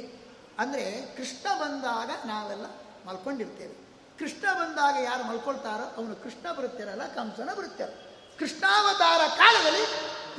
ಅಂದರೆ 0.58 1.16
ಕೃಷ್ಣ 1.16 1.60
ಬಂದಾಗ 1.60 2.10
ನಾವೆಲ್ಲ 2.26 2.66
ಮಲ್ಕೊಂಡಿರ್ತೇವೆ. 3.06 3.74
ಕೃಷ್ಣ 4.18 4.52
ಬಂದಾಗ 4.52 4.96
ಯಾರು 5.04 5.24
ಮಲ್ಕೊಳ್ತಾರೋ, 5.24 6.02
ಅವನು 6.02 6.16
ಕೃಷ್ಣ 6.16 6.52
ಬರುತ್ತಿರಲ್ಲ, 6.52 7.06
ಕಂಸನ 7.06 7.50
ಬರುತ್ತಾರೆ 7.54 8.03
ಕೃಷ್ಣಾವತಾರ 8.38 9.28
ಕಾಲದಲ್ಲಿ 9.38 9.84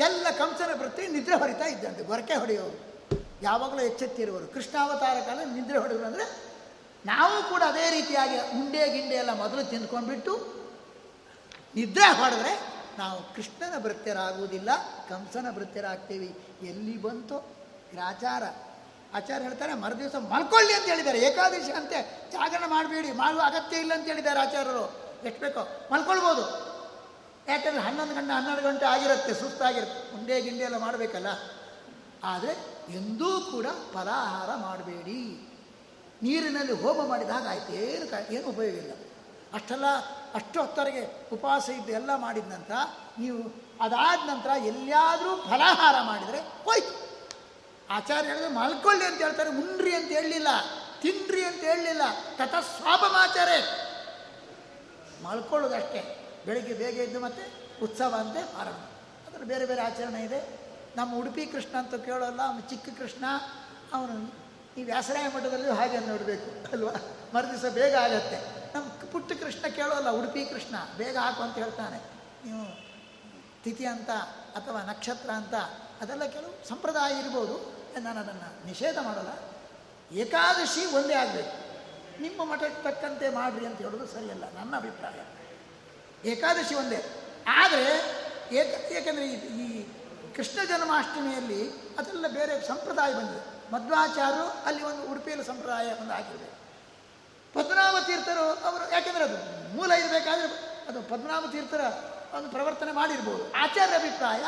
ಎಲ್ಲ 0.04 0.30
ಕಂಸನ 0.30 0.82
ವೃತ್ತಿ 0.82 1.08
ನಿದ್ರೆ 1.08 1.36
ಹೊರಿತಾ 1.36 1.66
ಇದ್ದಂತೆ 1.66 2.04
ಗೊರಕೆ 2.04 2.34
ಹೊಡೆಯೋರು. 2.34 2.78
ಯಾವಾಗಲೂ 3.42 3.80
ಎಚ್ಚೆತ್ತಿರುವರು. 3.80 4.48
ಕೃಷ್ಣಾವತಾರ 4.48 5.18
ಕಾಲ 5.26 5.40
ನಿದ್ರೆ 5.54 5.78
ಹೊಡೆದ್ರು 5.78 6.06
ಅಂದರೆ 6.06 6.56
ನಾವು 7.06 7.50
ಕೂಡ 7.50 7.64
ಅದೇ 7.64 7.90
ರೀತಿಯಾಗಿ 7.90 8.40
ಉಂಡೆ 8.40 8.90
ಗಿಂಡೆ 8.90 9.16
ಎಲ್ಲ 9.16 9.34
ಮೊದಲು 9.34 9.64
ತಿಂದ್ಕೊಂಡ್ಬಿಟ್ಟು 9.64 10.34
ನಿದ್ರೆ 11.76 12.08
ಹೊಡೆದ್ರೆ 12.08 12.76
ನಾವು 12.98 13.36
ಕೃಷ್ಣನ 13.36 13.78
ಭೃತ್ಯರಾಗುವುದಿಲ್ಲ, 13.84 14.70
ಕಂಸನ 15.10 15.48
ಭೃತ್ಯರಾಗ್ತೀವಿ. 15.52 16.40
ಎಲ್ಲಿ 16.62 17.02
ಬಂತೋ 17.02 17.38
ಗ್ರಾಚಾರ. 17.92 18.44
ಆಚಾರ್ಯ 19.14 19.44
ಹೇಳ್ತಾರೆ, 19.44 19.74
ಮರುದಿವಸ 19.74 20.16
ಮಲ್ಕೊಳ್ಳಿ 20.16 20.74
ಅಂತ 20.74 20.86
ಹೇಳಿದ್ದಾರೆ. 20.86 21.20
ಏಕಾದಶಿ 21.20 21.72
ಅಂತೆ, 21.72 22.30
ಜಾಗರಣ 22.32 22.64
ಮಾಡಬೇಡಿ 22.68 23.12
ಮಾಡುವ 23.12 23.42
ಅಗತ್ಯ 23.46 23.78
ಇಲ್ಲ 23.78 23.94
ಅಂತ 23.94 24.06
ಹೇಳಿದ್ದಾರೆ 24.06 24.40
ಆಚಾರ್ಯರು. 24.40 24.86
ಎಷ್ಟು 25.26 25.42
ಬೇಕೋ, 25.42 25.90
ಮಲ್ಕೊಳ್ಬೋದು. 25.92 26.75
ಯಾಕಂದರೆ 27.48 27.82
ಹನ್ನೊಂದು 27.82 28.16
ಗಂಟೆ, 28.16 28.34
ಹನ್ನೆರಡು 28.34 28.62
ಗಂಟೆ 28.62 28.86
ಆಗಿರುತ್ತೆ, 28.86 29.34
ಸುಸ್ತಾಗಿರುತ್ತೆ. 29.34 30.16
ಉಂಡೆ 30.16 30.42
ಗಿಂಡೆ 30.42 30.64
ಎಲ್ಲ 30.64 30.78
ಮಾಡಬೇಕಲ್ಲ. 30.78 31.28
ಆದರೆ 32.24 32.76
ಎಂದೂ 32.90 33.42
ಕೂಡ 33.42 33.66
ಫಲಾಹಾರ 33.94 34.56
ಮಾಡಬೇಡಿ. 34.56 35.52
ನೀರಿನಲ್ಲಿ 36.24 36.74
ಹೋಮ 36.74 37.08
ಮಾಡಿದಾಗ 37.08 37.48
ಆಯ್ತು. 37.48 37.74
ಏನು 37.74 38.08
ಕ 38.08 38.32
ಏನು 38.32 38.48
ಉಪಯೋಗ 38.48 38.76
ಇಲ್ಲ. 38.76 38.92
ಅಷ್ಟೆಲ್ಲ, 39.54 39.86
ಅಷ್ಟು 40.34 40.60
ಹೊತ್ತರಿಗೆ 40.60 41.30
ಉಪವಾಸ 41.34 41.70
ಇದ್ದು 41.70 41.92
ಎಲ್ಲ 41.92 42.16
ಮಾಡಿದ 42.16 42.48
ನಂತರ 42.48 42.74
ನೀವು 43.20 43.66
ಅದಾದ 43.82 44.30
ನಂತರ 44.30 44.50
ಎಲ್ಲಿಯಾದರೂ 44.50 45.36
ಫಲಾಹಾರ 45.36 45.96
ಮಾಡಿದರೆ 46.02 46.40
ಹೋಯ್ತು. 46.40 47.06
ಆಚಾರ್ಯ 47.90 48.28
ಹೇಳಿದ್ರೆ, 48.28 48.50
ಮಲ್ಕೊಳ್ಳಿ 48.50 49.06
ಅಂತ 49.06 49.22
ಹೇಳ್ತಾರೆ. 49.22 49.50
ಉಂಡ್ರಿ 49.50 49.96
ಅಂತ 49.96 50.08
ಹೇಳಲಿಲ್ಲ. 50.08 50.48
ತಿನ್ರಿ 51.02 51.46
ಅಂತ 51.46 51.62
ಹೇಳಲಿಲ್ಲ. 51.64 52.02
ಆಚಾರ್ಯ 52.38 53.58
ಮಲ್ಕೊಳ್ಳೋದು 55.24 55.24
ಮಲ್ಕೊಳ್ಳೋದಷ್ಟೇ. 55.24 56.25
ಬೆಳಿಗ್ಗೆ 56.46 56.74
ಬೇಗ 56.74 56.96
ಎದ್ದು 56.98 57.20
ಮತ್ತೆ 57.20 57.44
ಉತ್ಸವ 57.84 58.16
ಅಂತೆ 58.20 58.42
ಆರಂಭ. 58.58 58.82
ಅದರ 59.28 59.44
ಬೇರೆ 59.44 59.66
ಬೇರೆ 59.66 59.82
ಆಚರಣೆ 59.82 60.22
ಇದೆ. 60.24 60.40
ನಮ್ಮ 60.96 61.12
ಉಡುಪಿ 61.16 61.46
ಕೃಷ್ಣ 61.46 61.74
ಅಂತ 61.78 61.96
ಕೇಳೋಲ್ಲ 62.06 62.42
ಅವನು 62.42 62.62
ಚಿಕ್ಕ 62.70 62.90
ಕೃಷ್ಣ, 63.00 63.26
ಅವನು 63.94 64.16
ಈ 64.78 64.84
ವ್ಯಾಸರಾಯ 64.84 65.28
ಮಠದಲ್ಲೂ 65.28 65.74
ಹಾಗೆ 65.74 66.00
ನೋಡಬೇಕು, 66.00 66.48
ಅಲ್ವಾ? 66.72 66.94
ಮರುದಿವಸ 67.34 67.74
ಬೇಗ 67.74 67.94
ಆಗತ್ತೆ. 67.96 68.38
ನಮ್ಮ 68.74 68.88
ಪುಟ್ಟ 69.12 69.34
ಕೃಷ್ಣ 69.34 69.68
ಕೇಳೋಲ್ಲ, 69.68 70.10
ಉಡುಪಿ 70.10 70.42
ಕೃಷ್ಣ, 70.46 70.76
ಬೇಗ 70.98 71.16
ಹಾಕು 71.18 71.44
ಅಂತ 71.44 71.56
ಹೇಳ್ತಾನೆ. 71.56 72.00
ನೀವು 72.46 72.66
ತಿಥಿ 73.64 73.86
ಅಂತ 73.86 74.10
ಅಥವಾ 74.56 74.82
ನಕ್ಷತ್ರ 74.82 75.30
ಅಂತ, 75.30 75.56
ಅದೆಲ್ಲ 76.02 76.26
ಕೆಲವು 76.26 76.68
ಸಂಪ್ರದಾಯ 76.68 77.20
ಇರ್ಬೋದು. 77.20 77.56
ನಾನು 78.00 78.20
ಅದನ್ನು 78.20 78.66
ನಿಷೇಧ 78.66 78.98
ಮಾಡಲ್ಲ. 79.02 79.32
ಏಕಾದಶಿ 80.12 80.86
ಒಂದೇ 80.86 81.14
ಆಗಬೇಕು. 81.14 81.56
ನಿಮ್ಮ 82.22 82.52
ಮಠಕ್ಕೆ 82.52 82.84
ತಕ್ಕಂತೆ 82.84 83.30
ಮಾಡಿರಿ 83.30 83.66
ಅಂತ 83.66 83.78
ಹೇಳೋದು 83.78 84.08
ಸರಿಯಲ್ಲ, 84.08 84.46
ನನ್ನ 84.56 84.76
ಅಭಿಪ್ರಾಯ. 84.76 85.20
ಏಕಾದಶಿ 86.24 86.76
ಒಂದೇ. 86.76 87.06
ಆದರೆ 87.48 88.16
ಏಕ, 88.52 88.92
ಏಕೆಂದರೆ 88.92 89.26
ಈ- 89.28 89.84
ಕೃಷ್ಣ 90.36 90.64
ಜನ್ಮಾಷ್ಟಮಿಯಲ್ಲಿ 90.68 91.72
ಅದೆಲ್ಲ 91.98 92.28
ಬೇರೆ 92.28 92.68
ಸಂಪ್ರದಾಯ 92.68 93.14
ಬಂದಿದೆ. 93.14 93.74
ಮಧ್ವಾಚಾರ್ಯರು 93.74 94.64
ಅಲ್ಲಿ 94.66 94.84
ಒಂದು 94.84 95.12
ಉಡುಪಿಯಲ್ಲಿ 95.12 95.46
ಸಂಪ್ರದಾಯ 95.46 95.94
ಒಂದು 95.94 96.14
ಹಾಕಿದೆ 96.14 96.56
ಪದ್ಮನಾಭ 97.54 97.96
ತೀರ್ಥರು 98.06 98.42
ಅವರು, 98.42 98.94
ಯಾಕೆಂದರೆ 98.94 99.24
ಅದು 99.24 99.68
ಮೂಲ 99.76 99.92
ಇರಬೇಕಾದ್ರೆ 99.92 100.48
ಅದು 100.88 101.02
ಪದ್ಮನಾಭ 101.02 101.46
ತೀರ್ಥರ 101.52 101.82
ಒಂದು 102.36 102.50
ಪ್ರವರ್ತನೆ 102.50 102.92
ಮಾಡಿರ್ಬೋದು. 102.92 103.54
ಆಚಾರ್ಯ 103.54 103.96
ಅಭಿಪ್ರಾಯ 103.96 104.44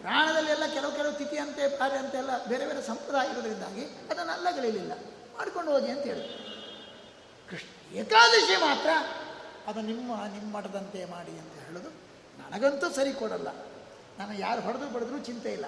ಪ್ರಾಣದಲ್ಲೆಲ್ಲ 0.00 0.66
ಕೆಲವು 0.66 0.92
ಕೆಲವು 0.92 1.12
ತಿಥಿ 1.12 1.38
ಅಂತೆ 1.38 1.78
ಕಾರ್ಯ 1.78 1.96
ಅಂತೆ 1.96 2.18
ಎಲ್ಲ 2.18 2.44
ಬೇರೆ 2.44 2.66
ಬೇರೆ 2.66 2.82
ಸಂಪ್ರದಾಯ 2.82 3.30
ಇರೋದ್ರಿಂದಾಗಿ 3.30 3.84
ಅದನ್ನೆಲ್ಲ 3.84 4.56
ಗಳಿಲಿಲ್ಲ 4.56 4.92
ಮಾಡ್ಕೊಂಡು 5.36 5.72
ಹೋಗಿ 5.72 5.90
ಅಂತ 5.90 6.04
ಹೇಳಿದ್ರು. 6.04 6.42
ಕೃಷ್ಣ 7.50 7.96
ಏಕಾದಶಿ 7.96 8.56
ಮಾತ್ರ 8.56 8.90
ಅದು 9.66 9.80
ನಿಮ್ಮ 9.80 10.24
ನಿಮ್ಮ 10.32 10.56
ಮಠದಂತೆ 10.56 11.04
ಮಾಡಿ 11.04 11.38
ಅಂತ 11.38 11.66
ಹೇಳೋದು 11.66 11.90
ನನಗಂತೂ 12.38 12.90
ಸರಿ 12.90 13.12
ಕೊಡಲ್ಲ. 13.12 13.48
ನಾನು 14.18 14.32
ಯಾರು 14.38 14.60
ಹೊಡೆದು 14.60 14.90
ಬಡಿದ್ರೂ 14.90 15.18
ಚಿಂತೆ 15.18 15.52
ಇಲ್ಲ. 15.52 15.64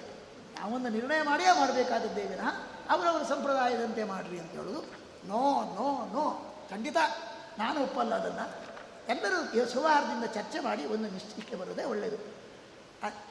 ನಾವೊಂದು 0.55 0.89
ನಿರ್ಣಯ 0.89 1.21
ಮಾಡಿಯೇ 1.21 1.59
ಮಾಡಬೇಕಾದದ್ದೇ 1.59 2.23
ವಿನಃ 2.23 2.47
ಅವರವರ 2.89 3.23
ಸಂಪ್ರದಾಯದಂತೆ 3.23 4.03
ಮಾಡಿರಿ 4.03 4.39
ಅಂತ 4.39 4.51
ಹೇಳೋದು. 4.51 4.81
No 5.27 5.63
no 5.75 6.05
no. 6.13 6.53
ಖಂಡಿತ 6.69 6.97
ನಾನು 7.57 7.83
ಒಪ್ಪಲ್ಲ 7.83 8.15
ಅದನ್ನು. 8.15 8.65
ಎಲ್ಲರೂ 9.07 9.65
ಸುವಾರದಿಂದ 9.65 10.23
ಚರ್ಚೆ 10.23 10.59
ಮಾಡಿ 10.59 10.85
ಒಂದು 10.85 11.09
ನಿಶ್ಚಿತಕ್ಕೆ 11.09 11.55
ಬರೋದೇ 11.55 11.83
ಒಳ್ಳೆಯದು 11.83 12.15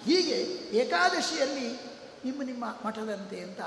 ಹೀಗೆ 0.05 0.37
ಏಕಾದಶಿಯಲ್ಲಿ 0.79 1.69
ನಿಮ್ಮ 2.25 2.43
ನಿಮ್ಮ 2.43 2.65
ಮಠದಂತೆ 2.85 3.41
ಅಂತ 3.41 3.61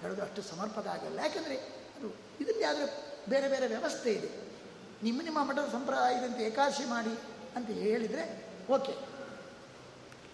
ಹೇಳೋದು 0.00 0.22
ಅಷ್ಟು 0.22 0.42
ಸಮರ್ಪಕ 0.42 0.86
ಆಗಲ್ಲ 0.86 1.18
ಯಾಕೆಂದರೆ 1.18 1.56
ಅದು 1.96 2.08
ಇದರಲ್ಲಿ 2.40 2.64
ಆದರೆ 2.64 2.86
ಬೇರೆ 3.28 3.48
ಬೇರೆ 3.48 3.66
ವ್ಯವಸ್ಥೆ 3.66 4.12
ಇದೆ. 4.12 4.51
ನಿಮ್ಮ 5.02 5.22
ನಿಮ್ಮ 5.22 5.44
ಮಠದ 5.44 5.68
ಸಂಪ್ರದಾಯದಂತೆ 5.72 6.42
ಏಕಾದಶಿ 6.42 6.84
ಮಾಡಿ 6.84 7.18
ಅಂತ 7.56 7.70
ಹೇಳಿದರೆ 7.70 8.46
ಓಕೆ. 8.70 8.92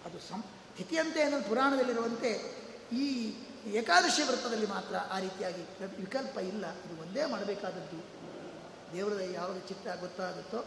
ಅದು 0.05 0.19
ಸಂ 0.19 0.45
ತಿಥಿಯಂತೆ 0.77 1.23
ಅನ್ನೋ 1.23 1.41
ಪುರಾಣದಲ್ಲಿರುವಂತೆ 1.49 2.31
ಈ 2.93 3.35
ಏಕಾದಶಿ 3.67 4.23
ವ್ರತದಲ್ಲಿ 4.23 4.67
ಮಾತ್ರ 4.67 4.97
ಆ 4.97 5.19
ರೀತಿಯಾಗಿ 5.19 5.63
ವಿಕಲ್ಪ 5.85 6.39
ಇಲ್ಲ. 6.39 6.73
ಇದು 6.73 7.03
ಒಂದೇ 7.03 7.25
ಮಾಡಬೇಕಾದದ್ದು. 7.25 8.19
ದೇವರದ 8.93 9.21
ಯಾವಾಗ 9.21 9.59
ಚಿತ್ತ 9.59 9.89
ಗೊತ್ತಾಗುತ್ತೋ 10.01 10.65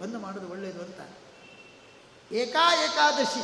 ಬಂದು 0.00 0.18
ಮಾಡೋದು 0.18 0.48
ಒಳ್ಳೆಯದು 0.48 0.82
ಅಂತ. 0.82 1.00
ಏಕಾ 2.32 2.84
ಏಕಾದಶಿ. 2.84 3.42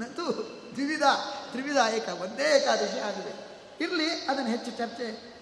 ನಂತೂ 0.00 0.32
ದ್ವಿವಿಧ, 0.74 1.02
ತ್ರಿವಿಧ 1.50 1.76
ಏಕ, 1.94 2.08
ಒಂದೇ 2.08 2.56
ಏಕಾದಶಿ 2.56 2.98
ಆಗಿದೆ. 2.98 3.48
ಇರಲಿ, 3.80 4.10
ಅದನ್ನು 4.10 4.50
ಹೆಚ್ಚು 4.50 4.70
ಚರ್ಚೆ 4.70 5.34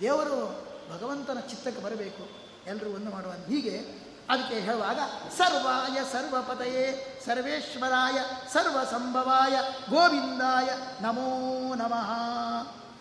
ದೇವರು 0.00 0.64
ಭಗವಂತನ 0.90 1.40
ಚಿತ್ತಕ್ಕೆ 1.40 1.82
ಬರಬೇಕು. 1.82 2.43
ಎಲ್ಲರೂ 2.66 2.90
ಒಂದು 2.90 3.10
ಮಾಡುವ 3.10 3.32
ಹೀಗೆ 3.32 4.04
ಅದಕ್ಕೆ 4.30 4.60
ಹೇಳುವಾಗ, 4.60 4.98
ಸರ್ವಾಯ 5.38 5.98
ಸರ್ವಪತಯೇ, 6.12 6.84
ಸರ್ವೇಶ್ವರಾಯ 7.26 8.18
ಸರ್ವ 8.52 8.84
ಸಂಭವಾಯ 8.84 9.58
ಗೋವಿಂದಾಯ 9.90 10.68
ನಮೋ 11.00 11.74
ನಮಃ 11.74 12.10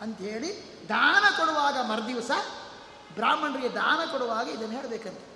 ಅಂಥೇಳಿ 0.01 0.81
ದಾನ 0.89 1.23
ಕೊಡುವಾಗ 1.37 1.77
ಮರುದಿವಸ 1.85 2.31
ಬ್ರಾಹ್ಮಣರಿಗೆ 3.15 3.69
ದಾನ 3.69 4.11
ಕೊಡುವಾಗ 4.11 4.47
ಇದನ್ನು 4.47 4.75
ಹೇಳಬೇಕಂತೆ. 4.75 5.33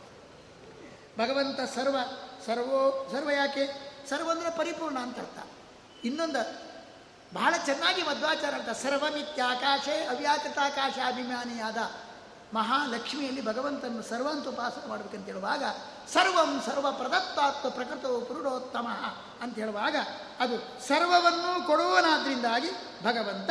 ಭಗವಂತ 1.18 1.60
ಸರ್ವ, 1.76 1.98
ಸರ್ವೋ, 2.46 3.10
ಸರ್ವ 3.12 3.30
ಯಾಕೆ? 3.32 3.66
ಸರ್ವ 4.10 4.32
ಅಂದರೆ 4.32 4.58
ಪರಿಪೂರ್ಣ 4.58 5.00
ಅಂತ 5.00 5.18
ಅರ್ಥ. 5.18 5.40
ಇನ್ನೊಂದು, 6.04 6.42
ಬಹಳ 7.34 7.54
ಚೆನ್ನಾಗಿ 7.66 8.04
ಮಧ್ವಾಚಾರ 8.04 8.54
ಅಂತ, 8.54 8.70
ಸರ್ವಮಿತ್ಯಾಕಾಶೆ 8.70 10.06
ಅವ್ಯಾಕೃತಾಕಾಶ 10.06 10.94
ಅಭಿಮಾನಿಯಾದ 11.08 11.78
ಮಹಾಲಕ್ಷ್ಮಿಯಲ್ಲಿ 12.54 13.46
ಭಗವಂತನ 13.46 14.02
ಸರ್ವಂತ 14.10 14.48
ಉಪಾಸನೆ 14.48 14.90
ಮಾಡಬೇಕಂತ 14.90 15.26
ಹೇಳುವಾಗ, 15.26 15.64
ಸರ್ವಂ 16.14 16.62
ಸರ್ವ 16.66 16.92
ಪ್ರದತ್ತಾತ್ಮ 16.92 17.70
ಪ್ರಕೃತವು 17.70 18.26
ಪುರುಡೋತ್ತಮ 18.26 18.88
ಅಂತ 19.42 19.56
ಹೇಳುವಾಗ, 19.56 19.96
ಅದು 20.40 20.88
ಸರ್ವವನ್ನು 20.88 21.68
ಕೊಡುವನಾದ್ರಿಂದಾಗಿ 21.68 22.70
ಭಗವಂತ 23.04 23.50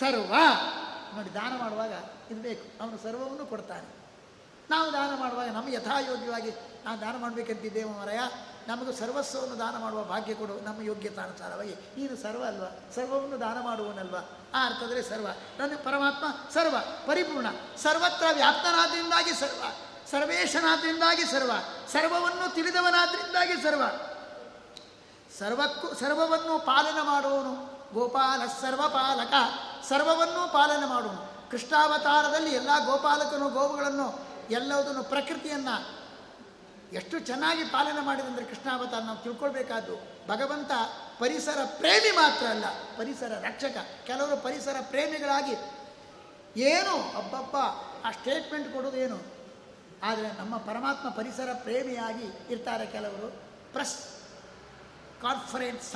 ಸರ್ವ. 0.00 0.34
ನೋಡಿ, 1.16 1.34
ದಾನ 1.34 1.58
ಮಾಡುವಾಗ 1.58 1.92
ಇದು 2.30 2.42
ಬೇಕು. 2.42 2.82
ಅವನು 2.82 2.98
ಸರ್ವವನ್ನು 2.98 3.46
ಕೊಡ್ತಾನೆ. 3.46 3.94
ನಾವು 4.70 4.92
ದಾನ 4.92 5.20
ಮಾಡುವಾಗ 5.20 5.48
ನಮ್ಮ 5.48 5.68
ಯಥಾಯೋಗ್ಯವಾಗಿ, 5.68 6.50
ನಾನು 6.84 7.00
ದಾನ 7.00 7.16
ಮಾಡಬೇಕಂತಿದ್ದೇವೆ 7.16 8.00
ಮರಯ 8.00 8.18
ನಮಗೂ 8.70 8.92
ಸರ್ವಸ್ವವನ್ನು 8.92 9.58
ದಾನ 9.58 9.78
ಮಾಡುವ 9.78 10.02
ಭಾಗ್ಯ 10.02 10.34
ಕೊಡು, 10.34 10.64
ನಮ್ಮ 10.64 10.82
ಯೋಗ್ಯತಾನುಸಾರವಾಗಿ. 10.82 11.74
ನೀನು 11.74 12.16
ಸರ್ವ 12.16 12.44
ಅಲ್ವಾ? 12.44 12.78
ಸರ್ವವನ್ನು 12.94 13.40
ದಾನ 13.40 13.60
ಮಾಡುವನಲ್ವ? 13.60 14.16
ಆ 14.54 14.66
ಅರ್ಥದಲ್ಲಿ 14.66 15.02
ಸರ್ವ. 15.02 15.26
ನನ್ನ 15.58 15.76
ಪರಮಾತ್ಮ 15.76 16.26
ಸರ್ವ, 16.54 16.76
ಪರಿಪೂರ್ಣ. 17.06 17.46
ಸರ್ವತ್ರ 17.82 18.24
ವ್ಯಾಪ್ತನಾದ್ರಿಂದಾಗಿ 18.32 19.32
ಸರ್ವ. 19.34 19.62
ಸರ್ವೇಶನಾದ್ರಿಂದಾಗಿ 20.10 21.24
ಸರ್ವ. 21.24 21.50
ಸರ್ವವನ್ನು 21.92 22.54
ತಿಳಿದವನಾದ್ರಿಂದಾಗಿ 22.54 23.52
ಸರ್ವ. 23.52 23.82
ಸರ್ವಕ್ಕೂ, 25.38 25.94
ಸರ್ವವನ್ನು 25.94 26.58
ಪಾಲನೆ 26.58 27.02
ಮಾಡುವನು 27.02 27.80
ಗೋಪಾಲ 27.94 28.40
ಸರ್ವಪಾಲಕ. 28.60 29.32
ಸರ್ವವನ್ನೂ 29.88 30.52
ಪಾಲನೆ 30.52 30.86
ಮಾಡುವನು 30.86 31.50
ಕೃಷ್ಣಾವತಾರದಲ್ಲಿ 31.50 32.50
ಎಲ್ಲ 32.50 32.70
ಗೋಪಾಲಕನು, 32.86 33.48
ಗೋವುಗಳನ್ನು 33.48 34.20
ಎಲ್ಲವುದನ್ನು 34.50 35.02
ಪ್ರಕೃತಿಯನ್ನು 35.02 35.99
ಎಷ್ಟು 36.92 37.18
ಚೆನ್ನಾಗಿ 37.18 37.64
ಪಾಲನೆ 37.64 38.00
ಕೃಷ್ಣ 38.04 38.46
ಕೃಷ್ಣಾವತಾರ 38.48 39.02
ನಾವು 39.02 39.18
ತಿಳ್ಕೊಳ್ಬೇಕಾದ್ದು. 39.18 39.96
ಭಗವಂತ 40.28 40.70
ಪರಿಸರ 41.18 41.58
ಪ್ರೇಮಿ 41.78 42.10
ಮಾತ್ರ 42.16 42.46
ಅಲ್ಲ, 42.46 42.66
ಪರಿಸರ 42.98 43.32
ರಕ್ಷಕ. 43.46 43.76
ಕೆಲವರು 44.06 44.36
ಪರಿಸರ 44.36 44.76
ಪ್ರೇಮಿಗಳಾಗಿ 44.80 45.54
ಏನು, 46.60 46.94
ಅಬ್ಬಬ್ಬ, 47.18 47.56
ಆ 48.04 48.10
ಸ್ಟೇಟ್ಮೆಂಟ್ 48.10 48.72
ಕೊಡೋದೇನು 48.72 49.18
ಆದರೆ 50.02 50.28
ನಮ್ಮ 50.38 50.56
ಪರಮಾತ್ಮ 50.56 51.08
ಪರಿಸರ 51.08 51.50
ಪ್ರೇಮಿಯಾಗಿ 51.52 52.52
ಇರ್ತಾರೆ 52.52 52.86
ಕೆಲವರು. 52.86 53.28
ಪ್ರೆಸ್ 53.72 53.96
ಕಾನ್ಫರೆನ್ಸ್ 55.22 55.92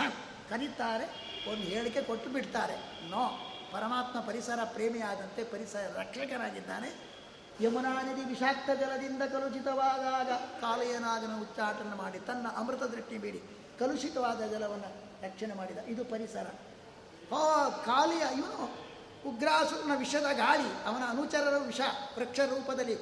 ಕರೀತಾರೆ, 0.50 1.06
ಒಂದು 1.50 1.62
ಹೇಳಿಕೆ 1.62 2.02
ಕೊಟ್ಟು 2.02 2.30
ಬಿಡ್ತಾರೆ. 2.30 2.76
ನೋ, 3.10 3.24
ಪರಮಾತ್ಮ 3.72 4.20
ಪರಿಸರ 4.20 4.60
ಪ್ರೇಮಿಯಾದಂತೆ 4.64 5.44
ಪರಿಸರ 5.44 5.84
ರಕ್ಷಕನಾಗಿದ್ದಾನೆ. 5.98 7.13
ಯಮುನಾ 7.60 8.02
ನದಿ 8.02 8.24
ವಿಷಾಕ್ತ 8.24 8.70
ಜಲದಿಂದ 8.70 9.22
ಕಲುಷಿತವಾದಾಗ 9.22 10.32
ಕಾಲಯನಾಗನ 10.60 11.40
ಉಚ್ಚಾಟನ 11.40 11.94
ಮಾಡಿ 11.94 12.18
ತನ್ನ 12.18 12.46
ಅಮೃತ 12.56 12.82
ದೃಷ್ಟಿ 12.82 13.18
ಬೀಡಿ 13.18 13.42
ಕಲುಷಿತವಾದ 13.78 14.40
ಜಲವನ್ನು 14.50 15.22
ರಕ್ಷಣೆ 15.24 15.54
ಮಾಡಿದ. 15.54 15.78
ಇದು 15.78 16.04
ಪರಿಸರ. 16.04 16.46
ಆ 17.34 17.68
ಕಾಲಿಯ, 17.68 18.18
ಇವನು 18.18 18.84
ಉಗ್ರಾಸುರನ 19.28 19.92
ವಿಷದ 19.96 20.26
ಗಾಳಿ, 20.32 20.86
ಅವನ 20.86 21.02
ಅನುಚರರ 21.08 21.54
ವಿಷ, 21.66 21.80
ವೃಕ್ಷ 22.18 22.40
ರೂಪದಲ್ಲಿ 22.40 22.94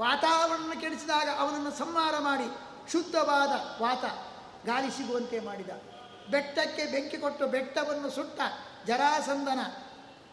ವಾತಾವರಣ 0.00 0.80
ಕೆಡಿಸಿದಾಗ 0.80 1.28
ಅವನನ್ನು 1.38 1.70
ಸಂಹಾರ 1.70 2.14
ಮಾಡಿ 2.18 2.48
ಶುದ್ಧವಾದ 2.92 3.82
ವಾತ 3.82 4.04
ಗಾಳಿ 4.66 4.90
ಸಿಗುವಂತೆ 4.90 5.40
ಮಾಡಿದ. 5.40 5.70
ಬೆಟ್ಟಕ್ಕೆ 6.30 6.86
ಬೆಂಕಿ 6.86 7.18
ಕೊಟ್ಟು 7.18 7.46
ಬೆಟ್ಟವನ್ನು 7.46 8.10
ಸುಟ್ಟ 8.10 8.40
ಜರಾಸಂದನ 8.86 9.58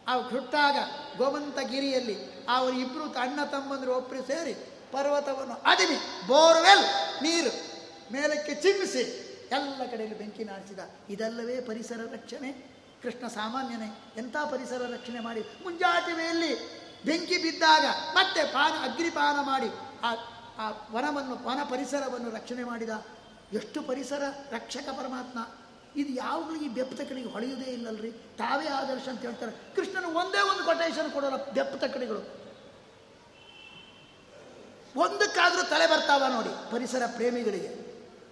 ಅವು 0.08 0.22
ಹುಟ್ಟಾಗ 0.28 0.76
ಗೋಮಂತಗಿರಿಯಲ್ಲಿ 1.16 2.16
ಅವರು 2.48 2.72
ಇಬ್ಬರು 2.72 3.04
ಅಣ್ಣ 3.04 3.44
ತಮ್ಮಂದರು 3.44 3.94
ಒಬ್ಬರು 3.96 4.22
ಸೇರಿ 4.22 4.54
ಪರ್ವತವನ್ನು 4.92 5.54
ಅದಿಮಿ 5.54 6.26
ಬೋರ್ವೆಲ್, 6.26 6.84
ನೀರು 7.22 7.52
ಮೇಲಕ್ಕೆ 8.12 8.54
ಚಿಮ್ಮಿಸಿ 8.54 9.02
ಎಲ್ಲ 9.50 9.84
ಕಡೆಯಲ್ಲಿ 9.90 10.18
ಬೆಂಕಿ 10.18 10.44
ನಾಡಿಸಿದ 10.44 10.78
ಇದಲ್ಲವೇ 11.10 11.60
ಪರಿಸರ 11.60 12.00
ರಕ್ಷಣೆ. 12.12 12.52
ಕೃಷ್ಣ 13.02 13.26
ಸಾಮಾನ್ಯನೇ, 13.28 13.98
ಎಂಥ 14.16 14.36
ಪರಿಸರ 14.36 14.82
ರಕ್ಷಣೆ 14.92 15.20
ಮಾಡಿ? 15.20 15.40
ಮುಂಜಾತಿವೆಯಲ್ಲಿ 15.40 16.80
ಬೆಂಕಿ 17.04 17.38
ಬಿದ್ದಾಗ 17.38 17.84
ಮತ್ತೆ 18.14 18.44
ಪಾನ, 18.44 18.90
ಅಗ್ನಿಪಾನ 18.90 19.40
ಮಾಡಿ 19.40 19.66
ಆ 20.02 20.14
ಆ 20.58 20.70
ವನವನ್ನು, 20.90 21.48
ವನ 21.48 21.62
ಪರಿಸರವನ್ನು 21.62 22.30
ರಕ್ಷಣೆ 22.30 22.64
ಮಾಡಿದ. 22.64 22.90
ಎಷ್ಟು 23.52 23.82
ಪರಿಸರ 23.82 24.22
ರಕ್ಷಕ 24.50 24.88
ಪರಮಾತ್ಮ? 24.88 25.59
ಇದು 25.96 26.08
ಯಾವಾಗಲೂ 26.08 26.56
ಈ 26.56 26.68
ಬೆಪ್ಪತಕ್ಕಡಿಗೆ 26.68 27.28
ಹೊಳೆಯುವುದೇ 27.28 27.70
ಇಲ್ಲಲ್ರಿ? 27.70 28.12
ತಾವೇ 28.12 28.68
ಆದರ್ಶ 28.68 29.08
ಅಂತ 29.08 29.20
ಹೇಳ್ತಾರೆ. 29.20 29.74
ಕೃಷ್ಣನ 29.74 30.04
ಒಂದೇ 30.04 30.40
ಒಂದು 30.40 30.64
ಕೊಟೇಶನ್ 30.64 31.12
ಕೊಡೋಲ್ಲ 31.12 31.50
ಬೆಪ್ಪತಕಡಿಗಳು 31.50 32.40
ಒಂದಕ್ಕಾದರೂ 34.96 35.62
ತಲೆ 35.62 35.86
ಬರ್ತಾವ 35.86 36.24
ನೋಡಿ 36.28 36.72
ಪರಿಸರ 36.72 37.02
ಪ್ರೇಮಿಗಳಿಗೆ. 37.06 37.90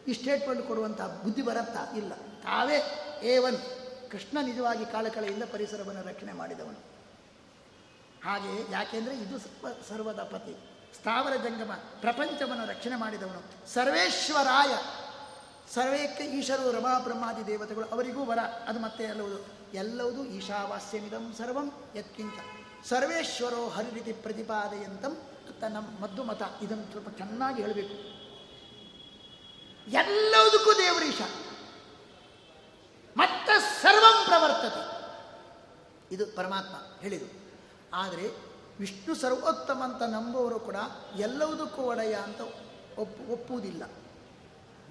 ಈ 0.08 0.12
ಸ್ಟೇಟ್ಮೆಂಟ್ 0.12 0.66
ಕೊಡುವಂತಹ 0.66 1.06
ಬುದ್ಧಿ 1.06 1.42
ಬರತ್ತಾ 1.42 1.96
ಇಲ್ಲ. 1.96 2.14
ತಾವೇ 2.14 2.76
ಏ 3.22 3.38
ಒನ್ 3.38 3.56
ಕೃಷ್ಣ 4.10 4.38
ನಿಜವಾಗಿ 4.42 4.84
ಕಾಳಕಳೆಯಿಂದ 4.86 5.42
ಪರಿಸರವನ್ನು 5.42 6.08
ರಕ್ಷಣೆ 6.08 6.32
ಮಾಡಿದವನು. 6.32 6.78
ಹಾಗೆ 8.24 8.72
ಯಾಕೆಂದರೆ 8.72 9.14
ಇದು 9.14 9.38
ಸರ್ವ 9.38 9.68
ಸರ್ವದ 9.88 10.22
ಪತಿ. 10.22 10.56
ಸ್ಥಾವರ 10.96 11.36
ಜಂಗಮ 11.36 11.72
ಪ್ರಪಂಚವನ್ನು 12.00 12.66
ರಕ್ಷಣೆ 12.66 12.96
ಮಾಡಿದವನು. 12.96 13.68
ಸರ್ವೇಶ್ವರಾಯ. 13.74 14.72
ಸರ್ವೇಕ್ಕೆ 15.74 16.24
ಈಶರು 16.24 16.72
ರಮಾ 16.72 16.98
ಬ್ರಹ್ಮಾದಿ 16.98 17.46
ದೇವತೆಗಳು 17.46 17.88
ಅವರಿಗೂ 17.88 18.24
ವರ 18.24 18.38
ಅದು 18.66 18.78
ಮತ್ತೆ 18.78 19.04
ಎಲ್ಲವುದು? 19.04 19.46
ಎಲ್ಲವುದು 19.74 20.24
ಈಶಾವಾಸ್ಯಮಿದಂ 20.24 21.34
ಸರ್ವಂ 21.38 21.72
ಯತ್ಕಿಂಚ. 21.96 22.34
ಸರ್ವೇಶ್ವರೋ 22.88 23.68
ಹರಿರಿತಿ 23.68 24.12
ಪ್ರತಿಪಾದಯಂತಂ 24.12 25.22
ತನ್ನ 25.60 25.76
ಮದ್ದು 25.78 26.24
ಮತ. 26.24 26.42
ಇದನ್ನು 26.62 26.90
ಸ್ವಲ್ಪ 26.90 27.08
ಚೆನ್ನಾಗಿ 27.08 27.62
ಹೇಳಬೇಕು. 27.62 27.94
ಎಲ್ಲದಕ್ಕೂ 29.90 30.72
ದೇವರೀಶ 30.72 31.20
ಮತ್ತ 33.16 33.50
ಸರ್ವಂ 33.82 34.24
ಪ್ರವರ್ತತೆ. 34.24 34.98
ಇದು 36.14 36.26
ಪರಮಾತ್ಮ 36.26 37.00
ಹೇಳಿದು 37.00 37.26
ಆದರೆ 37.94 38.30
ವಿಷ್ಣು 38.80 39.14
ಸರ್ವೋತ್ತಮ 39.14 39.80
ಅಂತ 39.84 40.02
ನಂಬುವರು 40.02 40.60
ಕೂಡ 40.60 40.76
ಎಲ್ಲವುದಕ್ಕೂ 41.16 41.82
ಒಡೆಯ 41.82 42.14
ಅಂತ 42.14 42.40
ಒಪ್ಪು 42.98 43.32
ಒಪ್ಪುವುದಿಲ್ಲ. 43.32 43.82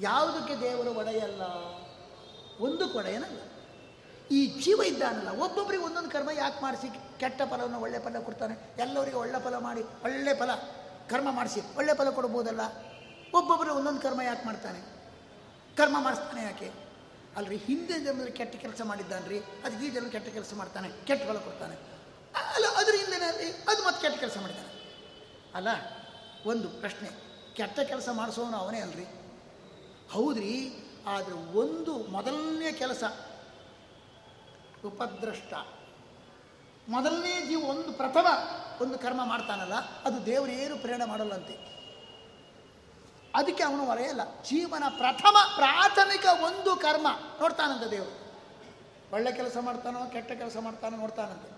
ಯಾವುದಕ್ಕೆ 0.01 0.55
ದೇವರು 0.61 0.93
ಒಡೆಯಲ್ಲ? 0.93 1.41
ಒಂದು 2.59 2.89
ಕೊಡೆಯನಲ್ಲ. 2.89 3.39
ಈ 4.31 4.61
ಜೀವ 4.61 4.81
ಇದ್ದಾನಲ್ಲ 4.81 5.29
ಒಬ್ಬೊಬ್ಬರಿಗೆ 5.29 5.83
ಒಂದೊಂದು 5.83 6.09
ಕರ್ಮ 6.09 6.29
ಯಾಕೆ 6.31 6.61
ಮಾಡಿಸಿ 6.61 7.19
ಕೆಟ್ಟ 7.19 7.41
ಫಲವನ್ನು 7.41 7.79
ಒಳ್ಳೆ 7.79 7.99
ಫಲ 7.99 8.19
ಕೊಡ್ತಾನೆ? 8.19 8.73
ಎಲ್ಲರಿಗೆ 8.77 9.17
ಒಳ್ಳೆ 9.17 9.43
ಫಲ 9.43 9.57
ಮಾಡಿ, 9.57 9.81
ಒಳ್ಳೆ 9.81 10.33
ಫಲ 10.33 10.55
ಕರ್ಮ 11.09 11.31
ಮಾಡಿಸಿ, 11.31 11.61
ಒಳ್ಳೆ 11.77 11.93
ಫಲ 11.93 12.09
ಕೊಡ್ಬೋದಲ್ಲ? 12.09 12.59
ಒಬ್ಬೊಬ್ಬರು 13.33 13.75
ಒಂದೊಂದು 13.75 14.01
ಕರ್ಮ 14.01 14.21
ಯಾಕೆ 14.21 14.45
ಮಾಡ್ತಾನೆ? 14.45 14.79
ಕರ್ಮ 15.77 15.95
ಮಾಡಿಸ್ತಾನೆ 15.99 16.43
ಯಾಕೆ? 16.43 16.71
ಅಲ್ರಿ, 17.35 17.57
ಹಿಂದೆ 17.57 17.99
ಜನರು 17.99 18.31
ಕೆಟ್ಟ 18.31 18.55
ಕೆಲಸ 18.55 18.81
ಮಾಡಿದ್ದಾನ್ರಿ, 18.81 19.39
ಅದಕ್ಕೆ 19.39 19.85
ಈ 19.85 19.89
ಜನರು 19.89 20.11
ಕೆಟ್ಟ 20.11 20.29
ಕೆಲಸ 20.29 20.53
ಮಾಡ್ತಾನೆ, 20.53 20.89
ಕೆಟ್ಟ 21.05 21.27
ಫಲ 21.27 21.37
ಕೊಡ್ತಾನೆ. 21.37 21.75
ಅಲ್ಲ, 22.55 22.65
ಅದ್ರ 22.75 22.95
ಹಿಂದೆನಲ್ಲಿ 22.95 23.51
ಅದು 23.51 23.83
ಮತ್ತೆ 23.83 24.07
ಕೆಟ್ಟ 24.07 24.19
ಕೆಲಸ 24.19 24.37
ಮಾಡಿದ್ದಾನೆ. 24.37 25.01
ಅಲ್ಲ, 25.55 25.67
ಒಂದು 26.49 26.69
ಪ್ರಶ್ನೆ, 26.69 27.09
ಕೆಟ್ಟ 27.53 27.79
ಕೆಲಸ 27.79 28.09
ಮಾಡಿಸೋನು 28.09 28.57
ಅವನೇ 28.57 28.79
ಅಲ್ರಿ? 28.79 29.05
ಹೌದ್ರಿ, 30.11 30.53
ಆದರೆ 31.07 31.35
ಒಂದು 31.59 31.93
ಮೊದಲನೇ 31.97 32.71
ಕೆಲಸ 32.71 33.03
ಉಪದ್ರಷ್ಟ. 34.85 35.53
ಮೊದಲನೇ 36.89 37.33
ಜೀವ 37.47 37.59
ಒಂದು 37.65 37.93
ಪ್ರಥಮ 37.93 38.27
ಒಂದು 38.81 38.99
ಕರ್ಮ 38.99 39.21
ಮಾಡ್ತಾನಲ್ಲ, 39.25 39.73
ಅದು 39.73 40.25
ದೇವರೇನು 40.25 40.77
ಪ್ರೇರಣೆ 40.77 41.05
ಮಾಡಲ್ಲಂತೆ. 41.05 41.55
ಅದಕ್ಕೆ 43.35 43.63
ಅವನು 43.63 43.85
ಹೊರೆಯಲ್ಲ 43.85 44.21
ಜೀವನ 44.43 44.83
ಪ್ರಥಮ 44.97 45.37
ಪ್ರಾಥಮಿಕ 45.55 46.25
ಒಂದು 46.43 46.75
ಕರ್ಮ 46.75 47.07
ನೋಡ್ತಾನಂತೆ 47.41 47.91
ದೇವರು. 47.91 48.13
ಒಳ್ಳೆ 49.13 49.31
ಕೆಲಸ 49.31 49.57
ಮಾಡ್ತಾನೋ, 49.61 50.05
ಕೆಟ್ಟ 50.05 50.31
ಕೆಲಸ 50.31 50.57
ಮಾಡ್ತಾನೋ 50.57 50.97
ನೋಡ್ತಾನಂತೆ. 50.97 51.49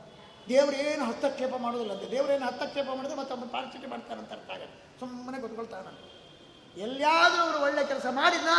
ದೇವರೇನು 0.49 1.05
ಹಸ್ತಕ್ಷೇಪ 1.05 1.55
ಮಾಡೋದಿಲ್ಲಂತೆ. 1.55 2.11
ದೇವರೇನು 2.11 2.45
ಹಸ್ತಕ್ಷೇಪ 2.45 2.87
ಮಾಡಿದ್ರೆ 2.95 3.17
ಮತ್ತೆ 3.17 3.51
ಪಾರಿಚಿಕೆ 3.51 3.87
ಮಾಡ್ತಾನಂತ 3.87 4.31
ಅರ್ಥ 4.31 4.49
ಆಗುತ್ತೆ. 4.51 4.99
ಸುಮ್ಮನೆ 4.99 5.39
ಕೂತ್ಕೊಳ್ತಾನಂತೆ. 5.41 6.18
ಎಲ್ಲಿಯಾದರೂ 6.77 7.41
ಅವರು 7.41 7.61
ಒಳ್ಳೆ 7.63 7.85
ಕೆಲಸ 7.85 8.05
ಮಾಡಿದ್ನ 8.11 8.49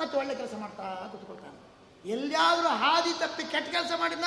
ಮತ್ತು 0.00 0.18
ಒಳ್ಳೆ 0.18 0.34
ಕೆಲಸ 0.34 0.54
ಮಾಡ್ತಾ 0.60 1.08
ಕೂತ್ಕೊಳ್ತಾನೆ. 1.12 1.58
ಎಲ್ಲಿಯಾದರೂ 2.10 2.68
ಹಾದಿ 2.68 3.12
ತಪ್ಪಿ 3.12 3.42
ಕೆಟ್ಟ 3.42 3.70
ಕೆಲಸ 3.70 3.92
ಮಾಡಿದ್ನ 3.96 4.24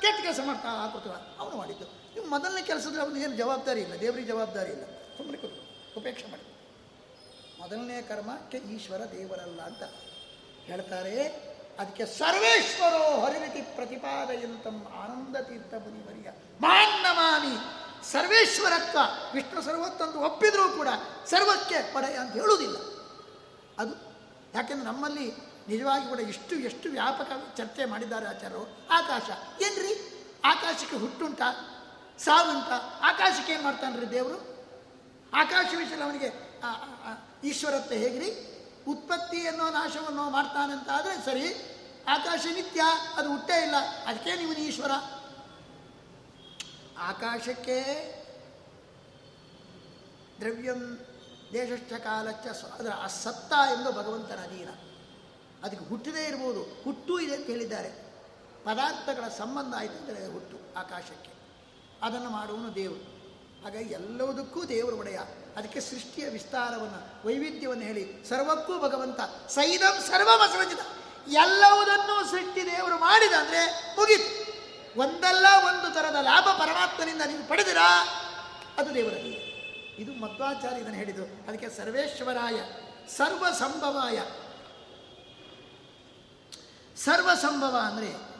ಕೆಟ್ಟ 0.00 0.22
ಕೆಲಸ 0.22 0.40
ಮಾಡ್ತಾ 0.46 0.68
ಕೂತ್ಕೊಳ್ತಾನೆ. 0.92 1.38
ಅವನು 1.38 1.56
ಮಾಡಿದ್ದು. 1.56 1.84
ನೀವು 1.84 2.26
ಮೊದಲನೇ 2.26 2.62
ಕೆಲಸದಲ್ಲಿ 2.62 3.00
ಅವನಿಗೆ 3.00 3.24
ಏನು 3.24 3.36
ಜವಾಬ್ದಾರಿ 3.36 3.80
ಇಲ್ಲ, 3.80 4.00
ದೇವರಿಗೆ 4.00 4.28
ಜವಾಬ್ದಾರಿ 4.28 4.70
ಇಲ್ಲ. 4.72 4.84
ಸುಮ್ಮನೆ 5.16 5.38
ಕೂತು 5.38 5.60
ಉಪೇಕ್ಷೆ 6.00 6.30
ಮಾಡಿ. 6.30 6.42
ಮೊದಲನೇ 7.60 8.02
ಕರ್ಮಕ್ಕೆ 8.02 8.56
ಈಶ್ವರ 8.56 8.98
ದೇವರಲ್ಲ 8.98 9.62
ಅಂತ 9.62 9.82
ಹೇಳ್ತಾರೆ. 10.64 11.46
ಅದಕ್ಕೆ 11.78 12.06
ಸರ್ವೇಶ್ವರೋ 12.06 13.20
ಹರಿವಿತಿ 13.20 13.60
ಪ್ರತಿಪಾದಯಂತಂ 13.60 14.86
ಆನಂದ 15.02 15.36
ತೀರ್ಥ 15.36 15.74
ಮುನಿವರಿಯ. 15.74 16.30
ಮಾನ್ನಮಾಮಿ 16.60 17.75
ಸರ್ವೇಶ್ವರತ್ವ 18.12 18.98
ವಿಷ್ಣು 19.34 19.62
ಸರ್ವತ್ತೊಂದು 19.62 20.20
ಒಪ್ಪಿದರೂ 20.20 20.68
ಕೂಡ 20.68 20.88
ಸರ್ವಕ್ಕೆ 21.26 21.94
ಪಡೆ 21.94 22.16
ಅಂತ 22.16 22.32
ಹೇಳುವುದಿಲ್ಲ. 22.32 22.76
ಅದು 23.78 23.94
ಯಾಕೆಂದ್ರೆ 24.54 24.86
ನಮ್ಮಲ್ಲಿ 24.86 25.32
ನಿಜವಾಗಿ 25.68 26.08
ಕೂಡ 26.08 26.20
ಇಷ್ಟು 26.20 26.54
ಎಷ್ಟು 26.56 26.88
ವ್ಯಾಪಕ 26.88 27.30
ಚರ್ಚೆ 27.56 27.84
ಮಾಡಿದ್ದಾರೆ 27.84 28.26
ಆಚಾರ್ಯರು. 28.26 28.88
ಆಕಾಶ 28.90 29.22
ಏನ್ರಿ? 29.62 29.92
ಆಕಾಶಕ್ಕೆ 30.44 30.96
ಹುಟ್ಟುಂಟ 30.96 31.42
ಸಾವುಂಟ 32.18 32.68
ಆಕಾಶಕ್ಕೆ 33.02 33.52
ಏನು 33.52 33.62
ಮಾಡ್ತಾನ್ರಿ 33.62 34.10
ದೇವರು? 34.10 34.38
ಆಕಾಶ 35.34 35.66
ವಿಷಯ 35.76 36.02
ಅವನಿಗೆ 36.02 36.28
ಈಶ್ವರತ್ವ 37.44 37.94
ಹೇಗ್ರಿ? 37.94 38.30
ಉತ್ಪತ್ತಿಯನ್ನೋ 38.88 39.70
ನಾಶವನ್ನೋ 39.70 40.30
ಮಾಡ್ತಾನಂತ 40.30 40.88
ಆದರೆ 40.88 41.24
ಸರಿ, 41.24 41.46
ಆಕಾಶ 42.08 42.46
ನಿತ್ಯ, 42.54 42.82
ಅದು 43.16 43.28
ಹುಟ್ಟೇ 43.28 43.62
ಇಲ್ಲ. 43.62 43.76
ಅದಕ್ಕೆ 44.06 44.36
ನೀವು 44.36 44.52
ಈಶ್ವರ? 44.52 44.90
ಆಕಾಶಕ್ಕೆ 46.98 47.82
ದ್ರವ್ಯಂ 50.40 51.06
ದೇಶಶ್ಚ 51.52 51.92
ಕಾಲಚ್ಚ 51.92 52.46
ಅದರ 52.64 52.90
ಅಸತ್ತ 52.90 53.52
ಎಂದು 53.52 53.92
ಭಗವಂತನ 53.92 54.36
ಅಧೀನ. 54.36 54.68
ಅದಕ್ಕೆ 55.64 55.88
ಹುಟ್ಟದೇ 55.88 56.24
ಇರ್ಬೋದು. 56.24 56.82
ಹುಟ್ಟು 56.84 57.20
ಇದೆ 57.20 57.34
ಅಂತ 57.34 57.46
ಹೇಳಿದ್ದಾರೆ. 57.46 57.88
ಪದಾರ್ಥಗಳ 58.64 59.28
ಸಂಬಂಧ 59.28 59.74
ಆಯಿತು 59.74 59.94
ಅಂದರೆ 59.94 60.32
ಹುಟ್ಟು 60.32 60.56
ಆಕಾಶಕ್ಕೆ. 60.78 61.30
ಅದನ್ನು 62.02 62.30
ಮಾಡುವನು 62.30 62.74
ದೇವರು. 62.74 63.16
ಹಾಗಾಗಿ 63.64 63.88
ಎಲ್ಲದಕ್ಕೂ 63.88 64.64
ದೇವರು 64.64 64.96
ಒಡೆಯ. 64.96 65.18
ಅದಕ್ಕೆ 65.56 65.80
ಸೃಷ್ಟಿಯ 65.80 66.28
ವಿಸ್ತಾರವನ್ನು, 66.28 67.26
ವೈವಿಧ್ಯವನ್ನು 67.26 67.82
ಹೇಳಿ. 67.82 68.28
ಸರ್ವಕ್ಕೂ 68.28 68.78
ಭಗವಂತ. 68.78 69.20
ಸೈದಂ 69.48 70.00
ಸರ್ವಮಸೃಜಿತ 70.00 70.78
ಎಲ್ಲವುದನ್ನು 71.28 72.30
ಸೃಷ್ಟಿ 72.30 72.66
ದೇವರು 72.66 72.98
ಮಾಡಿದ 72.98 73.32
ಅಂದರೆ 73.32 73.94
ಮುಗೀತು. 73.96 74.45
ಒಂದಲ್ಲ 74.96 75.46
ಒಂದು 75.66 75.94
ಥರದ 75.94 76.16
ಲಾಭ 76.20 76.44
ಪರಮಾತ್ಮನಿಂದ 76.44 77.22
ನೀವು 77.26 77.48
ಪಡೆದಿರಾ? 77.48 78.06
ಅದು 78.78 78.94
ದೇವರಲ್ಲಿ 78.94 79.56
ಇದು 79.98 80.12
ಮಧ್ವಾಚಾರ್ಯ 80.12 80.76
ಇದನ್ನು 80.76 80.94
ಹೇಳಿದ್ದು. 80.94 81.22
ಅದಕ್ಕೆ 81.22 81.68
ಸರ್ವೇಶ್ವರಾಯ 81.68 82.62
ಸರ್ವ 83.16 83.50
ಸಂಭವಾಯ 83.50 84.22
ಸರ್ವ 86.96 87.34
ಸಂಭವ 87.34 87.76
ಅಂದರೆ 87.82 88.36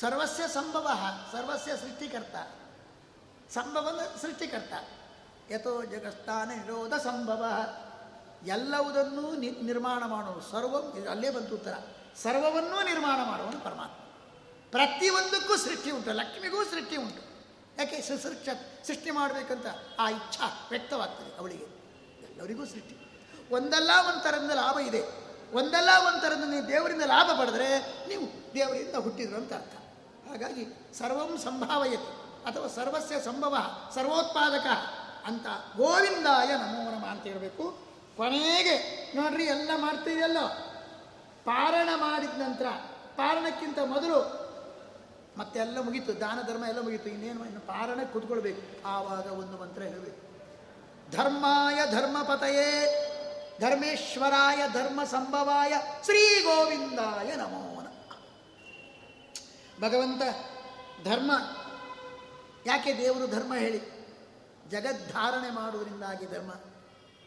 ಸರ್ವಸ್ಯ 0.00 0.48
ಸಂಭವ, 0.48 0.90
ಸರ್ವಸ್ಯ 1.32 1.76
ಸೃಷ್ಟಿಕರ್ತ. 1.76 2.36
ಸಂಭವ 3.52 4.00
ಸೃಷ್ಟಿಕರ್ತ. 4.22 4.72
ಯಥೋ 5.50 5.84
ಜಗಸ್ತಾನ 5.84 6.48
ನಿರೋಧ 6.48 6.94
ಸಂಭವ. 6.94 7.44
ಎಲ್ಲವುದನ್ನೂ 8.46 9.34
ನಿರ್ಮಾಣ 9.62 10.04
ಮಾಡುವ 10.04 10.40
ಸರ್ವ, 10.40 11.08
ಅಲ್ಲೇ 11.10 11.30
ಬಂತು 11.30 11.54
ಉತ್ತರ. 11.54 11.74
ಸರ್ವವನ್ನೂ 12.22 12.82
ನಿರ್ಮಾಣ 12.82 13.26
ಮಾಡುವನು 13.30 13.60
ಪರಮಾತ್ಮ. 13.60 14.03
ಪ್ರತಿಯೊಂದಕ್ಕೂ 14.74 15.56
ಸೃಷ್ಟಿ 15.56 15.90
ಉಂಟು, 15.90 16.12
ಲಕ್ಷ್ಮಿಗೂ 16.12 16.64
ಸೃಷ್ಟಿ 16.64 16.96
ಉಂಟು. 16.96 17.20
ಯಾಕೆ 17.78 18.02
ಸುಸೃಕ್ಷ 18.02 18.48
ಸೃಷ್ಟಿ 18.86 19.10
ಮಾಡಬೇಕಂತ 19.10 19.66
ಆ 19.98 20.10
ಇಚ್ಛಾ 20.10 20.66
ವ್ಯಕ್ತವಾಗ್ತದೆ 20.70 21.38
ಅವಳಿಗೆ. 21.38 21.66
ಎಲ್ಲರಿಗೂ 22.24 22.64
ಸೃಷ್ಟಿ. 22.64 22.94
ಒಂದಲ್ಲ 23.50 23.90
ಒಂದು 24.08 24.22
ಥರದಿಂದ 24.22 24.50
ಲಾಭ 24.50 24.78
ಇದೆ. 24.78 25.02
ಒಂದಲ್ಲ 25.52 25.88
ಒಂದು 26.06 26.20
ಥರದ 26.20 26.44
ನೀವು 26.50 26.68
ದೇವರಿಂದ 26.68 27.02
ಲಾಭ 27.02 27.30
ಪಡೆದ್ರೆ 27.40 27.68
ನೀವು 28.08 28.54
ದೇವರಿಂದ 28.54 28.94
ಹುಟ್ಟಿದ್ರು 28.94 29.36
ಅಂತ 29.36 29.52
ಅರ್ಥ. 29.52 29.74
ಹಾಗಾಗಿ 30.28 30.94
ಸರ್ವಂ 30.98 31.38
ಸಂಭಾವಯತೆ 31.38 32.12
ಅಥವಾ 32.44 32.68
ಸರ್ವಸ್ಯ 32.68 33.20
ಸಂಭವ, 33.20 33.56
ಸರ್ವೋತ್ಪಾದಕ 33.94 34.66
ಅಂತ 35.24 35.46
ಗೋವಿಂದಾಯ 35.76 36.46
ನಮೋ 36.46 36.80
ನಮ 36.90 37.04
ಅಂತ 37.04 37.22
ಹೇಳಬೇಕು. 37.22 37.64
ಕೊನೆಗೆ 38.16 38.76
ನೋಡ್ರಿ 39.16 39.44
ಎಲ್ಲ 39.44 39.70
ಮಾಡ್ತಿದೆಯಲ್ಲ 39.76 40.46
ಪಾರಣ 41.44 41.88
ಮಾಡಿದ 41.94 42.34
ನಂತರ, 42.38 42.66
ಪಾರಣಕ್ಕಿಂತ 43.16 43.78
ಮೊದಲು 43.84 44.43
ಮತ್ತೆ 45.38 45.60
ಎಲ್ಲ 45.60 45.80
ಮುಗೀತು, 45.80 46.20
ದಾನ 46.20 46.38
ಧರ್ಮ 46.46 46.64
ಎಲ್ಲ 46.64 46.80
ಮುಗೀತು, 46.80 47.08
ಇನ್ನೇನು 47.08 47.44
ಇನ್ನು 47.44 47.60
ಪಾರಣ 47.60 48.00
ಕೂತ್ಕೊಳ್ಬೇಕು. 48.12 48.86
ಆವಾಗ 48.86 49.26
ಒಂದು 49.26 49.56
ಮಂತ್ರ 49.58 49.82
ಹೇಳಬೇಕು. 49.82 50.20
ಧರ್ಮಾಯ 51.10 51.78
ಧರ್ಮಪತಯೇ, 51.90 52.68
ಧರ್ಮೇಶ್ವರಾಯ 53.60 54.68
ಧರ್ಮ 54.72 55.04
ಸಂಭವಾಯ 55.04 55.72
ಶ್ರೀ 56.04 56.40
ಗೋವಿಂದಾಯ 56.42 57.34
ನಮೋ 57.34 57.70
ಭಗವಂತ, 59.80 60.22
ಧರ್ಮ, 61.04 61.30
ಯಾಕೆ 62.66 62.98
ದೇವರು 62.98 63.26
ಧರ್ಮ 63.26 63.54
ಹೇಳಿ? 63.54 63.80
ಜಗದ್ಧಾರಣೆ 64.68 65.50
ಮಾಡುವುದರಿಂದಾಗಿ 65.50 66.26
ಧರ್ಮ, 66.26 66.50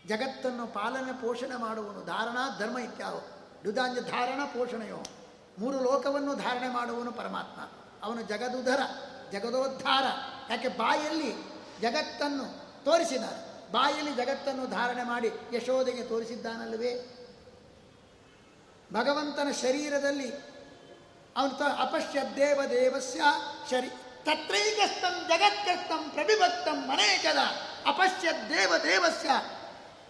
ಜಗತ್ತನ್ನು 0.08 0.68
ಪಾಲನೆ 0.68 1.22
ಪೋಷಣೆ 1.22 1.56
ಮಾಡುವನು, 1.56 2.06
ಧಾರಣಾ 2.06 2.58
ಧರ್ಮ 2.60 2.78
ಇತ್ಯಾವು. 2.78 3.22
ದುದಾಂಜ 3.66 4.00
ಧಾರಣ 4.00 4.44
ಪೋಷಣೆಯೋ, 4.44 5.04
ಮೂರು 5.60 5.80
ಲೋಕವನ್ನು 5.84 6.36
ಧಾರಣೆ 6.36 6.70
ಮಾಡುವನು 6.70 7.12
ಪರಮಾತ್ಮ. 7.12 7.62
ಅವನು 8.04 8.22
ಜಗದುಧರ, 8.22 8.80
ಜಗದೋದ್ಧಾರ. 9.32 10.04
ಯಾಕೆ 10.50 10.68
ಬಾಯಲ್ಲಿ 10.68 11.32
ಜಗತ್ತನ್ನು 11.82 12.46
ತೋರಿಸಿದ್ದಾನೆ 12.86 13.72
ಬಾಯಲ್ಲಿ 13.72 14.14
ಜಗತ್ತನ್ನು 14.14 14.68
ಧಾರಣೆ 14.68 15.04
ಮಾಡಿ 15.04 15.32
ಯಶೋದೆಗೆ 15.54 16.04
ತೋರಿಸಿದ್ದಾನಲ್ಲವೇ? 16.04 17.14
ಭಗವಂತನ 18.94 19.48
ಶರೀರದಲ್ಲಿ 19.62 20.32
ಅವನು 21.38 21.54
ತ 21.54 21.62
ದೇವ 22.36 22.62
ದೇವಸ್ಯ 22.70 23.22
ಶರೀ, 23.72 23.90
ತತ್ರೈಕಸ್ಥಂ 24.24 25.28
ಜಗತ್ಕಸ್ಥಂ 25.28 26.10
ಪ್ರಭಿಭಕ್ತಂ 26.10 26.88
ಮನೇಕದ 26.88 27.38
ಅಪಶ್ಯ 27.88 28.32
ದೇವ 28.32 28.74
ದೇವಸ್ಯ 28.78 29.30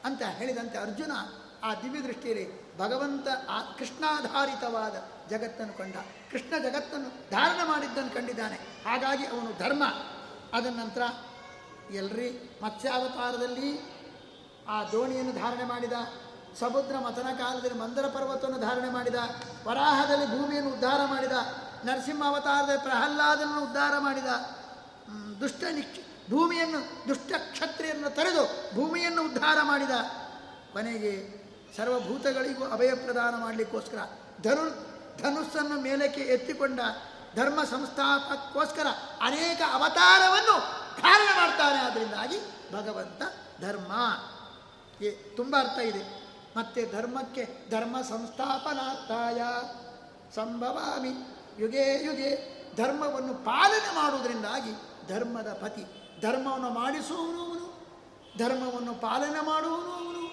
ಅಂತ 0.05 0.21
ಹೇಳಿದಂತೆ 0.21 0.77
ಅರ್ಜುನ 0.77 1.11
ಆ 1.63 1.73
ದಿವ್ಯ 1.73 2.01
ದೃಷ್ಟಿಯಲ್ಲಿ 2.01 2.66
ಭಗವಂತ 2.77 3.27
ಆ 3.49 3.61
ಕೃಷ್ಣಾಧಾರಿತವಾದ 3.61 4.95
ಜಗತ್ತನ್ನು 5.29 5.73
ಕಂಡ, 5.73 5.95
ಕೃಷ್ಣ 6.31 6.57
ಜಗತ್ತನ್ನು 6.57 7.09
ಧಾರಣ 7.09 7.67
ಮಾಡಿದ್ದನ್ನು 7.67 8.13
ಕಂಡಿದ್ದಾನೆ. 8.15 8.55
ಹಾಗಾಗಿ 8.55 9.25
ಅವನು 9.25 9.57
ಧರ್ಮ. 9.59 9.83
ಅದರ 10.53 10.69
ನಂತರ 10.69 11.01
ಎಲ್ರಿ 11.93 12.59
ಮತ್ಸ್ಯಾವತಾರದಲ್ಲಿ 12.63 13.97
ಆ 14.69 14.83
ದೋಣಿಯನ್ನು 14.83 15.33
ಧಾರಣೆ 15.33 15.63
ಮಾಡಿದ, 15.63 15.93
ಸಮುದ್ರ 16.59 16.97
ಮಥನ 16.97 17.27
ಕಾಲದಲ್ಲಿ 17.37 17.79
ಮಂದರ 17.79 18.07
ಪರ್ವತವನ್ನು 18.07 18.59
ಧಾರಣೆ 18.59 18.89
ಮಾಡಿದ, 18.89 19.15
ವರಾಹದಲ್ಲಿ 19.67 20.27
ಭೂಮಿಯನ್ನು 20.27 20.73
ಉದ್ಧಾರ 20.73 21.05
ಮಾಡಿದ, 21.05 21.31
ನರಸಿಂಹ 21.85 22.27
ಅವತಾರದಲ್ಲಿ 22.27 22.81
ಪ್ರಹ್ಲಾದನನ್ನು 22.81 23.63
ಉದ್ಧಾರ 23.63 23.99
ಮಾಡಿದ 23.99 24.25
ದುಷ್ಟ 25.39 25.63
ಭೂಮಿಯನ್ನು, 26.29 27.07
ದುಷ್ಟ 27.07 27.31
ಕ್ಷತ್ರಿಯನ್ನು 27.51 28.09
ತೊರೆದು 28.09 28.75
ಭೂಮಿಯನ್ನು 28.75 29.25
ಉದ್ಧಾರ 29.25 29.57
ಮಾಡಿದ. 29.63 29.91
ಕೊನೆಗೆ 30.73 31.36
ಸರ್ವಭೂತಗಳಿಗೂ 31.77 32.65
ಅಭಯ 32.65 32.95
ಪ್ರದಾನ 32.95 33.35
ಮಾಡಲಿಕ್ಕೋಸ್ಕರ. 33.35 33.97
ಧನು, 34.43 34.87
ಧನುಸ್ಸನ್ನು 35.21 35.81
ಮೇಲಕ್ಕೆ 35.81 36.21
ಎತ್ತಿಕೊಂಡ 36.21 36.79
ಧರ್ಮ 37.35 37.63
ಸಂಸ್ಥಾಪಕ್ಕೋಸ್ಕರ 37.63 38.87
ಅನೇಕ 39.21 39.61
ಅವತಾರವನ್ನು 39.73 40.59
ಧಾರಣ 41.01 41.35
ಮಾಡ್ತಾನೆ. 41.35 41.79
ಆದ್ದರಿಂದಾಗಿ 41.79 42.37
ಭಗವಂತ 42.73 43.21
ಧರ್ಮ. 43.61 43.91
ಏ, 45.03 45.11
ತುಂಬ 45.11 45.55
ಅರ್ಥ 45.59 45.79
ಇದೆ. 45.79 46.27
ಮತ್ತೆ 46.57 46.91
ಧರ್ಮಕ್ಕೆ 46.91 47.69
ಧರ್ಮ 47.69 48.01
ಸಂಸ್ಥಾಪನಾರ್ಥಾಯ 48.01 49.41
ಸಂಭವಾಮಿ. 50.35 51.09
ಯುಗೇ 51.59 52.05
ಯುಗೆ 52.05 52.57
ಧರ್ಮವನ್ನು 52.75 53.33
ಪಾಲನೆ 53.33 53.95
ಮಾಡುವುದರಿಂದಾಗಿ 53.95 54.71
ಧರ್ಮದ 55.07 55.53
ಪತಿ. 55.61 55.85
ಧರ್ಮವನ್ನು 56.21 56.69
ಮಾಡಿಸುವವನು 56.69 57.57
ಧರ್ಮವನ್ನು 58.37 58.95
ಪಾಲನೆ 58.95 59.41
ಮಾಡುವವನು 59.41 59.91
ಅವನು. 59.91 60.26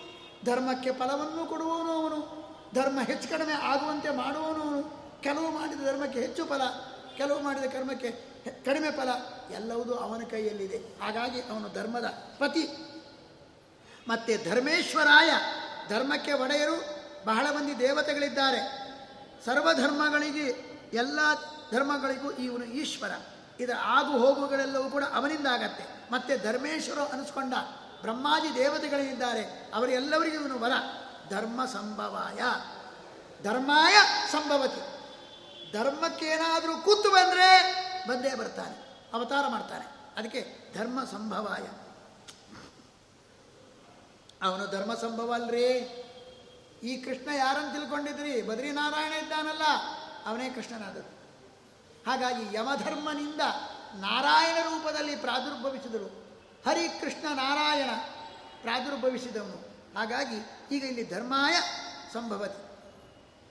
ಧರ್ಮಕ್ಕೆ 0.44 0.92
ಫಲವನ್ನು 0.92 1.46
ಕೊಡುವವನು 1.46 1.92
ಅವನು. 1.92 2.44
ಧರ್ಮ 2.74 3.00
ಹೆಚ್ಚು 3.00 3.30
ಕಡಿಮೆ 3.30 3.52
ಆಗುವಂತೆ 3.52 4.10
ಮಾಡುವವನು 4.10 4.62
ಅವನು. 4.62 5.04
ಕೆಲವು 5.20 5.50
ಮಾಡಿದ 5.50 5.80
ಧರ್ಮಕ್ಕೆ 5.80 6.20
ಹೆಚ್ಚು 6.20 6.44
ಫಲ, 6.44 6.62
ಕೆಲವು 7.16 7.42
ಮಾಡಿದ 7.42 7.64
ಕರ್ಮಕ್ಕೆ 7.64 8.10
ಕಡಿಮೆ 8.64 8.90
ಫಲ, 8.90 9.08
ಎಲ್ಲವುದೂ 9.54 9.94
ಅವನ 9.94 10.22
ಕೈಯಲ್ಲಿದೆ. 10.30 10.76
ಹಾಗಾಗಿ 10.76 11.40
ಅವನು 11.40 11.74
ಧರ್ಮದ 11.74 12.04
ಪತಿ. 12.38 12.68
ಮತ್ತೆ 14.08 14.44
ಧರ್ಮೇಶ್ವರಾಯ 14.44 15.30
ಧರ್ಮಕ್ಕೆ 15.88 16.32
ಒಡೆಯರು, 16.32 16.84
ಬಹಳ 17.24 17.46
ಮಂದಿ 17.50 17.78
ದೇವತೆಗಳಿದ್ದಾರೆ. 17.78 18.84
ಸರ್ವಧರ್ಮಗಳಿಗೆ, 19.44 20.74
ಎಲ್ಲ 20.92 21.18
ಧರ್ಮಗಳಿಗೂ 21.72 22.30
ಇವನು 22.30 22.64
ಈಶ್ವರ. 22.64 23.10
ಇದರ 23.60 23.72
ಆಗು 23.82 24.18
ಹೋಗುಗಳೆಲ್ಲವೂ 24.18 24.90
ಕೂಡ 24.90 25.04
ಅವನಿಂದ 25.04 25.46
ಆಗತ್ತೆ 25.46 25.84
ಮತ್ತೆ 26.12 26.38
ಧರ್ಮೇಶ್ವರ 26.38 26.98
ಅನಿಸ್ಕೊಂಡ. 26.98 27.54
ಬ್ರಹ್ಮಾದಿ 28.04 28.54
ದೇವತೆಗಳಿದ್ದಾರೆ, 28.54 29.70
ಅವರೆಲ್ಲರಿಗೂ 29.74 30.36
ಇವನು 30.36 30.58
ಬಲ. 30.58 30.72
ಧರ್ಮ 31.28 31.64
ಸಂಭವಾಯ. 31.64 32.40
ಧರ್ಮಾಯ 33.42 33.94
ಸಂಭವತಿ. 34.32 34.82
ಧರ್ಮಕ್ಕೇನಾದರೂ 35.72 36.78
ಕೂತು 36.78 37.10
ಬಂದರೆ 37.10 37.48
ಬಂದೇ 38.08 38.34
ಬರ್ತಾನೆ, 38.34 39.00
ಅವತಾರ 39.14 39.48
ಮಾಡ್ತಾನೆ. 39.48 39.86
ಅದಕ್ಕೆ 40.16 40.72
ಧರ್ಮ 40.74 41.04
ಸಂಭವಾಯ. 41.04 41.62
ಅವನು 44.42 44.66
ಧರ್ಮ 44.66 44.94
ಸಂಭವ 44.94 45.32
ಅಲ್ರಿ. 45.32 45.68
ಈ 46.82 46.96
ಕೃಷ್ಣ 46.96 47.30
ಯಾರನ್ನು 47.34 47.72
ತಿಳ್ಕೊಂಡಿದ್ರಿ? 47.72 48.42
ಬದ್ರಿನಾರಾಯಣ 48.42 49.12
ಇದ್ದಾನಲ್ಲ, 49.12 49.62
ಅವನೇ 50.26 50.50
ಕೃಷ್ಣನಾದರು 50.50 51.10
ಹಾಗಾಗಿ 52.06 52.56
ಯಮಧರ್ಮನಿಂದ 52.56 53.40
ನಾರಾಯಣ 53.94 54.56
ರೂಪದಲ್ಲಿ 54.64 55.16
ಪ್ರಾದುರ್ಭವಿಸಿದರು 55.16 56.23
ಹರಿಕೃಷ್ಣ 56.66 57.26
ನಾರಾಯಣ 57.34 57.90
ಪ್ರಾದುರ್ಭವಿಸಿದವನು. 58.62 59.58
ಹಾಗಾಗಿ 59.98 60.36
ಈಗ 60.74 60.84
ಇಲ್ಲಿ 60.84 61.10
ಧರ್ಮಾಯ 61.10 61.54
ಸಂಭವತಿ. 62.12 62.62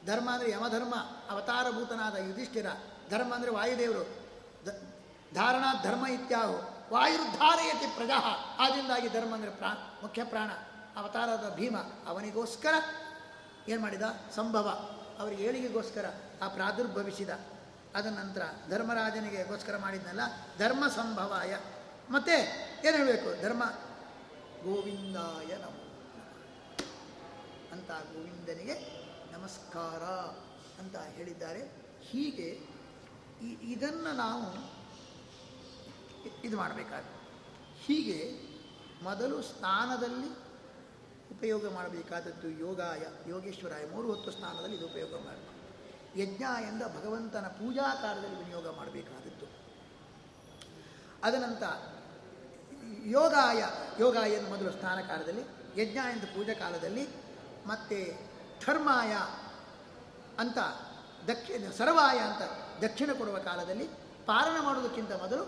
ಧರ್ಮ 0.05 0.31
ಅಂದರೆ 0.31 0.51
ಯಮಧರ್ಮ, 0.51 0.95
ಅವತಾರಭೂತನಾದ 1.29 2.15
ಯುಧಿಷ್ಠಿರ. 2.15 2.67
ಧರ್ಮ 3.09 3.35
ಅಂದರೆ 3.35 3.51
ವಾಯುದೇವರು. 3.51 4.03
ಧಾರಣಾ 5.33 5.83
ಧರ್ಮ 5.83 6.07
ಇತ್ಯಾಹು. 6.07 6.57
ವಾಯುರ್ಧಾರಯತಿ 6.93 7.87
ಪ್ರಜಾ. 7.95 8.19
ಆದ್ದರಿಂದಾಗಿ 8.59 9.09
ಧರ್ಮ 9.09 9.33
ಅಂದರೆ 9.33 9.49
ಪ್ರಾ, 9.49 9.99
ಮುಖ್ಯ 10.03 10.23
ಪ್ರಾಣ. 10.23 10.51
ಅವತಾರದ 10.95 11.53
ಭೀಮ 11.55 11.77
ಅವನಿಗೋಸ್ಕರ 12.07 12.73
ಏನು 13.67 13.81
ಮಾಡಿದ? 13.81 14.01
ಸಂಭವ. 14.35 14.67
ಅವರಿಗೆ 15.19 15.43
ಏಳಿಗೆಗೋಸ್ಕರ 15.43 16.05
ಆ 16.41 16.47
ಪ್ರಾದುರ್ಭವಿಸಿದ. 16.47 17.29
ಅದ 17.95 18.05
ನಂತರ 18.05 18.41
ಧರ್ಮರಾಜನಿಗೆಗೋಸ್ಕರ 18.69 19.77
ಮಾಡಿದ್ನಲ್ಲ, 19.77 20.21
ಧರ್ಮ 20.59 20.87
ಸಂಭವಾಯ. 20.87 21.55
ಮತ್ತೆ 22.09 22.33
ಏನು 22.87 22.97
ಹೇಳಬೇಕು? 22.97 23.41
ಧರ್ಮ. 23.41 23.63
ಗೋವಿಂದಾಯ 24.63 25.57
ನಮೋ 25.57 25.83
ಅಂತ 27.71 27.91
ಗೋವಿಂದನಿಗೆ 27.91 29.03
ನಮಸ್ಕಾರ 29.31 30.03
ಅಂತ 30.79 30.95
ಹೇಳಿದ್ದಾರೆ. 30.95 31.71
ಹೀಗೆ 32.01 32.59
ಇದನ್ನು 33.61 34.15
ನಾವು 34.15 34.73
ಇದು 36.43 36.57
ಮಾಡಬೇಕಾದ 36.57 37.03
ಹೀಗೆ 37.79 38.33
ಮೊದಲು 39.03 39.41
ಸ್ನಾನದಲ್ಲಿ 39.41 40.29
ಉಪಯೋಗ 41.37 41.73
ಮಾಡಬೇಕಾದದ್ದು 41.73 42.49
ಯೋಗಾಯ, 42.49 43.29
ಯೋಗೇಶ್ವರಾಯ. 43.29 43.85
ಮೂರು 43.85 44.07
ಹೊತ್ತು 44.07 44.31
ಸ್ನಾನದಲ್ಲಿ 44.31 44.75
ಇದು 44.75 44.85
ಉಪಯೋಗ 44.85 45.11
ಮಾಡಬೇಕು. 45.11 45.53
ಯಜ್ಞ 46.19 46.43
ಎಂದ 46.43 46.81
ಭಗವಂತನ 46.81 47.47
ಪೂಜಾ 47.47 47.95
ಕಾರ್ಯದಲ್ಲಿ 47.95 48.37
ವಿನಿಯೋಗ 48.37 48.69
ಮಾಡಬೇಕಾದದ್ದು. 48.69 49.45
ಅದನಂತರ 51.23 51.92
ಯೋಗಾಯ 53.01 53.63
ಯೋಗಾಯ 53.99 54.31
ಎಂದು 54.31 54.49
ಮೊದಲು 54.49 54.71
ಸ್ನಾನ 54.71 55.01
ಕಾಲದಲ್ಲಿ 55.01 55.41
ಯಜ್ಞ 55.81 55.97
ಎಂದು 55.97 56.27
ಪೂಜಾ 56.27 56.53
ಕಾಲದಲ್ಲಿ, 56.53 57.07
ಮತ್ತು 57.67 57.97
ಧರ್ಮಾಯ 58.65 59.11
ಅಂತ 60.39 60.57
ದಕ್ಷಿಣ, 61.27 61.71
ಸರ್ವಾಯ 61.71 62.19
ಅಂತ 62.19 62.41
ದಕ್ಷಿಣ 62.83 63.13
ಕೊಡುವ 63.13 63.37
ಕಾಲದಲ್ಲಿ 63.37 63.87
ಪಾರಣ 64.25 64.63
ಮಾಡುವುದಕ್ಕಿಂತ 64.63 65.11
ಮೊದಲು 65.11 65.43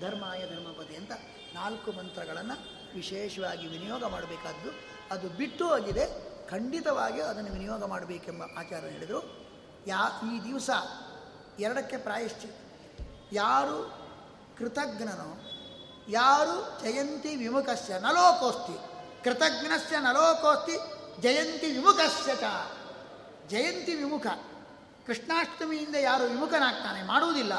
ಧರ್ಮಾಯ 0.00 0.46
ಧರ್ಮಪತಿ 0.46 0.96
ಅಂತ 0.96 1.12
ನಾಲ್ಕು 1.54 1.92
ಮಂತ್ರಗಳನ್ನು 1.92 2.54
ವಿಶೇಷವಾಗಿ 2.94 3.66
ವಿನಿಯೋಗ 3.66 4.04
ಮಾಡಬೇಕಾದ್ದು. 4.04 4.70
ಅದು 5.14 5.28
ಬಿಟ್ಟು 5.28 5.68
ಹೋಗಿದೆ 5.68 6.04
ಖಂಡಿತವಾಗಿ 6.48 7.20
ಅದನ್ನು 7.20 7.52
ವಿನಿಯೋಗ 7.52 7.84
ಮಾಡಬೇಕೆಂಬ 7.84 8.42
ಆಚಾರ 8.42 8.84
ಹೇಳಿದರು. 8.84 9.48
ಯಾ, 9.86 10.20
ಈ 10.34 10.44
ದಿವಸ 10.44 10.70
ಎರಡಕ್ಕೆ 11.58 11.96
ಪ್ರಾಯಶ್ಚಿ, 11.96 12.48
ಯಾರು 13.32 13.92
ಕೃತಜ್ಞನೋ 14.58 15.57
ಯಾರು 16.08 16.80
ಜಯಂತಿ 16.84 17.36
ವಿಮುಖಸ್ಯ 17.36 17.98
ನಲೋಕೋಸ್ತಿ, 17.98 18.78
ಕೃತಜ್ಞಸ್ಯ 19.24 19.98
ನಲೋಕೋಸ್ತಿ, 19.98 20.72
ಜಯಂತಿ 21.22 21.66
ವಿಮುಖಸ್ಯ 21.66 22.34
ಚ. 22.34 22.42
ಜಯಂತಿ 23.48 23.94
ವಿಮುಖ. 23.94 24.26
ಕೃಷ್ಣಾಷ್ಟಮಿಯಿಂದ 25.06 25.94
ಯಾರು 25.94 26.24
ವಿಮುಖನಾಗ್ತಾನೆ 26.24 27.02
ಮಾಡುವುದಿಲ್ಲ. 27.02 27.52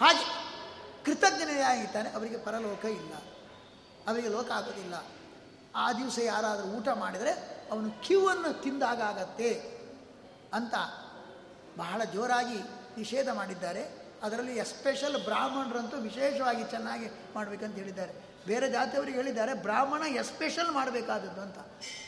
ಹಾಗೆ 0.00 0.42
ಕೃತಜ್ಞನಾಗಿರ್ತಾನೆ 1.04 2.10
ಅವರಿಗೆ 2.10 2.38
ಪರಲೋಕ 2.38 2.84
ಇಲ್ಲ. 2.84 3.14
ಅವರಿಗೆ 4.08 4.28
ಲೋಕ 4.28 4.50
ಆಗೋದಿಲ್ಲ. 4.50 5.04
ಆ 5.76 5.92
ದಿವಸ 5.92 6.18
ಯಾರಾದರೂ 6.18 6.66
ಊಟ 6.66 6.88
ಮಾಡಿದರೆ 6.88 7.30
ಅವನು 7.72 7.90
ಕ್ಯೂವನ್ನು 7.90 8.62
ತಿಂದಾಗ 8.62 9.00
ಆಗತ್ತೆ 9.00 9.80
ಅಂತ 10.52 10.74
ಬಹಳ 11.76 12.04
ಜೋರಾಗಿ 12.04 12.58
ನಿಷೇಧ 12.98 13.28
ಮಾಡಿದ್ದಾರೆ. 13.28 14.01
ಅದರಲ್ಲಿ 14.22 14.56
ಎಸ್ಪೆಷಲ್ 14.56 15.24
ಬ್ರಾಹ್ಮಣರಂತೂ 15.24 15.96
ವಿಶೇಷವಾಗಿ 15.96 16.64
ಚೆನ್ನಾಗಿ 16.64 17.06
ಮಾಡಬೇಕಂತ 17.34 17.74
ಹೇಳಿದ್ದಾರೆ. 17.74 18.12
ಬೇರೆ 18.46 18.70
ಜಾತಿಯವರಿಗೆ 18.70 19.16
ಹೇಳಿದ್ದಾರೆ, 19.16 19.54
ಬ್ರಾಹ್ಮಣ 19.54 20.02
ಎಸ್ಪೆಷಲ್ 20.02 20.70
ಮಾಡಬೇಕಾದದ್ದು 20.70 21.40
ಅಂತ. 21.40 21.58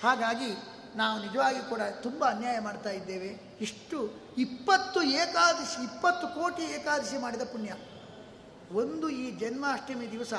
ಹಾಗಾಗಿ 0.03 0.51
ನಾವು 0.97 1.21
ನಿಜವಾಗಿ 1.21 1.69
ಕೂಡ 1.69 1.81
ತುಂಬ 2.03 2.25
ಅನ್ಯಾಯ 2.25 2.59
ಮಾಡ್ತಾ 2.59 2.91
ಇದ್ದೇವೆ. 2.91 3.59
ಇಷ್ಟು 3.61 3.99
ಇಪ್ಪತ್ತು 4.39 5.03
ಏಕಾದಶಿ, 5.03 5.83
ಇಪ್ಪತ್ತು 5.83 6.29
ಕೋಟಿ 6.29 6.63
ಏಕಾದಶಿ 6.63 7.19
ಮಾಡಿದ 7.19 7.43
ಪುಣ್ಯ. 7.43 7.73
ಒಂದು 8.75 9.09
ಈ 9.09 9.31
ಜನ್ಮಾಷ್ಟಮಿ 9.31 10.11
ದಿವಸ 10.11 10.33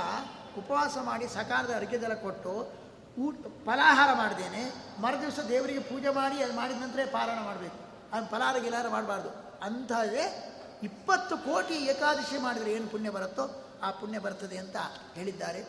ಉಪವಾಸ 0.57 0.97
ಮಾಡಿ 0.97 1.27
ಸಕಾಲದ 1.27 1.75
ಅರಿಕೆದೆಲ್ಲ 1.75 2.13
ಕೊಟ್ಟು 2.13 2.85
ಊಟ, 3.21 3.35
ಫಲಾಹಾರ 3.65 4.13
ಮಾಡಿದ್ದೇನೆ 4.13 4.61
ಮರು 5.01 5.21
ದಿವಸ 5.21 5.39
ದೇವರಿಗೆ 5.39 5.79
ಪೂಜೆ 5.79 6.09
ಮಾಡಿ, 6.09 6.43
ಅದು 6.43 6.53
ಮಾಡಿದ 6.53 6.77
ನಂತರ 6.77 6.99
ಪಾರಾಯಣ 7.11 7.39
ಮಾಡಬೇಕು. 7.39 7.77
ಅದು 8.11 8.25
ಫಲಾಹಾರ 8.25 8.57
ಗಿಲಾರ 8.57 8.87
ಮಾಡಬಾರ್ದು. 8.87 9.29
ಅಂಥದ್ದೇ 9.65 10.54
ಇಪ್ಪತ್ತು 10.83 11.37
ಕೋಟಿ 11.37 11.73
ಏಕಾದಶಿ 11.73 12.37
ಮಾಡಿದರೆ 12.37 12.71
ಏನು 12.71 12.87
ಪುಣ್ಯ 12.87 13.09
ಬರುತ್ತೋ 13.09 13.45
ಆ 13.81 13.91
ಪುಣ್ಯ 13.91 14.19
ಬರ್ತದೆ 14.19 14.57
ಅಂತ 14.57 14.75
ಹೇಳಿದ್ದಾರೆ. 15.13 15.61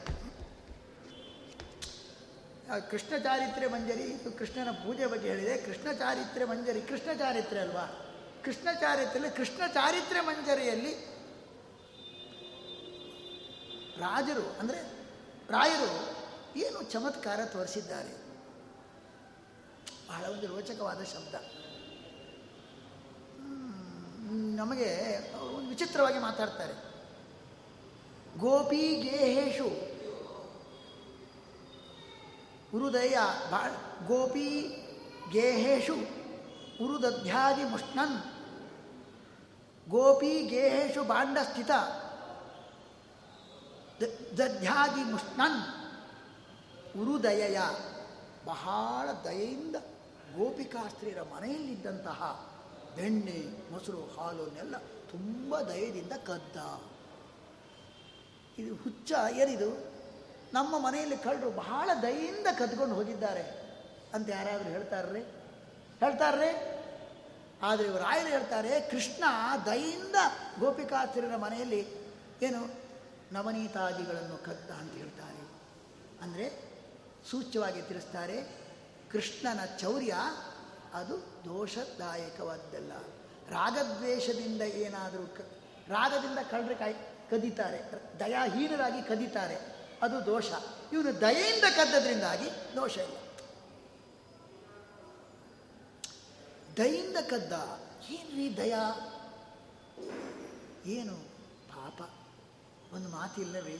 ಕೃಷ್ಣ 2.90 3.18
ಚಾರಿತ್ರ್ಯ 3.18 3.68
ಮಂಜರಿ, 3.68 4.02
ಇದು 4.02 4.38
ಕೃಷ್ಣನ 4.38 4.70
ಪೂಜೆ 4.70 5.06
ಬಗ್ಗೆ 5.06 5.28
ಹೇಳಿದೆ. 5.28 5.58
ಕೃಷ್ಣ 5.58 5.92
ಚಾರಿತ್ರ್ಯ 5.92 6.46
ಮಂಜರಿ, 6.46 6.80
ಕೃಷ್ಣ 6.82 7.12
ಚಾರಿತ್ರ್ಯ 7.12 7.60
ಅಲ್ವಾ? 7.60 7.86
ಕೃಷ್ಣ 8.44 8.72
ಚಾರಿತ್ರೆಯಲ್ಲಿ 8.72 9.36
ಕೃಷ್ಣ 9.36 9.66
ಚಾರಿತ್ರ್ಯ 9.66 10.20
ಮಂಜರಿಯಲ್ಲಿ 10.20 10.92
ರಾಜರು, 14.00 14.58
ಅಂದರೆ 14.60 14.80
ರಾಯರು 15.50 15.90
ಏನು 16.58 16.82
ಚಮತ್ಕಾರ 16.82 17.44
ತೋರಿಸಿದ್ದಾರೆ. 17.44 18.26
ಬಹಳ 20.08 20.24
ಒಂದು 20.24 20.46
ರೋಚಕವಾದ 20.46 21.04
ಶಬ್ದ. 21.04 21.34
ನಮಗೆ 24.32 25.18
ಒಂದು 25.56 25.68
ವಿಚಿತ್ರವಾಗಿ 25.68 26.18
ಮಾತಾಡ್ತಾರೆ. 26.18 26.72
ಗೋಪಿ 28.38 28.96
ಗೇಹೇಶು. 28.96 29.96
ಉರುದಯ 32.76 33.16
ಬಾ, 33.50 33.68
ಗೋಪಿ 34.06 34.60
ಗೇಹೇಶು 35.32 35.94
ಉರುದಧ್ಯಾದಿ 36.84 37.64
ಮುಷ್ಣನ್. 37.64 38.22
ಗೋಪಿ 39.90 40.42
ಗೇಹೇಶು 40.42 41.04
ಬಾಂಡಸ್ಥಿತ. 41.04 41.70
ಸ್ಥಿತ 43.94 44.40
ದಧ್ಯಾದಿ 44.40 45.02
ಮುಷ್ಣನ್. 45.04 45.86
ಉರುದಯ 47.00 47.60
ಬಹಳ 48.44 49.08
ದಯೆಯಿಂದ 49.24 49.76
ಗೋಪಿಕಾಸ್ತ್ರೀಯರ 50.38 51.22
ಮನೆಯಲ್ಲಿದ್ದಂತಹ 51.22 52.50
ಬೆಣ್ಣೆ, 52.96 53.70
ಮೊಸರು 53.70 54.00
ಹಾಲನ್ನೆಲ್ಲ 54.16 54.76
ತುಂಬ 55.10 55.60
ದಯದಿಂದ 55.60 56.12
ಕದ್ದ. 56.12 56.56
ಇದು 58.58 58.74
ಹುಚ್ಚ, 58.74 59.12
ಏನಿದು? 59.36 59.96
ನಮ್ಮ 60.52 60.78
ಮನೆಯಲ್ಲಿ 60.78 61.16
ಕಳ್ಳರು 61.16 61.50
ಬಹಳ 61.50 61.90
ದಯೆಯಿಂದ 62.02 62.46
ಕದ್ಕೊಂಡು 62.58 62.94
ಹೋಗಿದ್ದಾರೆ 62.94 63.42
ಅಂತ 64.14 64.28
ಯಾರಾದರೂ 64.28 64.68
ಹೇಳ್ತಾರ್ರಿ? 64.68 65.20
ಹೇಳ್ತಾರ್ರಿ? 66.00 66.50
ಆದರೆ 67.62 67.86
ಇವರು 67.86 68.02
ರಾಯರು 68.02 68.28
ಹೇಳ್ತಾರೆ, 68.28 68.80
ಕೃಷ್ಣ 68.80 69.24
ದಯಿಂದ 69.66 70.16
ಗೋಪಿಕಾಸ್ತ್ರೀಯರ 70.58 71.36
ಮನೆಯಲ್ಲಿ 71.36 71.86
ಏನು 72.42 72.86
ನವನೀತಾದಿಗಳನ್ನು 73.32 74.44
ಕದ್ದ 74.44 74.70
ಅಂತ 74.70 74.92
ಹೇಳ್ತಾರೆ. 74.92 75.48
ಅಂದರೆ 76.22 76.62
ಸೂಚ್ಯವಾಗಿ 77.30 77.82
ತಿಳಿಸ್ತಾರೆ, 77.82 78.42
ಕೃಷ್ಣನ 79.10 79.64
ಚೌರ್ಯ 79.64 80.14
ಅದು 80.96 81.16
ದೋಷದಾಯಕವಾದ್ದಲ್ಲ. 81.44 82.92
ರಾಗದ್ವೇಷದಿಂದ 83.48 84.62
ಏನಾದರೂ 84.62 85.26
ಕ, 85.26 85.40
ರಾಗದಿಂದ 85.88 86.38
ಕಳ್ಳರೆ 86.50 86.74
ಕಾಯಿ 86.74 86.94
ಕದೀತಾರೆ, 87.30 87.80
ದಯಾಹೀನರಾಗಿ 88.20 89.02
ಕದೀತಾರೆ, 89.02 89.56
ಅದು 90.02 90.26
ದೋಷ. 90.26 90.50
ಇವನು 90.92 91.20
ದಯೆಯಿಂದ 91.20 91.64
ಕದ್ದದ್ರಿಂದಾಗಿ 91.76 92.46
ದೋಷ 92.76 92.96
ಇಲ್ಲ. 92.96 93.16
ದಯಿಂದ 96.76 97.16
ಕದ್ದ, 97.16 97.52
ಏನ್ರಿ 98.10 98.56
ದಯಾ? 98.56 98.84
ಏನು? 100.86 101.16
ಪಾಪ. 101.68 102.10
ಒಂದು 102.94 103.08
ಮಾತಿಲ್ಲವೇ 103.08 103.78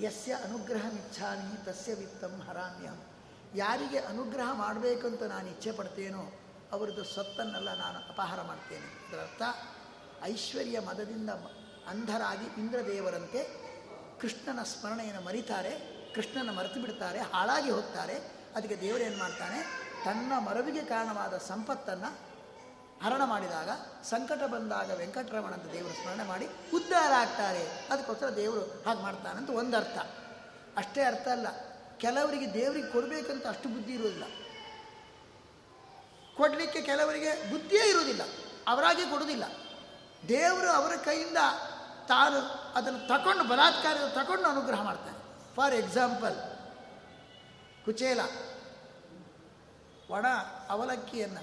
ಯಸ್ಯ 0.00 0.34
ಅನುಗ್ರಹಮಿಚ್ಛಾಮಿ 0.34 1.64
ತಸ್ಯ 1.64 1.94
ವಿತ್ತಂ 1.94 2.40
ಹರಾಮ್ಯಂ 2.40 3.09
ಯಾರಿಗೆ 3.54 3.98
ಅನುಗ್ರಹ 3.98 4.52
ಮಾಡಬೇಕಂತ 4.52 5.22
ನಾನು 5.22 5.48
ಇಚ್ಛೆ 5.48 5.72
ಪಡ್ತೇನೋ 5.72 6.32
ಅವರದ್ದು 6.72 7.04
ಸೊತ್ತನ್ನೆಲ್ಲ 7.04 7.74
ನಾನು 7.74 7.98
ಅಪಹಾರ 7.98 8.42
ಮಾಡ್ತೇನೆ. 8.42 9.08
ಇದರರ್ಥ 9.08 9.42
ಐಶ್ವರ್ಯ 10.22 10.80
ಮದದಿಂದ 10.80 11.30
ಅಂಧರಾಗಿ 11.88 12.60
ಇಂದ್ರದೇವರಂತೆ 12.60 13.60
ಕೃಷ್ಣನ 14.20 14.62
ಸ್ಮರಣೆಯನ್ನು 14.62 15.22
ಮರಿತಾರೆ, 15.22 15.78
ಕೃಷ್ಣನ 16.14 16.50
ಮರೆತು 16.50 16.80
ಬಿಡ್ತಾರೆ, 16.80 17.18
ಹಾಳಾಗಿ 17.18 17.70
ಹೋಗ್ತಾರೆ, 17.70 18.14
ಅದಕ್ಕೆ 18.56 18.80
ದೇವರೇನು 18.80 19.18
ಮಾಡ್ತಾನೆ? 19.18 19.62
ತನ್ನ 20.04 20.32
ಮರವಿಗೆ 20.38 20.84
ಕಾರಣವಾದ 20.84 21.36
ಸಂಪತ್ತನ್ನು 21.36 22.30
ಹರಣ 23.04 23.24
ಮಾಡಿದಾಗ, 23.24 23.68
ಸಂಕಟ 24.02 24.42
ಬಂದಾಗ 24.42 24.90
ವೆಂಕಟರಮಣ 24.90 25.52
ಅಂತ 25.52 25.72
ದೇವರು 25.72 26.02
ಸ್ಮರಣೆ 26.02 26.24
ಮಾಡಿ 26.24 26.46
ಉದ್ಧಾರ 26.74 27.12
ಆಗ್ತಾರೆ. 27.12 27.86
ಅದಕ್ಕೋಸ್ಕರ 27.90 28.28
ದೇವರು 28.28 28.60
ಹಾಗೆ 28.60 29.02
ಮಾಡ್ತಾನಂತ 29.02 29.50
ಒಂದು 29.50 29.76
ಅರ್ಥ 29.76 29.98
ಅಷ್ಟೇ 30.76 31.02
ಅರ್ಥ 31.02 31.28
ಅಲ್ಲ. 31.28 31.69
ಕೆಲವರಿಗೆ 32.00 32.54
ದೇವರಿಗೆ 32.54 32.86
ಕೊಡಬೇಕಂತ 32.86 33.46
ಅಷ್ಟು 33.46 33.68
ಬುದ್ಧಿ 33.68 33.92
ಇರೋದಿಲ್ಲ. 33.92 34.24
ಕೊಡಲಿಕ್ಕೆ 36.36 36.80
ಕೆಲವರಿಗೆ 36.82 37.50
ಬುದ್ಧಿಯೇ 37.50 37.90
ಇರೋದಿಲ್ಲ. 37.90 38.22
ಅವರಾಗಿ 38.66 39.02
ಕೊಡುವುದಿಲ್ಲ 39.02 39.44
ದೇವರು 40.28 40.70
ಅವರ 40.70 40.96
ಕೈಯಿಂದ 40.96 41.40
ತಾನು 42.08 42.38
ಅದನ್ನು 42.72 43.00
ತಗೊಂಡು 43.08 43.44
ಬಲಾತ್ಕಾರ 43.44 43.96
ತಗೊಂಡು 44.08 44.48
ಅನುಗ್ರಹ 44.48 44.82
ಮಾಡ್ತಾನೆ 44.82 45.18
ಫಾರ್ 45.54 45.74
ಎಕ್ಸಾಂಪಲ್, 45.74 46.36
ಕುಚೇಲ 47.84 48.20
ಒಣ 50.10 50.26
ಅವಲಕ್ಕಿಯನ್ನು 50.68 51.42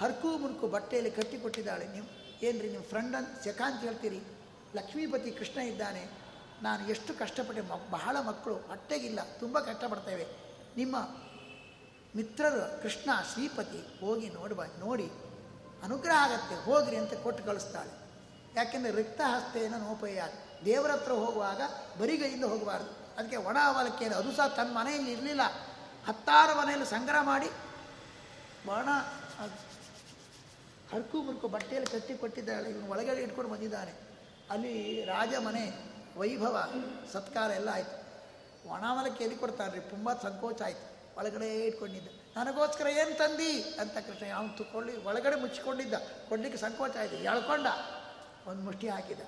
ಹರ್ಕು 0.00 0.28
ಮುರ್ಕು 0.38 0.66
ಬಟ್ಟೆಯಲ್ಲಿ 0.66 1.10
ಕಟ್ಟಿಕೊಟ್ಟಿದ್ದಾಳೆ. 1.10 1.88
ನೀವು 1.88 2.06
ಏನ್ರಿ, 2.42 2.68
ನಿಮ್ಮ 2.68 2.84
ಫ್ರೆಂಡ್ 2.84 3.16
ಅಂತ 3.16 3.28
ಶಕಾಂತ್ 3.44 3.82
ಹೇಳ್ತೀರಿ, 3.82 4.20
ಲಕ್ಷ್ಮೀಪತಿ 4.74 5.30
ಕೃಷ್ಣ 5.30 5.60
ಇದ್ದಾನೆ. 5.60 6.27
ನಾನು 6.62 6.88
ಎಷ್ಟು 6.88 7.14
ಕಷ್ಟಪಟ್ಟೆ, 7.14 7.60
ಮ, 7.60 7.72
ಬಹಳ 7.90 8.20
ಮಕ್ಕಳು, 8.20 8.54
ಹೊಟ್ಟೆಗಿಲ್ಲ, 8.54 9.20
ತುಂಬ 9.40 9.60
ಕಷ್ಟಪಡ್ತೇವೆ. 9.60 10.26
ನಿಮ್ಮ 10.76 10.96
ಮಿತ್ರರು 12.16 12.82
ಕೃಷ್ಣ 12.82 13.10
ಶ್ರೀಪತಿ 13.32 14.00
ಹೋಗಿ 14.00 14.28
ನೋಡುವ, 14.28 14.64
ನೋಡಿ, 14.78 15.10
ಅನುಗ್ರಹ 15.82 16.14
ಆಗತ್ತೆ, 16.14 16.54
ಹೋಗ್ರಿ 16.54 16.96
ಅಂತ 16.96 17.14
ಕೊಟ್ಟು 17.14 17.44
ಕಳಿಸ್ತಾಳೆ. 17.44 17.90
ಯಾಕೆಂದರೆ 18.56 18.92
ರಿಕ್ತ 18.92 19.20
ಹಸ್ತೇನ 19.24 19.74
ನೋಪಯ್ಯ 19.78 20.22
ದೇವರ 20.64 20.90
ಹತ್ರ 20.90 21.12
ಹೋಗುವಾಗ, 21.12 21.60
ಬರಿಗೈಯಿಂದ 22.00 22.44
ಹೋಗಬಾರ್ದು. 22.44 22.90
ಅದಕ್ಕೆ 23.18 23.36
ಒಣ 23.36 23.56
ಅವಲಕ್ಕಿಯನ್ನು 23.64 24.18
ಅದು 24.18 24.32
ಸಹ 24.32 24.48
ತನ್ನ 24.48 24.78
ಮನೆಯಲ್ಲಿ 24.78 25.12
ಇರಲಿಲ್ಲ. 25.12 25.40
ಹತ್ತಾರು 26.06 26.58
ಮನೆಯಲ್ಲಿ 26.58 26.86
ಸಂಗ್ರಹ 26.86 27.22
ಮಾಡಿ, 27.22 27.46
ಒಣ 28.68 28.88
ಹರ್ಕು 30.92 31.22
ಮುರ್ಕು 31.22 31.48
ಬಟ್ಟೆಯಲ್ಲಿ 31.48 31.92
ಕಟ್ಟಿ 31.92 32.14
ಕೊಟ್ಟಿದ್ದಾಳೆ 32.14 32.70
ಇವನು 32.70 32.90
ಒಳಗಡೆ 32.90 33.22
ಇಟ್ಕೊಂಡು 33.22 33.50
ಬಂದಿದ್ದಾನೆ. 33.50 33.92
ಅಲ್ಲಿ 34.50 35.04
ರಾಜ 35.04 35.34
ಮನೆ 35.34 35.97
ವೈಭವ, 36.18 36.72
ಸತ್ಕಾರ 37.12 37.50
ಎಲ್ಲ 37.50 37.68
ಆಯಿತು. 37.68 38.08
ಒಣಾಮಲಕ್ಕೆ 38.68 39.24
ಎಲ್ಲಿ 39.24 39.38
ಕೊಡ್ತಾನ್ರಿ 39.38 39.80
ತುಂಬ 39.80 40.12
ಸಂಕೋಚ 40.12 40.62
ಆಯಿತು. 40.62 41.16
ಒಳಗಡೆ 41.16 41.66
ಇಟ್ಕೊಂಡಿದ್ದ. 41.66 42.08
ನನಗೋಸ್ಕರ 42.36 42.86
ಏನು 42.86 43.18
ತಂದಿ? 43.18 43.62
ಅಂತ 43.62 43.92
ಕೃಷ್ಣ 43.92 44.34
ಅವನು 44.36 44.56
ತುಕೊಳ್ಳಿ 44.56 44.96
ಒಳಗಡೆ 44.96 45.40
ಮುಚ್ಚಿಕೊಂಡಿದ್ದ. 45.40 45.94
ಕೊಡ್ಲಿಕ್ಕೆ 46.28 46.60
ಸಂಕೋಚ 46.60 46.96
ಆಯಿತು. 46.96 47.16
ಎಳ್ಕೊಂಡ. 47.16 47.66
ಒಂದು 48.46 48.62
ಮುಷ್ಟಿ 48.62 48.88
ಹಾಕಿದ. 48.88 49.20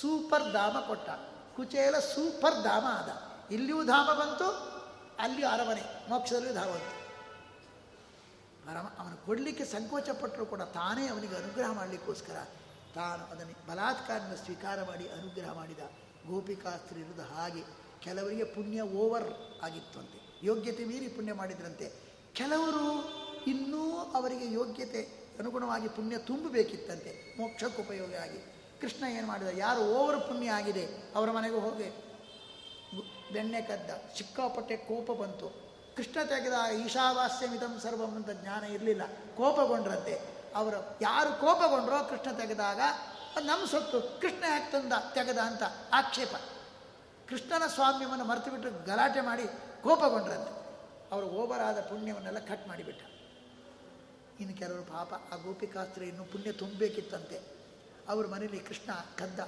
ಸೂಪರ್ 0.00 0.52
ಧಾಮ 0.52 0.80
ಕೊಟ್ಟ. 0.80 1.10
ಕುಚೇಲ 1.56 1.98
ಸೂಪರ್ 1.98 2.62
ಧಾಮ 2.62 2.84
ಆದ. 2.86 3.08
ಇಲ್ಲಿಯೂ 3.52 3.84
ಧಾಮ 3.84 4.12
ಬಂತು, 4.12 4.44
ಅಲ್ಲಿಯೂ 5.18 5.48
ಅರಮನೆ. 5.48 5.82
ಮೋಕ್ಷದಲ್ಲಿಯೂ 6.08 6.54
ಧಾಮ 6.54 6.66
ಬಂತು. 6.66 6.98
ಅರಮ 8.70 8.86
ಅವನು 8.98 9.26
ಕೊಡಲಿಕ್ಕೆ 9.26 9.64
ಸಂಕೋಚ 9.64 10.10
ಪಟ್ಟರು 10.10 10.46
ಕೂಡ 10.46 10.62
ತಾನೇ 10.62 11.08
ಅವನಿಗೆ 11.08 11.36
ಅನುಗ್ರಹ 11.36 11.72
ಮಾಡಲಿಕ್ಕೋಸ್ಕರ 11.72 12.46
ತಾನು 12.94 13.24
ಅದನ್ನು 13.24 13.70
ಬಲಾತ್ಕಾರದಿಂದ 13.70 14.34
ಸ್ವೀಕಾರ 14.34 14.82
ಮಾಡಿ 14.82 15.08
ಅನುಗ್ರಹ 15.08 15.52
ಮಾಡಿದ. 15.52 15.78
ಗೋಪಿಕಾಸ್ತ್ರೀ 16.28 17.00
ಇರುವುದು 17.00 17.22
ಹಾಗೆ 17.22 17.62
ಕೆಲವರಿಗೆ 18.00 18.44
ಪುಣ್ಯ 18.44 18.80
ಓವರ್ 18.82 19.28
ಆಗಿತ್ತಂತೆ. 19.62 20.18
ಯೋಗ್ಯತೆ 20.46 20.84
ಮೀರಿ 20.84 21.08
ಪುಣ್ಯ 21.08 21.32
ಮಾಡಿದ್ರಂತೆ. 21.32 21.86
ಕೆಲವರು 22.32 22.84
ಇನ್ನೂ 23.46 23.82
ಅವರಿಗೆ 24.14 24.46
ಯೋಗ್ಯತೆ 24.52 25.02
ಅನುಗುಣವಾಗಿ 25.38 25.88
ಪುಣ್ಯ 25.88 26.18
ತುಂಬಬೇಕಿತ್ತಂತೆ. 26.18 27.12
ಮೋಕ್ಷಕ್ಕೆ 27.38 27.82
ಉಪಯೋಗ 27.82 28.14
ಆಗಿ. 28.14 28.40
ಕೃಷ್ಣ 28.80 29.04
ಏನು 29.06 29.26
ಮಾಡಿದ? 29.26 29.50
ಯಾರು 29.58 29.80
ಓವರ್ 29.80 30.20
ಪುಣ್ಯ 30.20 30.50
ಆಗಿದೆ, 30.50 30.84
ಅವರ 31.14 31.30
ಮನೆಗೆ 31.30 31.54
ಹೋಗಿ. 31.54 31.88
ಬೆಣ್ಣೆ 33.32 33.60
ಕದ್ದ. 33.60 33.90
ಸಿಕ್ಕಾಪಟ್ಟೆ 34.16 34.76
ಕೋಪ 34.76 35.10
ಬಂತು. 35.12 35.48
ಕೃಷ್ಣ 35.96 36.22
ತೆಗೆದ 36.22 36.56
ಈಶಾವಾಸ್ಯಮಿದಂ 36.84 37.80
ಸರ್ವಂ 37.82 38.12
ಅಂತ 38.14 38.30
ಜ್ಞಾನ 38.30 38.64
ಇರಲಿಲ್ಲ. 38.64 39.04
ಕೋಪಗೊಂಡ್ರಂತೆ. 39.36 40.14
ಅವರು 40.54 40.78
ಯಾರು 41.02 41.40
ಕೋಪಗೊಂಡ್ರೋ 41.40 41.98
ಕೃಷ್ಣ 42.10 42.30
ತೆಗೆದಾಗ 42.32 42.80
ನಮ್ಮ 43.36 43.66
ಸೊತ್ತು. 43.66 44.20
ಕೃಷ್ಣ 44.20 44.42
ಯಾಕೆ 44.42 44.72
ತಂದ? 44.72 44.92
ತೆಗೆದ 44.92 45.38
ಅಂತ 45.38 45.62
ಆಕ್ಷೇಪ. 45.92 46.36
ಕೃಷ್ಣನ 47.28 47.66
ಸ್ವಾಮ್ಯವನ್ನು 47.66 48.24
ಮರೆತು 48.24 48.50
ಬಿಟ್ಟು 48.50 48.84
ಗಲಾಟೆ 48.84 49.20
ಮಾಡಿ 49.20 49.42
ಕೋಪಗೊಂಡ್ರಂತೆ. 49.82 50.58
ಅವರು 51.12 51.26
ಓಬರಾದ 51.26 51.80
ಪುಣ್ಯವನ್ನೆಲ್ಲ 51.80 52.38
ಕಟ್ 52.38 52.68
ಮಾಡಿಬಿಟ್ಟ. 52.68 53.02
ಇನ್ನು 54.40 54.58
ಕೆಲವರು 54.58 54.82
ಪಾಪ, 54.82 55.14
ಆ 55.32 55.36
ಗೋಪಿಕಾಸ್ತ್ರಿ 55.36 56.08
ಇನ್ನು 56.08 56.24
ಪುಣ್ಯ 56.24 56.52
ತುಂಬಬೇಕಿತ್ತಂತೆ. 56.52 57.40
ಅವ್ರ 58.08 58.26
ಮನೇಲಿ 58.26 58.60
ಕೃಷ್ಣ 58.60 58.92
ಕದ್ದ 58.92 59.40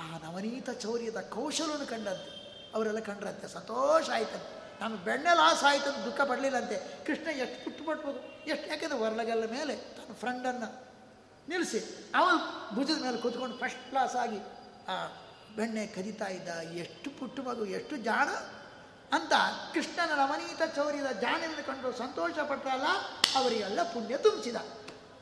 ಆ 0.00 0.18
ನವನೀತ 0.18 0.70
ಚೌರ್ಯದ 0.70 1.20
ಕೌಶಲವನ್ನು 1.20 1.86
ಕಂಡಂತೆ. 1.86 2.40
ಅವರೆಲ್ಲ 2.74 2.98
ಕಂಡ್ರಂತೆ. 2.98 3.48
ಸಂತೋಷ 3.48 4.10
ಆಯ್ತಂತೆ. 4.10 4.80
ನಮ್ಮ 4.80 4.96
ಬೆಣ್ಣೆ 4.96 5.36
ಲಾಸ್ 5.36 5.64
ಆಯ್ತಂತ 5.64 5.96
ದುಃಖ 5.96 6.20
ಪಡಲಿಲ್ಲಂತೆ. 6.20 7.04
ಕೃಷ್ಣ 7.04 7.26
ಎಷ್ಟು 7.26 7.64
ಪುಟ್ಟು 7.64 7.84
ಪಟ್ಬೋದು 7.84 8.18
ಎಷ್ಟು 8.46 8.68
ಯಾಕೆಂದ್ರೆ 8.68 8.98
ವರ್ಲಗಲ್ಲ 8.98 9.50
ಮೇಲೆ 9.50 9.76
ತನ್ನ 9.76 10.14
ಫ್ರೆಂಡನ್ನು 10.14 10.89
ನಿಲ್ಲಿಸಿ. 11.50 11.80
ಅವನು 12.14 12.38
ಭುಜದ 12.76 12.98
ಮೇಲೆ 13.02 13.18
ಕೂತ್ಕೊಂಡು 13.18 13.56
ಫಸ್ಟ್ 13.56 13.84
ಕ್ಲಾಸ್ 13.90 14.16
ಆಗಿ, 14.16 14.40
ಆ 14.92 14.94
ಬೆಣ್ಣೆ 15.56 15.84
ಕದಿತಾ 15.86 16.28
ಇದ್ದ, 16.28 16.48
ಎಷ್ಟು 16.82 17.08
ಪುಟ್ಟು 17.18 17.40
ಮಗು, 17.42 17.64
ಎಷ್ಟು 17.78 17.94
ಜಾಣ 18.08 18.28
ಅಂತ 19.16 19.32
ಕೃಷ್ಣನ 19.74 20.10
ರಮಣೀತ 20.14 20.62
ಚೌರ್ಯದ 20.76 21.10
ಜಾಣೆಯನ್ನು 21.20 21.62
ಕಂಡು 21.66 21.88
ಸಂತೋಷ 21.98 22.34
ಪಟ್ಟರಲ್ಲ 22.50 22.88
ಅವರಿಗೆಲ್ಲ 23.34 23.82
ಪುಣ್ಯ 23.94 24.16
ತುಂಬಿಸಿದ. 24.16 24.58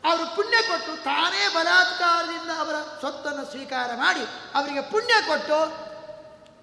ಅವರು 0.05 0.25
ಪುಣ್ಯ 0.37 0.57
ಕೊಟ್ಟು 0.69 0.93
ತಾನೇ 1.05 1.43
ಬಲಾತ್ಕಾರದಿಂದ 1.55 2.51
ಅವರ 2.59 2.77
ಸ್ವತ್ತನ್ನು 3.01 3.45
ಸ್ವೀಕಾರ 3.51 3.91
ಮಾಡಿ 3.95 4.25
ಅವರಿಗೆ 4.55 4.83
ಪುಣ್ಯ 4.91 5.15
ಕೊಟ್ಟು, 5.29 5.59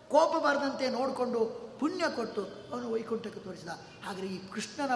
ಕೋಪ 0.09 0.33
ಬರದಂತೆ 0.43 0.85
ನೋಡಿಕೊಂಡು 0.89 1.39
ಪುಣ್ಯ 1.79 2.03
ಕೊಟ್ಟು 2.15 2.43
ಅವನು 2.71 2.87
ವೈಕುಂಠಕ್ಕೆ 2.93 3.39
ತೋರಿಸಿದ. 3.39 3.71
ಆದರೆ 4.09 4.27
ಈ 4.27 4.37
ಕೃಷ್ಣನ, 4.53 4.91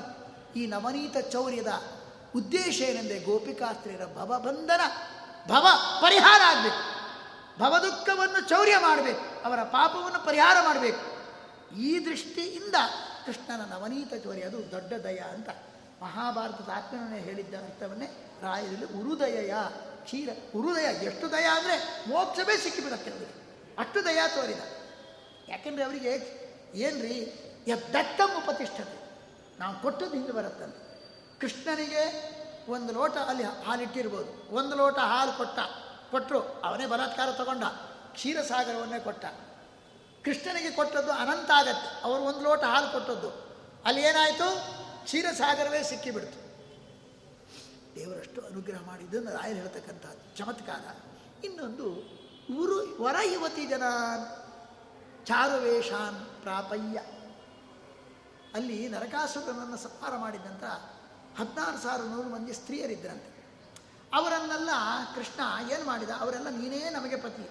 ಈ 0.56 0.62
ನವನೀತ 0.68 1.18
ಚೌರ್ಯದ 1.32 1.72
ಉದ್ದೇಶ 2.36 2.82
ಏನೆಂದರೆ 2.82 3.20
ಗೋಪಿಕಾಸ್ತ್ರೀಯರ 3.20 4.06
ಭವಬಂಧನ 4.06 4.82
ಭವ 5.48 5.68
ಪರಿಹಾರ 6.02 6.42
ಆಗಬೇಕು. 6.46 6.84
ಭವದುಃಖವನ್ನು 7.60 8.50
ಚೌರ್ಯ 8.50 8.78
ಮಾಡಬೇಕು, 8.78 9.44
ಅವರ 9.44 9.64
ಪಾಪವನ್ನು 9.64 10.26
ಪರಿಹಾರ 10.26 10.58
ಮಾಡಬೇಕು. 10.64 11.20
ಈ 11.76 12.06
ದೃಷ್ಟಿಯಿಂದ 12.06 12.76
ಕೃಷ್ಣನ 13.26 13.62
ನವನೀತ 13.74 14.14
ಚೌರ್ಯ 14.24 14.42
ಅದು 14.42 14.72
ದೊಡ್ಡ 14.72 14.94
ದಯ 14.94 15.18
ಅಂತ 15.18 15.50
ಮಹಾಭಾರತದ 16.02 16.70
ಆತ್ಮನೇ 16.76 17.20
ಹೇಳಿದ್ದ 17.20 17.56
ಅರ್ಥವನ್ನೇ 17.56 18.06
ರಾಯರಲ್ಲಿ 18.42 18.86
ಉರುದಯ 18.86 19.54
ಕ್ಷೀರ, 20.04 20.30
ಉರುದಯ 20.56 20.84
ಎಷ್ಟು 20.84 21.32
ದಯ 21.32 21.44
ಅಂದರೆ 21.44 22.06
ಮೋಕ್ಷವೇ 22.10 22.58
ಸಿಕ್ಕಿಬಿಡತ್ತೆ 22.58 23.12
ಅವರಿಗೆ. 23.12 23.34
ಅಷ್ಟು 23.80 24.06
ದಯ 24.06 24.20
ತೋರಿದ. 24.36 24.62
ಯಾಕೆಂದರೆ 25.50 25.84
ಅವರಿಗೆ 25.84 26.12
ಏನ್ರಿ 26.76 27.18
ಎದ್ದತ್ತಮ್ಮ 27.68 28.38
ಉಪತಿಷ್ಠತೆ. 28.38 28.98
ನಾವು 29.60 29.82
ಕೊಟ್ಟದ್ದು 29.82 30.14
ಹಿಂದೆ 30.14 30.32
ಬರುತ್ತಂತೆ. 30.32 30.89
ಕೃಷ್ಣನಿಗೆ 31.42 32.30
ಒಂದು 32.70 32.94
ಲೋಟ 32.94 33.18
ಅಲ್ಲಿ 33.18 33.44
ಹಾಲಿಟ್ಟಿರ್ಬೋದು. 33.44 34.56
ಒಂದು 34.56 34.76
ಲೋಟ 34.76 35.00
ಹಾಲು 35.00 35.38
ಕೊಟ್ಟ. 35.38 35.60
ಕೊಟ್ಟರು 36.12 36.62
ಅವನೇ 36.62 36.86
ಬಲಾತ್ಕಾರ 36.86 37.32
ತಗೊಂಡ. 37.32 37.64
ಕ್ಷೀರಸಾಗರವನ್ನೇ 38.12 39.00
ಕೊಟ್ಟ. 39.00 39.26
ಕೃಷ್ಣನಿಗೆ 40.26 40.72
ಕೊಟ್ಟದ್ದು 40.72 41.12
ಅನಂತ 41.12 41.52
ಆಗತ್ತೆ. 41.52 42.04
ಅವರು 42.04 42.22
ಒಂದು 42.22 42.40
ಲೋಟ 42.40 42.64
ಹಾಲು 42.64 42.92
ಕೊಟ್ಟದ್ದು. 42.92 43.30
ಅಲ್ಲಿ 43.86 44.02
ಏನಾಯಿತು? 44.02 44.56
ಕ್ಷೀರಸಾಗರವೇ 45.04 45.84
ಸಿಕ್ಕಿಬಿಡ್ತು. 45.84 46.50
ದೇವರಷ್ಟು 47.96 48.42
ಅನುಗ್ರಹ 48.42 48.82
ಮಾಡಿದ್ದನ್ನು 48.86 49.32
ರಾಯರು 49.32 49.58
ಹೇಳ್ತಕ್ಕಂಥ 49.58 50.06
ಚಮತ್ಕಾರ. 50.38 50.82
ಇನ್ನೊಂದು 51.46 51.86
ಊರು 52.54 53.04
ವರ 53.04 53.16
ಯುವತಿ 53.24 53.68
ಜನಾನ್ 53.68 54.26
ಚಾರುವೇಷಾನ್ 55.26 56.42
ಪ್ರಾಪಯ್ಯ. 56.42 57.00
ಅಲ್ಲಿ 58.54 58.90
ನರಕಾಸುರನನ್ನು 58.90 59.78
ಸಂಹಾರ 59.78 60.18
ಮಾಡಿದಂಥ 60.18 60.64
ಹದಿನಾರು 61.40 61.78
ಸಾವಿರ 61.78 62.02
ನೂರು 62.06 62.30
ಮಂದಿ 62.30 62.54
ಸ್ತ್ರೀಯರಿದ್ದರಂತೆ. 62.54 63.30
ಅವರನ್ನೆಲ್ಲ 64.14 64.70
ಕೃಷ್ಣ 65.16 65.42
ಏನು 65.72 65.86
ಮಾಡಿದ? 65.86 66.10
ಅವರೆಲ್ಲ 66.10 66.50
ನೀನೇ 66.50 66.90
ನಮಗೆ 66.90 67.16
ಪತಿ. 67.16 67.50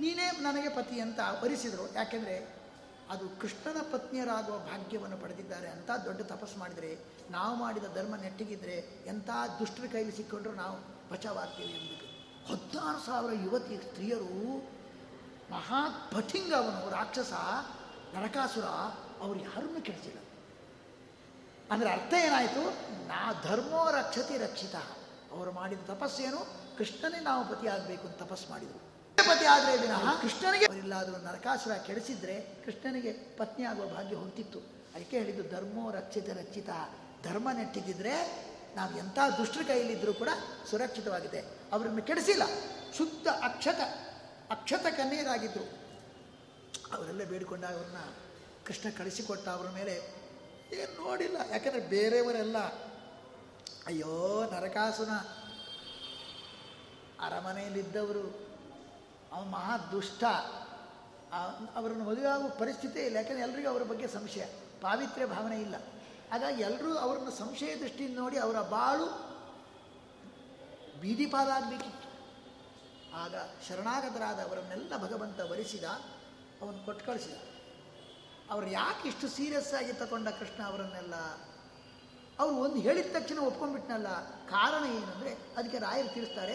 ನೀನೇ 0.00 0.30
ನನಗೆ 0.30 0.68
ಪತಿ 0.68 1.00
ಅಂತ 1.00 1.20
ವರಿಸಿದರು 1.42 1.94
ಯಾಕೆಂದರೆ 1.94 2.64
ಅದು 3.10 3.40
ಕೃಷ್ಣನ 3.40 3.80
ಪತ್ನಿಯರಾಗುವ 3.92 4.58
ಭಾಗ್ಯವನ್ನು 4.58 5.16
ಪಡೆದಿದ್ದಾರೆ 5.16 5.68
ಅಂತ 5.68 5.90
ದೊಡ್ಡ 6.04 6.20
ತಪಸ್ಸು 6.22 6.58
ಮಾಡಿದರೆ, 6.58 6.98
ನಾವು 7.30 7.56
ಮಾಡಿದ 7.56 7.84
ಧರ್ಮ 7.94 8.16
ನೆಟ್ಟಿಗಿದ್ರೆ 8.16 8.76
ಎಂಥ 9.06 9.30
ದುಷ್ಟರ 9.58 9.86
ಕೈಲಿ 9.92 10.16
ಸಿಕ್ಕೊಂಡ್ರು 10.16 10.54
ನಾವು 10.54 10.76
ಬಚಾವಾಗ್ತೀವಿ 11.10 11.72
ಎಂಬುದು 11.72 12.06
ಹದಿನಾರು 12.52 13.06
ಸಾವಿರ 13.06 13.32
ಯುವತಿ 13.44 13.76
ಸ್ತ್ರೀಯರು 13.76 14.68
ಮಹಾ 15.50 16.10
ಅವನು, 16.54 16.90
ರಾಕ್ಷಸ 16.90 17.32
ನರಕಾಸುರ, 18.14 18.64
ಅವ್ರು 19.20 19.40
ಯಾರನ್ನು 19.40 19.82
ಕೆಡಿಸಿಲ್ಲ. 19.84 20.20
ಅಂದರೆ 21.70 21.90
ಅರ್ಥ 21.90 22.14
ಏನಾಯಿತು? 22.14 22.62
ನಾ 23.06 23.32
ಧರ್ಮೋ 23.44 23.90
ರಕ್ಷತಿ 23.90 24.38
ರಕ್ಷಿತ. 24.38 24.74
ಅವರು 25.32 25.52
ಮಾಡಿದ 25.52 25.78
ತಪಸ್ಸೇನು 25.86 26.46
ಕೃಷ್ಣನೇ 26.78 27.20
ನಾವು 27.20 27.48
ಪತಿಯಾಗಬೇಕು 27.48 28.08
ಅಂತ 28.08 28.22
ತಪಸ್ಸು 28.22 28.50
ಮಾಡಿದರು. 28.50 28.80
ಪತಿ 29.28 29.44
ಆದರೆ 29.44 29.76
ವಿನಃ 29.76 30.20
ಕೃಷ್ಣನಿಗೆ 30.20 30.64
ಅವರಿಲ್ಲಾದರೂ 30.64 31.16
ನರಕಾಸುರ 31.16 31.72
ಕೆಡಿಸಿದ್ರೆ 31.72 32.40
ಕೃಷ್ಣನಿಗೆ 32.40 33.12
ಪತ್ನಿ 33.12 33.64
ಆಗುವ 33.64 33.86
ಭಾಗ್ಯ 33.86 34.16
ಹೊಂತಿತ್ತು 34.16 34.58
ಅದಕ್ಕೆ 34.94 35.18
ಹೇಳಿದ್ದು 35.18 35.50
ಧರ್ಮೋ 35.50 35.90
ರಕ್ಷಿತ 35.90 36.28
ರಕ್ಷಿತ. 36.28 36.70
ಧರ್ಮ 37.24 37.50
ನೆಟ್ಟಿದ್ದಿದ್ರೆ 37.50 38.14
ನಾವು 38.76 38.98
ಎಂಥ 38.98 39.18
ದುಷ್ಟರ 39.38 39.60
ಕೈಯಲ್ಲಿದ್ದರೂ 39.66 40.12
ಕೂಡ 40.12 40.28
ಸುರಕ್ಷಿತವಾಗಿದೆ. 40.70 41.40
ಅವರನ್ನು 41.72 42.02
ಕೆಡಿಸಿಲ್ಲ. 42.02 42.42
ಶುದ್ಧ 42.98 43.28
ಅಕ್ಷತ 43.28 43.80
ಅಕ್ಷತ 44.50 44.86
ಕನ್ಯರಾಗಿದ್ದರು 44.96 45.64
ಅವರೆಲ್ಲ 46.94 47.24
ಬೇಡಿಕೊಂಡ 47.24 47.64
ಅವ್ರನ್ನ 47.64 47.96
ಕೃಷ್ಣ 48.66 48.90
ಕಳಿಸಿಕೊಟ್ಟ 48.98 49.48
ಅವರ 49.48 49.70
ಮೇಲೆ 49.70 50.23
ಏನು 50.80 50.94
ನೋಡಿಲ್ಲ. 51.04 51.38
ಯಾಕಂದರೆ 51.50 51.80
ಬೇರೆಯವರೆಲ್ಲ, 51.94 52.58
ಅಯ್ಯೋ 53.86 54.14
ನರಕಾಸುನ 54.52 55.12
ಅರಮನೆಯಲ್ಲಿದ್ದವರು, 57.20 58.24
ಅವನು 59.32 59.48
ಮಹಾ 59.50 59.74
ದುಷ್ಟ. 59.92 60.24
ಅವರನ್ನು 61.74 62.04
ಮದುವೆ 62.04 62.28
ಆಗುವ 62.28 62.48
ಪರಿಸ್ಥಿತಿ 62.58 63.00
ಇಲ್ಲ. 63.00 63.16
ಯಾಕಂದರೆ 63.16 63.42
ಎಲ್ರಿಗೂ 63.42 63.68
ಅವರ 63.68 63.82
ಬಗ್ಗೆ 63.82 64.08
ಸಂಶಯ, 64.08 64.44
ಪಾವಿತ್ರ್ಯ 64.80 65.26
ಭಾವನೆ 65.26 65.58
ಇಲ್ಲ. 65.60 65.76
ಹಾಗಾಗಿ 66.30 66.60
ಎಲ್ಲರೂ 66.62 66.90
ಅವರನ್ನು 66.96 67.30
ಸಂಶಯ 67.30 67.72
ದೃಷ್ಟಿಯಿಂದ 67.76 68.16
ನೋಡಿ 68.18 68.36
ಅವರ 68.38 68.58
ಬಾಳು 68.68 69.06
ಬೀದಿ 71.00 71.26
ಪಾಲಾಗಬೇಕಿತ್ತು 71.26 72.08
ಆಗ 73.14 73.34
ಶರಣಾಗತರಾದ 73.68 74.38
ಅವರನ್ನೆಲ್ಲ 74.48 74.92
ಭಗವಂತ 74.96 75.40
ವರಿಸಿದ, 75.50 75.86
ಅವನು 76.62 76.78
ಕೊಟ್ಟು 76.84 77.04
ಕಳಿಸಿದ 77.06 77.36
ಅವರು 78.50 78.66
ಯಾಕೆ 78.66 79.08
ಇಷ್ಟು 79.08 79.28
ಸೀರಿಯಸ್ 79.28 79.74
ಆಗಿ 79.74 79.92
ತಗೊಂಡ 79.92 80.28
ಕೃಷ್ಣ 80.28 80.62
ಅವರನ್ನೆಲ್ಲ? 80.62 81.14
ಅವ್ರು 82.38 82.56
ಒಂದು 82.56 82.76
ಹೇಳಿದ 82.76 83.16
ತಕ್ಷಣ 83.16 83.38
ಒಪ್ಕೊಂಡ್ಬಿಟ್ನಲ್ಲ. 83.38 84.30
ಕಾರಣ 84.46 84.84
ಏನಂದರೆ, 84.84 85.38
ಅದಕ್ಕೆ 85.56 85.78
ರಾಯರು 85.78 86.14
ತಿಳಿಸ್ತಾರೆ, 86.14 86.54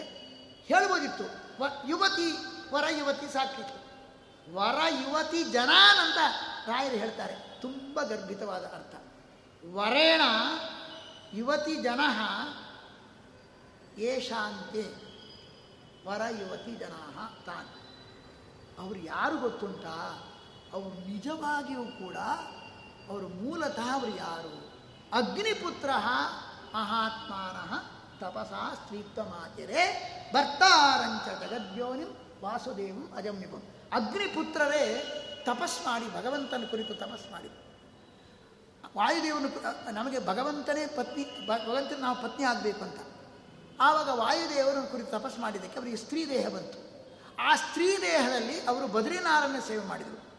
ಹೇಳ್ಬೋದಿತ್ತು, 0.66 1.24
ವ, 1.62 1.66
ಯುವತಿ, 1.88 2.32
ವರ 2.72 2.84
ಯುವತಿ 2.98 3.32
ಸಾಕಿತ್ತು 3.32 3.90
ವರ 4.54 4.80
ಯುವತಿ 4.88 5.44
ಜನಾನ್ 5.44 5.98
ಅಂತ 5.98 6.18
ರಾಯರು 6.68 6.96
ಹೇಳ್ತಾರೆ. 6.96 7.60
ತುಂಬ 7.60 8.02
ಗರ್ಭಿತವಾದ 8.02 8.64
ಅರ್ಥ. 8.64 8.94
ವರೇಣ 9.74 10.20
ಯುವತಿ 11.32 11.76
ಜನ 11.76 12.00
ಏಷಾಂತೆ. 14.00 14.82
ವರ 16.08 16.22
ಯುವತಿ 16.40 16.76
ಜನಾ 16.76 17.42
ತಾನ್. 17.46 17.68
ಅವ್ರು 18.78 19.00
ಯಾರು 19.00 19.36
ಗೊತ್ತುಂಟಾ? 19.36 20.26
ಅವರು 20.72 21.08
ನಿಜವಾಗಿಯೂ 21.08 21.84
ಕೂಡ 21.84 22.16
ಅವರು 23.10 23.28
ಮೂಲತಃ 23.28 23.88
ಅವರು 23.92 24.16
ಯಾರು? 24.16 24.70
ಅಗ್ನಿಪುತ್ರ 25.12 25.90
ಮಹಾತ್ಮಾನಃ 26.74 27.72
ತಪಸಾ 28.20 28.74
ಸ್ತ್ರೀತ್ವಮಾತಿರೆ 28.74 29.82
ಭರ್ತಾರಂಚ 30.34 31.28
ಜಗದ್ಯೋನಿಂ 31.42 32.08
ವಾಸುದೇವಂ 32.42 33.12
ಅಜಮ್ಯಪಂ 33.16 33.62
ಅಗ್ನಿಪುತ್ರರೇ 33.92 34.84
ತಪಸ್ 35.46 35.86
ಮಾಡಿ, 35.86 36.14
ಭಗವಂತನ 36.14 36.64
ಕುರಿತು 36.70 36.94
ತಪಸ್ 36.94 37.32
ಮಾಡಿ. 37.32 37.48
ವಾಯುದೇವನು 38.96 39.48
ನಮಗೆ 39.92 40.26
ಭಗವಂತನೇ 40.26 40.86
ಪತ್ನಿ 40.86 41.46
ಭಗವಂತನ 41.46 42.00
ನಾವು 42.00 42.22
ಪತ್ನಿ 42.22 42.44
ಆಗಬೇಕು 42.44 42.84
ಅಂತ. 42.84 43.00
ಆವಾಗ 43.80 44.08
ವಾಯುದೇವರನ್ನು 44.08 44.90
ಕುರಿತು 44.90 45.10
ತಪಸ್ 45.10 45.38
ಮಾಡಿದ್ದಕ್ಕೆ 45.38 45.78
ಅವರಿಗೆ 45.78 45.96
ಸ್ತ್ರೀ 45.96 46.28
ದೇಹ 46.28 46.48
ಬಂತು. 46.48 46.78
ಆ 47.42 47.56
ಸ್ತ್ರೀ 47.56 47.96
ದೇಹದಲ್ಲಿ 47.96 48.66
ಅವರು 48.66 48.86
ಬದ್ರಿನಾರನ್ನ 48.86 49.58
ಸೇವೆ 49.58 49.84
ಮಾಡಿದರು. 49.84 50.29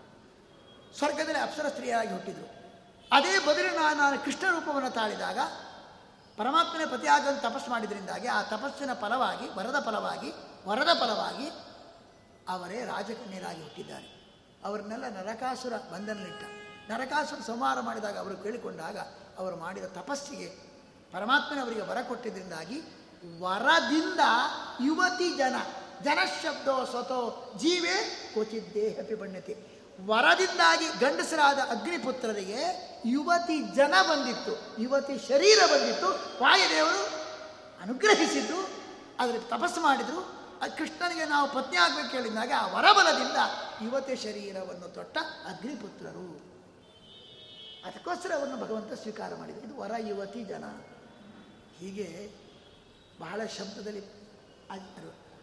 ಸ್ವರ್ಗದಲ್ಲಿ 0.97 1.39
ಅಪ್ಸರ 1.39 1.67
ಸ್ತ್ರೀಯಾಗಿ 1.67 2.11
ಹುಟ್ಟಿದರು. 2.11 2.47
ಅದೇ 3.11 3.39
ಬದ್ರಿನಾರಾಯಣ 3.39 4.19
ಕೃಷ್ಣ 4.25 4.45
ರೂಪವನ್ನು 4.51 4.89
ತಾಳಿದಾಗ 4.89 5.39
ಪರಮಾತ್ಮನೇ 6.37 6.85
ಪತಿಯಾಗಲು 6.85 7.41
ತಪಸ್ಸು 7.41 7.69
ಮಾಡಿದ್ರಿಂದಾಗಿ 7.69 8.27
ಆ 8.27 8.41
ತಪಸ್ಸಿನ 8.41 8.93
ಫಲವಾಗಿ, 8.93 9.49
ವರದ 9.49 9.83
ಫಲವಾಗಿ 9.85 10.31
ವರದ 10.65 10.93
ಫಲವಾಗಿ 10.99 11.47
ಅವರೇ 12.49 12.85
ರಾಜಕನ್ಯರಾಗಿ 12.85 13.61
ಹುಟ್ಟಿದ್ದಾರೆ. 13.61 14.07
ಅವರನ್ನೆಲ್ಲ 14.63 15.09
ನರಕಾಸುರ 15.09 15.73
ಬಂಧನಲ್ಲಿಟ್ಟ 15.93 16.43
ನರಕಾಸುರ 16.91 17.39
ಸಂಹಾರ 17.47 17.79
ಮಾಡಿದಾಗ 17.79 18.17
ಅವರು 18.17 18.37
ಕೇಳಿಕೊಂಡಾಗ 18.37 18.97
ಅವರು 19.37 19.55
ಮಾಡಿದ 19.55 19.83
ತಪಸ್ಸಿಗೆ 19.83 20.47
ಪರಮಾತ್ಮನ 21.11 21.61
ಅವರಿಗೆ 21.61 21.81
ವರ 21.81 21.97
ಕೊಟ್ಟಿದ್ದರಿಂದಾಗಿ 22.07 22.81
ವರದಿಂದ 23.39 24.19
ಯುವತಿ 24.85 25.37
ಜನ, 25.37 25.55
ಜನಶಬ್ದೋ 26.03 26.85
ಸ್ವತೋ 26.85 27.53
ಜೀವೇ 27.57 28.29
ಕ್ವಚಿತ್ 28.33 28.73
ದೇಹಪಿ 28.73 29.15
ಬಣ್ಯತೆ 29.15 29.80
ವರದಿಂದಾಗಿ 30.07 30.87
ಗಂಡಸರಾದ 30.99 31.59
ಅಗ್ನಿಪುತ್ರರಿಗೆ 31.69 32.61
ಯುವತಿ 33.05 33.57
ಜನ 33.75 33.93
ಬಂದಿತ್ತು, 34.09 34.53
ಯುವತಿ 34.81 35.15
ಶರೀರ 35.27 35.59
ಬಂದಿತ್ತು. 35.73 36.09
ವಾಯುದೇವರು 36.43 37.01
ಅನುಗ್ರಹಿಸಿದ್ದು 37.81 38.59
ಅದಕ್ಕೆ 39.19 39.49
ತಪಸ್ಸು 39.49 39.81
ಮಾಡಿದರು. 39.81 40.21
ಕೃಷ್ಣನಿಗೆ 40.77 41.25
ನಾವು 41.25 41.47
ಪತ್ನಿ 41.53 41.77
ಆಗಬೇಕು 41.77 42.07
ಹೇಳಿದಾಗ 42.07 42.51
ಆ 42.57 42.65
ವರಬಲದಿಂದ 42.73 43.37
ಯುವತಿ 43.83 44.15
ಶರೀರವನ್ನು 44.15 44.87
ತೊಟ್ಟ 44.93 45.17
ಅಗ್ನಿಪುತ್ರರು. 45.45 46.27
ಅದಕ್ಕೋಸ್ಕರ 47.87 48.31
ಅವರನ್ನು 48.35 48.57
ಭಗವಂತ 48.57 48.93
ಸ್ವೀಕಾರ 48.93 49.35
ಮಾಡಿದ 49.35 49.57
ಇದು 49.57 49.79
ವರ 49.81 49.93
ಯುವತಿ 50.07 50.41
ಜನ. 50.43 50.65
ಹೀಗೆ 51.79 52.07
ಬಹಳ 53.19 53.41
ಶಬ್ದದಲ್ಲಿ 53.57 54.03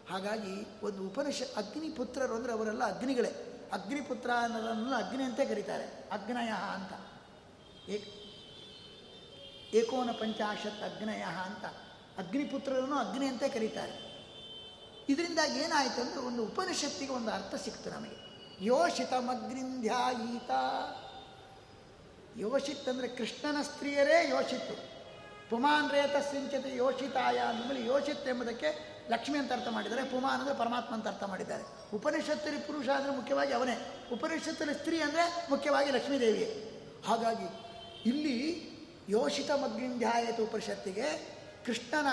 ಹಾಗಾಗಿ 0.09 0.53
ಒಂದು 0.83 1.01
ಉಪನಿಷ, 1.07 1.41
ಅಗ್ನಿಪುತ್ರರು 1.57 2.33
ಅಂದರೆ 2.35 2.53
ಅವರೆಲ್ಲ 2.53 2.83
ಅಗ್ನಿಗಳೇ. 2.95 3.31
ಅಗ್ನಿಪುತ್ರ 3.73 4.29
ಅನ್ನೋದನ್ನು 4.37 4.93
ಅಗ್ನಿ 4.93 5.23
ಅಂತ 5.23 5.39
ಕರೀತಾರೆ. 5.39 5.83
ಅಗ್ನಯ 6.11 6.49
ಅಂತ. 6.73 6.93
ಏಕ್ 7.89 8.07
ಏಕೋನ 9.75 10.11
ಪಂಚಾಶತ್ 10.11 10.83
ಅಗ್ನಯ 10.83 11.21
ಅಂತ. 11.21 11.65
ಅಗ್ನಿಪುತ್ರರನ್ನು 12.19 12.95
ಅಗ್ನಿ 12.95 13.25
ಅಂತ 13.25 13.43
ಕರೀತಾರೆ. 13.53 14.09
ಇದರಿಂದಾಗಿ 15.09 15.59
ಏನಾಯಿತು 15.59 16.01
ಅಂದರೆ 16.01 16.19
ಒಂದು 16.19 16.43
ಉಪನಿಷತ್ತಿಗೆ 16.43 17.11
ಒಂದು 17.11 17.31
ಅರ್ಥ 17.31 17.55
ಸಿಕ್ತು 17.55 17.89
ನಮಗೆ. 17.89 18.29
ಯೋಷಿತಮಗ್ನಿಂಧ್ಯಾಯೀತ 18.65 20.51
ಯೋಷಿತ್ 22.37 22.89
ಅಂದರೆ 22.89 23.07
ಕೃಷ್ಣನ 23.07 23.61
ಸ್ತ್ರೀಯರೇ 23.61 24.29
ಯೋಷಿತ್ತು. 24.29 24.99
ಪುಮಾನ್ 25.49 25.91
ರೇತ 25.91 26.15
ಸಿಂಚತೆ 26.31 26.75
ಯೋಷಿತಾಯ 26.75 27.37
ಅಂದಮೇಲೆ 27.37 27.85
ಯೋಷಿತ್ 27.85 28.27
ಎಂಬುದಕ್ಕೆ 28.27 28.88
ಲಕ್ಷ್ಮಿ 29.09 29.37
ಅಂತ 29.37 29.51
ಅರ್ಥ 29.51 29.67
ಮಾಡಿದ್ದಾರೆ 29.67 30.03
ಪುಮಾನ್ 30.03 30.41
ಅಂದರೆ 30.41 30.57
ಪರಮಾತ್ಮ 30.57 30.93
ಅಂತ 30.93 31.07
ಅರ್ಥ 31.07 31.23
ಮಾಡಿದ್ದಾರೆ. 31.23 31.63
ಉಪನಿಷತ್ತಲ್ಲಿ 31.93 32.59
ಪುರುಷ 32.59 32.87
ಅಂದರೆ 32.89 33.11
ಮುಖ್ಯವಾಗಿ 33.11 33.53
ಅವನೇ. 33.53 34.05
ಉಪನಿಷತ್ತಲ್ಲಿ 34.13 34.73
ಸ್ತ್ರೀ 34.73 35.01
ಅಂದರೆ 35.01 35.45
ಮುಖ್ಯವಾಗಿ 35.49 35.91
ಲಕ್ಷ್ಮೀದೇವಿ 35.91 36.45
ಹಾಗಾಗಿ 37.07 37.47
ಇಲ್ಲಿ 38.09 38.69
ಯೋಷಿತ 39.09 39.51
ಮಗ್ನಿಂಧ್ಯಾಯತ 39.51 40.39
ಉಪನಿಷತ್ತಿಗೆ 40.39 41.37
ಕೃಷ್ಣನ, 41.65 42.07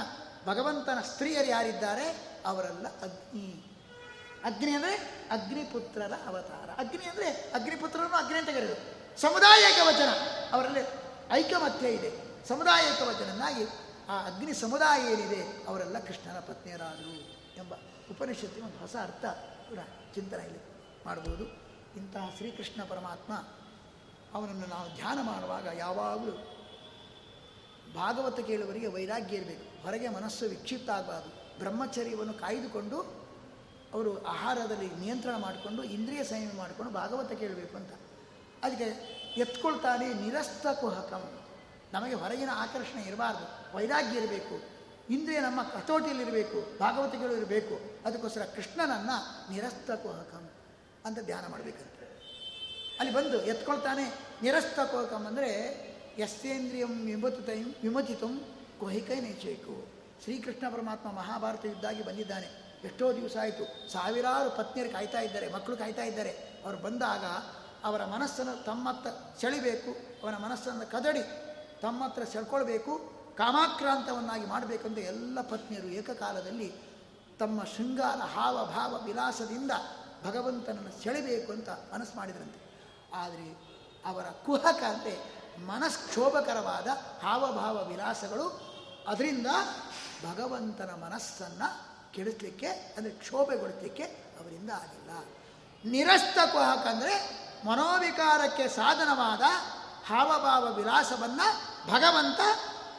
ಭಗವಂತನ 0.47 1.01
ಸ್ತ್ರೀಯರು 1.01 1.48
ಯಾರಿದ್ದಾರೆ? 1.48 2.16
ಅವರೆಲ್ಲ 2.47 2.86
ಅಗ್ನಿ. 2.89 3.64
ಅಗ್ನಿ 4.44 4.73
ಅಂದರೆ 4.73 4.94
ಅಗ್ನಿಪುತ್ರರ 5.31 6.12
ಅವತಾರ. 6.27 6.68
ಅಗ್ನಿ 6.78 7.05
ಅಂದರೆ 7.05 7.31
ಅಗ್ನಿಪುತ್ರರನ್ನು 7.31 8.16
ಅಗ್ನಿ 8.16 8.39
ಅಂತ 8.39 8.48
ಕರೆಯೋದು 8.48 9.20
ಸಮುದಾಯಕ 9.20 9.78
ವಚನ. 9.82 10.10
ಅವರಲ್ಲಿ 10.52 10.82
ಐಕಮತ್ಯ 11.31 11.89
ಇದೆ. 11.89 12.10
ಸಮುದಾಯ 12.48 12.82
ವಚನನಾಗಿ 12.82 13.64
ಆ 14.08 14.26
ಅಗ್ನಿ 14.26 14.54
ಸಮುದಾಯ 14.54 15.12
ಏನಿದೆ 15.12 15.66
ಅವರೆಲ್ಲ 15.66 15.98
ಕೃಷ್ಣನ 15.98 16.40
ಪತ್ನಿಯರಾದರು 16.40 17.14
ಎಂಬ 17.56 17.74
ಉಪನಿಷತ್ತಿನ 18.10 18.64
ಒಂದು 18.64 18.78
ಹೊಸ 18.78 18.96
ಅರ್ಥ 19.02 19.24
ಕೂಡ 19.68 19.78
ಚಿಂತನೆ 20.14 20.44
ಇಲ್ಲಿ 20.44 20.58
ಮಾಡ್ಬೋದು. 21.06 21.44
ಇಂತಹ 21.96 22.30
ಶ್ರೀಕೃಷ್ಣ 22.36 22.84
ಪರಮಾತ್ಮ 22.84 23.32
ಅವನನ್ನು 24.34 24.66
ನಾವು 24.66 24.94
ಧ್ಯಾನ 24.94 25.18
ಮಾಡುವಾಗ 25.22 25.66
ಯಾವಾಗಲೂ 25.76 26.32
ಭಾಗವತ 27.94 28.40
ಕೇಳುವರಿಗೆ 28.40 28.86
ವೈರಾಗ್ಯ 28.86 29.36
ಇರಬೇಕು. 29.36 29.82
ಹೊರಗೆ 29.82 30.08
ಮನಸ್ಸು 30.08 30.44
ವಿಕ್ಷಿಪ್ತ 30.44 30.90
ಆಗಬಾರ್ದು. 30.90 31.58
ಬ್ರಹ್ಮಚರ್ಯವನ್ನು 31.58 32.34
ಕಾಯ್ದುಕೊಂಡು 32.34 33.00
ಅವರು 33.92 34.24
ಆಹಾರದಲ್ಲಿ 34.24 34.94
ನಿಯಂತ್ರಣ 34.94 35.36
ಮಾಡಿಕೊಂಡು, 35.36 35.82
ಇಂದ್ರಿಯ 35.82 36.24
ಸಂಯಮ 36.24 36.56
ಮಾಡಿಕೊಂಡು 36.56 36.92
ಭಾಗವತ 36.92 37.32
ಕೇಳಬೇಕು 37.32 37.76
ಅಂತ. 37.76 37.90
ಅದಕ್ಕೆ 38.62 38.88
ಎತ್ಕೊಳ್ತಾನೆ 39.40 40.14
ನಿರಸ್ತ 40.14 40.66
ಕುಹಕಂ 40.66 41.45
ನಮಗೆ 41.97 42.14
ಹೊರಗಿನ 42.14 42.48
ಆಕರ್ಷಣೆ 42.52 43.02
ಇರಬಾರ್ದು. 43.02 43.77
ವೈರಾಗ್ಯ 43.77 44.18
ಇರಬೇಕು. 44.18 44.55
ಇಂದ್ರಿಯ 45.10 45.40
ನಮ್ಮ 45.40 45.62
ಕಟೋಟಿಯಲ್ಲಿರಬೇಕು. 45.62 46.78
ಭಾಗವತಿಗಳು 46.78 47.36
ಇರಬೇಕು. 47.36 47.74
ಅದಕ್ಕೋಸ್ಕರ 48.06 48.44
ಕೃಷ್ಣನನ್ನು 48.44 49.52
ನಿರಸ್ತ 49.52 49.90
ಕೋಹಕಂ 49.90 50.51
ಅಂತ 51.05 51.18
ಧ್ಯಾನ 51.20 51.47
ಮಾಡಬೇಕಂತ. 51.47 52.09
ಅಲ್ಲಿ 52.98 53.14
ಬಂದು 53.14 53.44
ಎತ್ಕೊಳ್ತಾನೆ 53.44 54.05
ನಿರಸ್ತ 54.43 54.81
ಕೋಹಕಂ 54.81 55.27
ಅಂದರೆ 55.27 55.51
ಯಸ್ಯೇಂದ್ರಿಯಂ 56.18 57.06
ವಿಮತಿತ 57.06 57.48
ವಿಮತಿತಂ 57.82 58.40
ಕೋಹಿಕೈ 58.81 59.20
ನೆಚ್ಚಬೇಕು 59.20 59.74
ಶ್ರೀಕೃಷ್ಣ 60.23 60.68
ಪರಮಾತ್ಮ 60.68 61.12
ಮಹಾಭಾರತ 61.12 61.64
ಯುದ್ಧಾಗಿ 61.64 62.02
ಬಂದಿದ್ದಾನೆ. 62.02 62.48
ಎಷ್ಟೋ 62.85 63.12
ದಿವಸ 63.12 63.36
ಆಯಿತು. 63.40 63.93
ಸಾವಿರಾರು 63.93 64.51
ಪತ್ನಿಯರು 64.51 64.93
ಕಾಯ್ತಾ 64.93 65.20
ಇದ್ದಾರೆ, 65.20 65.52
ಮಕ್ಕಳು 65.52 65.77
ಕಾಯ್ತಾ 65.77 66.05
ಇದ್ದಾರೆ. 66.05 66.31
ಅವರು 66.64 66.77
ಬಂದಾಗ 66.77 67.24
ಅವರ 67.85 68.05
ಮನಸ್ಸನ್ನು 68.05 68.64
ತಮ್ಮತ್ತ 68.64 69.06
ಸೆಳಿಬೇಕು, 69.40 69.90
ಅವನ 70.23 70.36
ಮನಸ್ಸನ್ನು 70.36 70.90
ಕದಡಿ 70.90 71.45
ತಮ್ಮ 71.82 72.01
ಹತ್ರ 72.05 72.24
ಸೆಳ್ಕೊಳ್ಬೇಕು 72.32 72.93
ಕಾಮಾಕ್ರಾಂತವನ್ನಾಗಿ 73.39 74.47
ಮಾಡಬೇಕೆಂದು 74.47 75.01
ಎಲ್ಲ 75.12 75.39
ಪತ್ನಿಯರು 75.51 75.89
ಏಕಕಾಲದಲ್ಲಿ 75.98 76.69
ತಮ್ಮ 77.40 77.65
ಶೃಂಗಾರ 77.65 78.20
ಹಾವ 78.35 78.57
ಭಾವ 78.77 78.93
ವಿಲಾಸದಿಂದ 79.07 79.73
ಭಗವಂತನನ್ನು 80.24 80.93
ಸೆಳಿಬೇಕು 81.03 81.51
ಅಂತ 81.53 81.70
ಮನಸ್ಸು 81.93 82.15
ಮಾಡಿದ್ರಂತೆ. 82.19 82.61
ಆದರೆ 83.15 83.48
ಅವರ 84.05 84.27
ಕುಹಕ 84.47 84.82
ಅಂದರೆ 84.93 85.15
ಮನಸ್ಕ್ಷೋಭಕರವಾದ 85.66 86.89
ಹಾವಭಾವ 87.23 87.77
ವಿಲಾಸಗಳು, 87.90 88.47
ಅದರಿಂದ 89.07 89.48
ಭಗವಂತನ 90.24 90.93
ಮನಸ್ಸನ್ನು 91.05 91.69
ಕೆಡಿಸ್ಲಿಕ್ಕೆ 92.15 92.69
ಅಂದರೆ 92.97 93.12
ಕ್ಷೋಭೆಗೊಳಿಸಲಿಕ್ಕೆ 93.23 94.05
ಅವರಿಂದ 94.40 94.70
ಆಗಿಲ್ಲ. 94.82 95.11
ನಿರಸ್ತ 95.85 96.39
ಕುಹಕ 96.53 96.86
ಅಂದರೆ 96.86 97.15
ಮನೋವಿಕಾರಕ್ಕೆ 97.66 98.65
ಸಾಧನವಾದ 98.69 99.43
ಹಾವಭಾವ 100.08 100.74
ವಿಲಾಸವನ್ನು 100.74 101.46
ಭಗವಂತ 101.92 102.40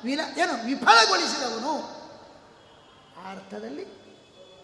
ವಿಲ, 0.03 0.19
ಏನು, 0.37 0.65
ವಿಫಲಗೊಳಿಸಿದವನು. 0.65 1.73
ಆ 3.19 3.31
ಅರ್ಥದಲ್ಲಿ 3.31 3.85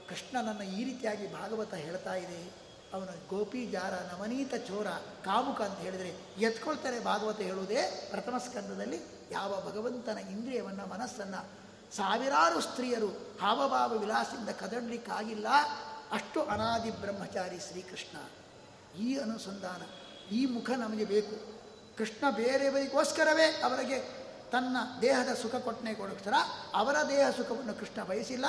ಕೃಷ್ಣನನ್ನು 0.10 0.64
ಈ 0.64 0.84
ರೀತಿಯಾಗಿ 0.84 1.34
ಭಾಗವತ 1.34 1.74
ಹೇಳ್ತಾ 1.74 2.14
ಇದೆ. 2.14 2.64
ಅವನ 2.94 3.10
ಗೋಪಿ 3.30 3.66
ಜಾರ 3.66 3.94
ನವನೀತ 3.94 4.56
ಚೋರ 4.56 4.88
ಕಾಮುಕ 5.26 5.62
ಅಂತ 5.62 5.80
ಹೇಳಿದರೆ 5.80 6.10
ಎತ್ಕೊಳ್ತಾರೆ 6.38 7.04
ಭಾಗವತ 7.04 7.40
ಹೇಳುವುದೇ 7.40 8.08
ಪ್ರಥಮ 8.12 8.38
ಸ್ಕಂದದಲ್ಲಿ 8.38 9.00
ಯಾವ 9.32 9.72
ಭಗವಂತನ 9.72 10.18
ಇಂದ್ರಿಯವನ್ನು 10.18 10.90
ಮನಸ್ಸನ್ನು 10.90 11.48
ಸಾವಿರಾರು 11.96 12.62
ಸ್ತ್ರೀಯರು 12.62 13.08
ಹಾವಭಾವ 13.42 13.98
ವಿಲಾಸದಿಂದ 13.98 14.50
ಕದಡಲಿಕ್ಕಾಗಿಲ್ಲ. 14.50 15.48
ಅಷ್ಟು 16.12 16.44
ಅನಾದಿ 16.44 16.92
ಬ್ರಹ್ಮಚಾರಿ 16.92 17.60
ಶ್ರೀಕೃಷ್ಣ. 17.60 18.18
ಈ 19.02 19.18
ಅನುಸಂಧಾನ, 19.18 19.82
ಈ 20.34 20.46
ಮುಖ 20.46 20.70
ನಮಗೆ 20.70 21.06
ಬೇಕು. 21.06 21.63
ಕೃಷ್ಣ 21.98 22.30
ಬೇರೆಯವರಿಗೋಸ್ಕರವೇ 22.30 23.62
ಅವರಿಗೆ 23.64 24.24
ತನ್ನ 24.52 24.78
ದೇಹದ 25.02 25.34
ಸುಖ 25.34 25.56
ಕೊಟ್ಟನೆಗೋಸ್ಕರ 25.56 26.34
ಅವರ 26.74 26.96
ದೇಹ 27.10 27.30
ಸುಖವನ್ನು 27.30 27.74
ಕೃಷ್ಣ 27.74 28.04
ಬಯಸಿಲ್ಲ. 28.04 28.46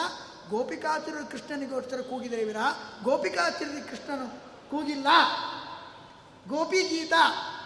ಗೋಪಿಕಾಚರು 0.50 1.30
ಕೃಷ್ಣನಿಗೋಸ್ಕರ 1.30 2.00
ಕೂಗಿದರೆ 2.00 2.44
ವಿರಹ 2.44 2.66
ಗೋಪಿಕಾಚರಿಗೆ 3.02 3.88
ಕೃಷ್ಣನು 3.88 4.28
ಕೂಗಿಲ್ಲ. 4.70 5.06
ಗೋಪಿ 6.48 6.82
ಗೀತ 6.82 7.12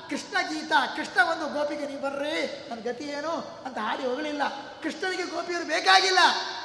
ಕೃಷ್ಣ 0.08 0.36
ಗೀತ 0.48 0.72
ಕೃಷ್ಣವನ್ನು 0.96 1.54
ಗೋಪಿಗೆ 1.54 1.86
ನೀವು 1.86 2.02
ಬರ್ರಿ. 2.02 2.66
ನನ್ನ 2.70 2.80
ಗತಿ 2.82 3.04
ಏನು 3.04 3.30
ಅಂತ 3.66 3.78
ಹಾಡಿ 3.78 4.02
ಹೋಗಲಿಲ್ಲ 4.02 4.42
ಕೃಷ್ಣನಿಗೆ 4.82 5.22
ಗೋಪಿಯರು 5.22 5.64
ಬೇಕಾಗಿಲ್ಲ. 5.64 6.18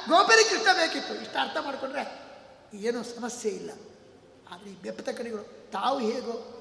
ಗೋಪಿಯರಿಗೆ 0.08 0.50
ಕೃಷ್ಣ 0.50 0.72
ಬೇಕಿತ್ತು. 0.72 1.14
ಇಷ್ಟು 1.14 1.38
ಅರ್ಥ 1.38 1.56
ಮಾಡಿಕೊಂಡ್ರೆ 1.60 2.22
ಏನೂ 2.74 3.02
ಸಮಸ್ಯೆ 3.02 3.50
ಇಲ್ಲ. 3.50 3.70
ಆದರೆ 4.52 4.70
ಈ 4.70 4.74
ಕಡೆಗಳು 5.16 5.70
ತಾವು 5.70 5.98
ಹೇಗೋ 5.98 6.53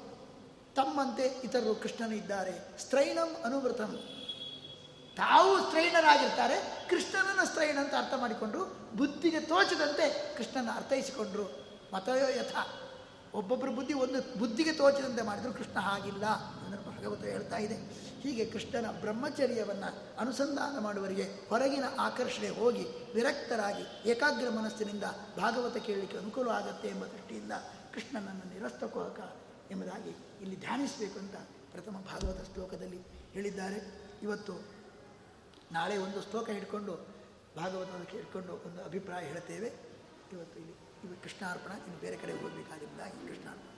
ತಮ್ಮಂತೆ 0.76 1.26
ಇತರರು 1.44 1.76
ಕೃಷ್ಣನಿದ್ದಾರೆ 1.76 2.80
ಸ್ತ್ರೈಣಂ 2.80 3.42
ಅನುವೃತಂ. 3.46 3.92
ತಾವು 5.16 5.60
ಸ್ತ್ರೈಣರಾಗಿರ್ತಾರೆ, 5.60 6.88
ಕೃಷ್ಣನನ್ನು 6.90 7.46
ಸ್ತ್ರೈಣ 7.46 7.78
ಅಂತ 7.78 7.94
ಅರ್ಥ 7.94 8.14
ಮಾಡಿಕೊಂಡು 8.18 8.60
ಬುದ್ಧಿಗೆ 8.96 9.40
ತೋಚದಂತೆ 9.40 10.36
ಕೃಷ್ಣನ 10.38 10.70
ಅರ್ಥೈಸಿಕೊಂಡ್ರು. 10.76 11.44
ಮತಯೋ 11.94 12.30
ಯಥ. 12.30 12.56
ಒಬ್ಬೊಬ್ಬರ 13.34 13.70
ಬುದ್ಧಿ 13.70 13.94
ಒಂದು 13.94 14.40
ಬುದ್ಧಿಗೆ 14.40 14.74
ತೋಚದಂತೆ 14.74 15.22
ಮಾಡಿದ್ರು, 15.22 15.54
ಕೃಷ್ಣ 15.54 15.80
ಹಾಗಿಲ್ಲ 15.80 16.26
ಅಂದರೆ 16.26 16.82
ಭಾಗವತ 16.84 17.24
ಹೇಳ್ತಾ 17.24 17.58
ಇದೆ. 17.58 17.76
ಹೀಗೆ 18.22 18.46
ಕೃಷ್ಣನ 18.46 18.92
ಬ್ರಹ್ಮಚರ್ಯವನ್ನು 18.92 20.18
ಅನುಸಂಧಾನ 20.18 20.80
ಮಾಡುವವರಿಗೆ 20.80 21.50
ಹೊರಗಿನ 21.50 21.84
ಆಕರ್ಷಣೆ 22.00 22.50
ಹೋಗಿ 22.50 22.86
ವಿರಕ್ತರಾಗಿ 23.14 24.10
ಏಕಾಗ್ರ 24.10 24.50
ಮನಸ್ಸಿನಿಂದ 24.50 25.04
ಭಾಗವತ 25.38 25.78
ಕೇಳಲಿಕ್ಕೆ 25.78 26.18
ಅನುಕೂಲ 26.18 26.50
ಆಗತ್ತೆ 26.50 26.88
ಎಂಬ 26.88 27.06
ದೃಷ್ಟಿಯಿಂದ 27.06 27.52
ಕೃಷ್ಣನನ್ನು 27.94 28.54
ನಿರಸ್ತಕೋಹಕ 28.54 29.43
ಎಂಬುದಾಗಿ 29.74 30.14
ಇಲ್ಲಿ 30.42 30.58
ಧ್ಯಾನಿಸಬೇಕು 30.60 31.18
ಅಂತ 31.20 31.36
ಪ್ರಥಮ 31.74 31.96
ಭಾಗವತ 32.12 32.40
ಶ್ಲೋಕದಲ್ಲಿ 32.54 33.00
ಹೇಳಿದ್ದಾರೆ. 33.32 33.80
ಇವತ್ತು 34.24 34.54
ನಾಳೆ 35.72 35.96
ಒಂದು 35.98 36.20
ಶ್ಲೋಕ 36.22 36.50
ಹಿಡ್ಕೊಂಡು, 36.50 36.94
ಭಾಗವತವನ್ನು 37.58 38.10
ಹಿಡ್ಕೊಂಡು 38.12 38.54
ಒಂದು 38.68 38.82
ಅಭಿಪ್ರಾಯ 38.86 39.24
ಹೇಳ್ತೇವೆ 39.26 39.70
ಇವತ್ತು 40.34 40.58
ಇಲ್ಲಿ 40.60 40.76
ಇವು 41.04 41.16
ಕೃಷ್ಣಾರ್ಪಣ, 41.24 41.72
ಇನ್ನು 41.86 42.00
ಬೇರೆ 42.00 42.18
ಕಡೆ 42.18 42.34
ಹೋಗಬೇಕಾಗಿಲ್ಲ. 42.34 43.02
ಕೃಷ್ಣಾರ್ಪಣ. 43.28 43.73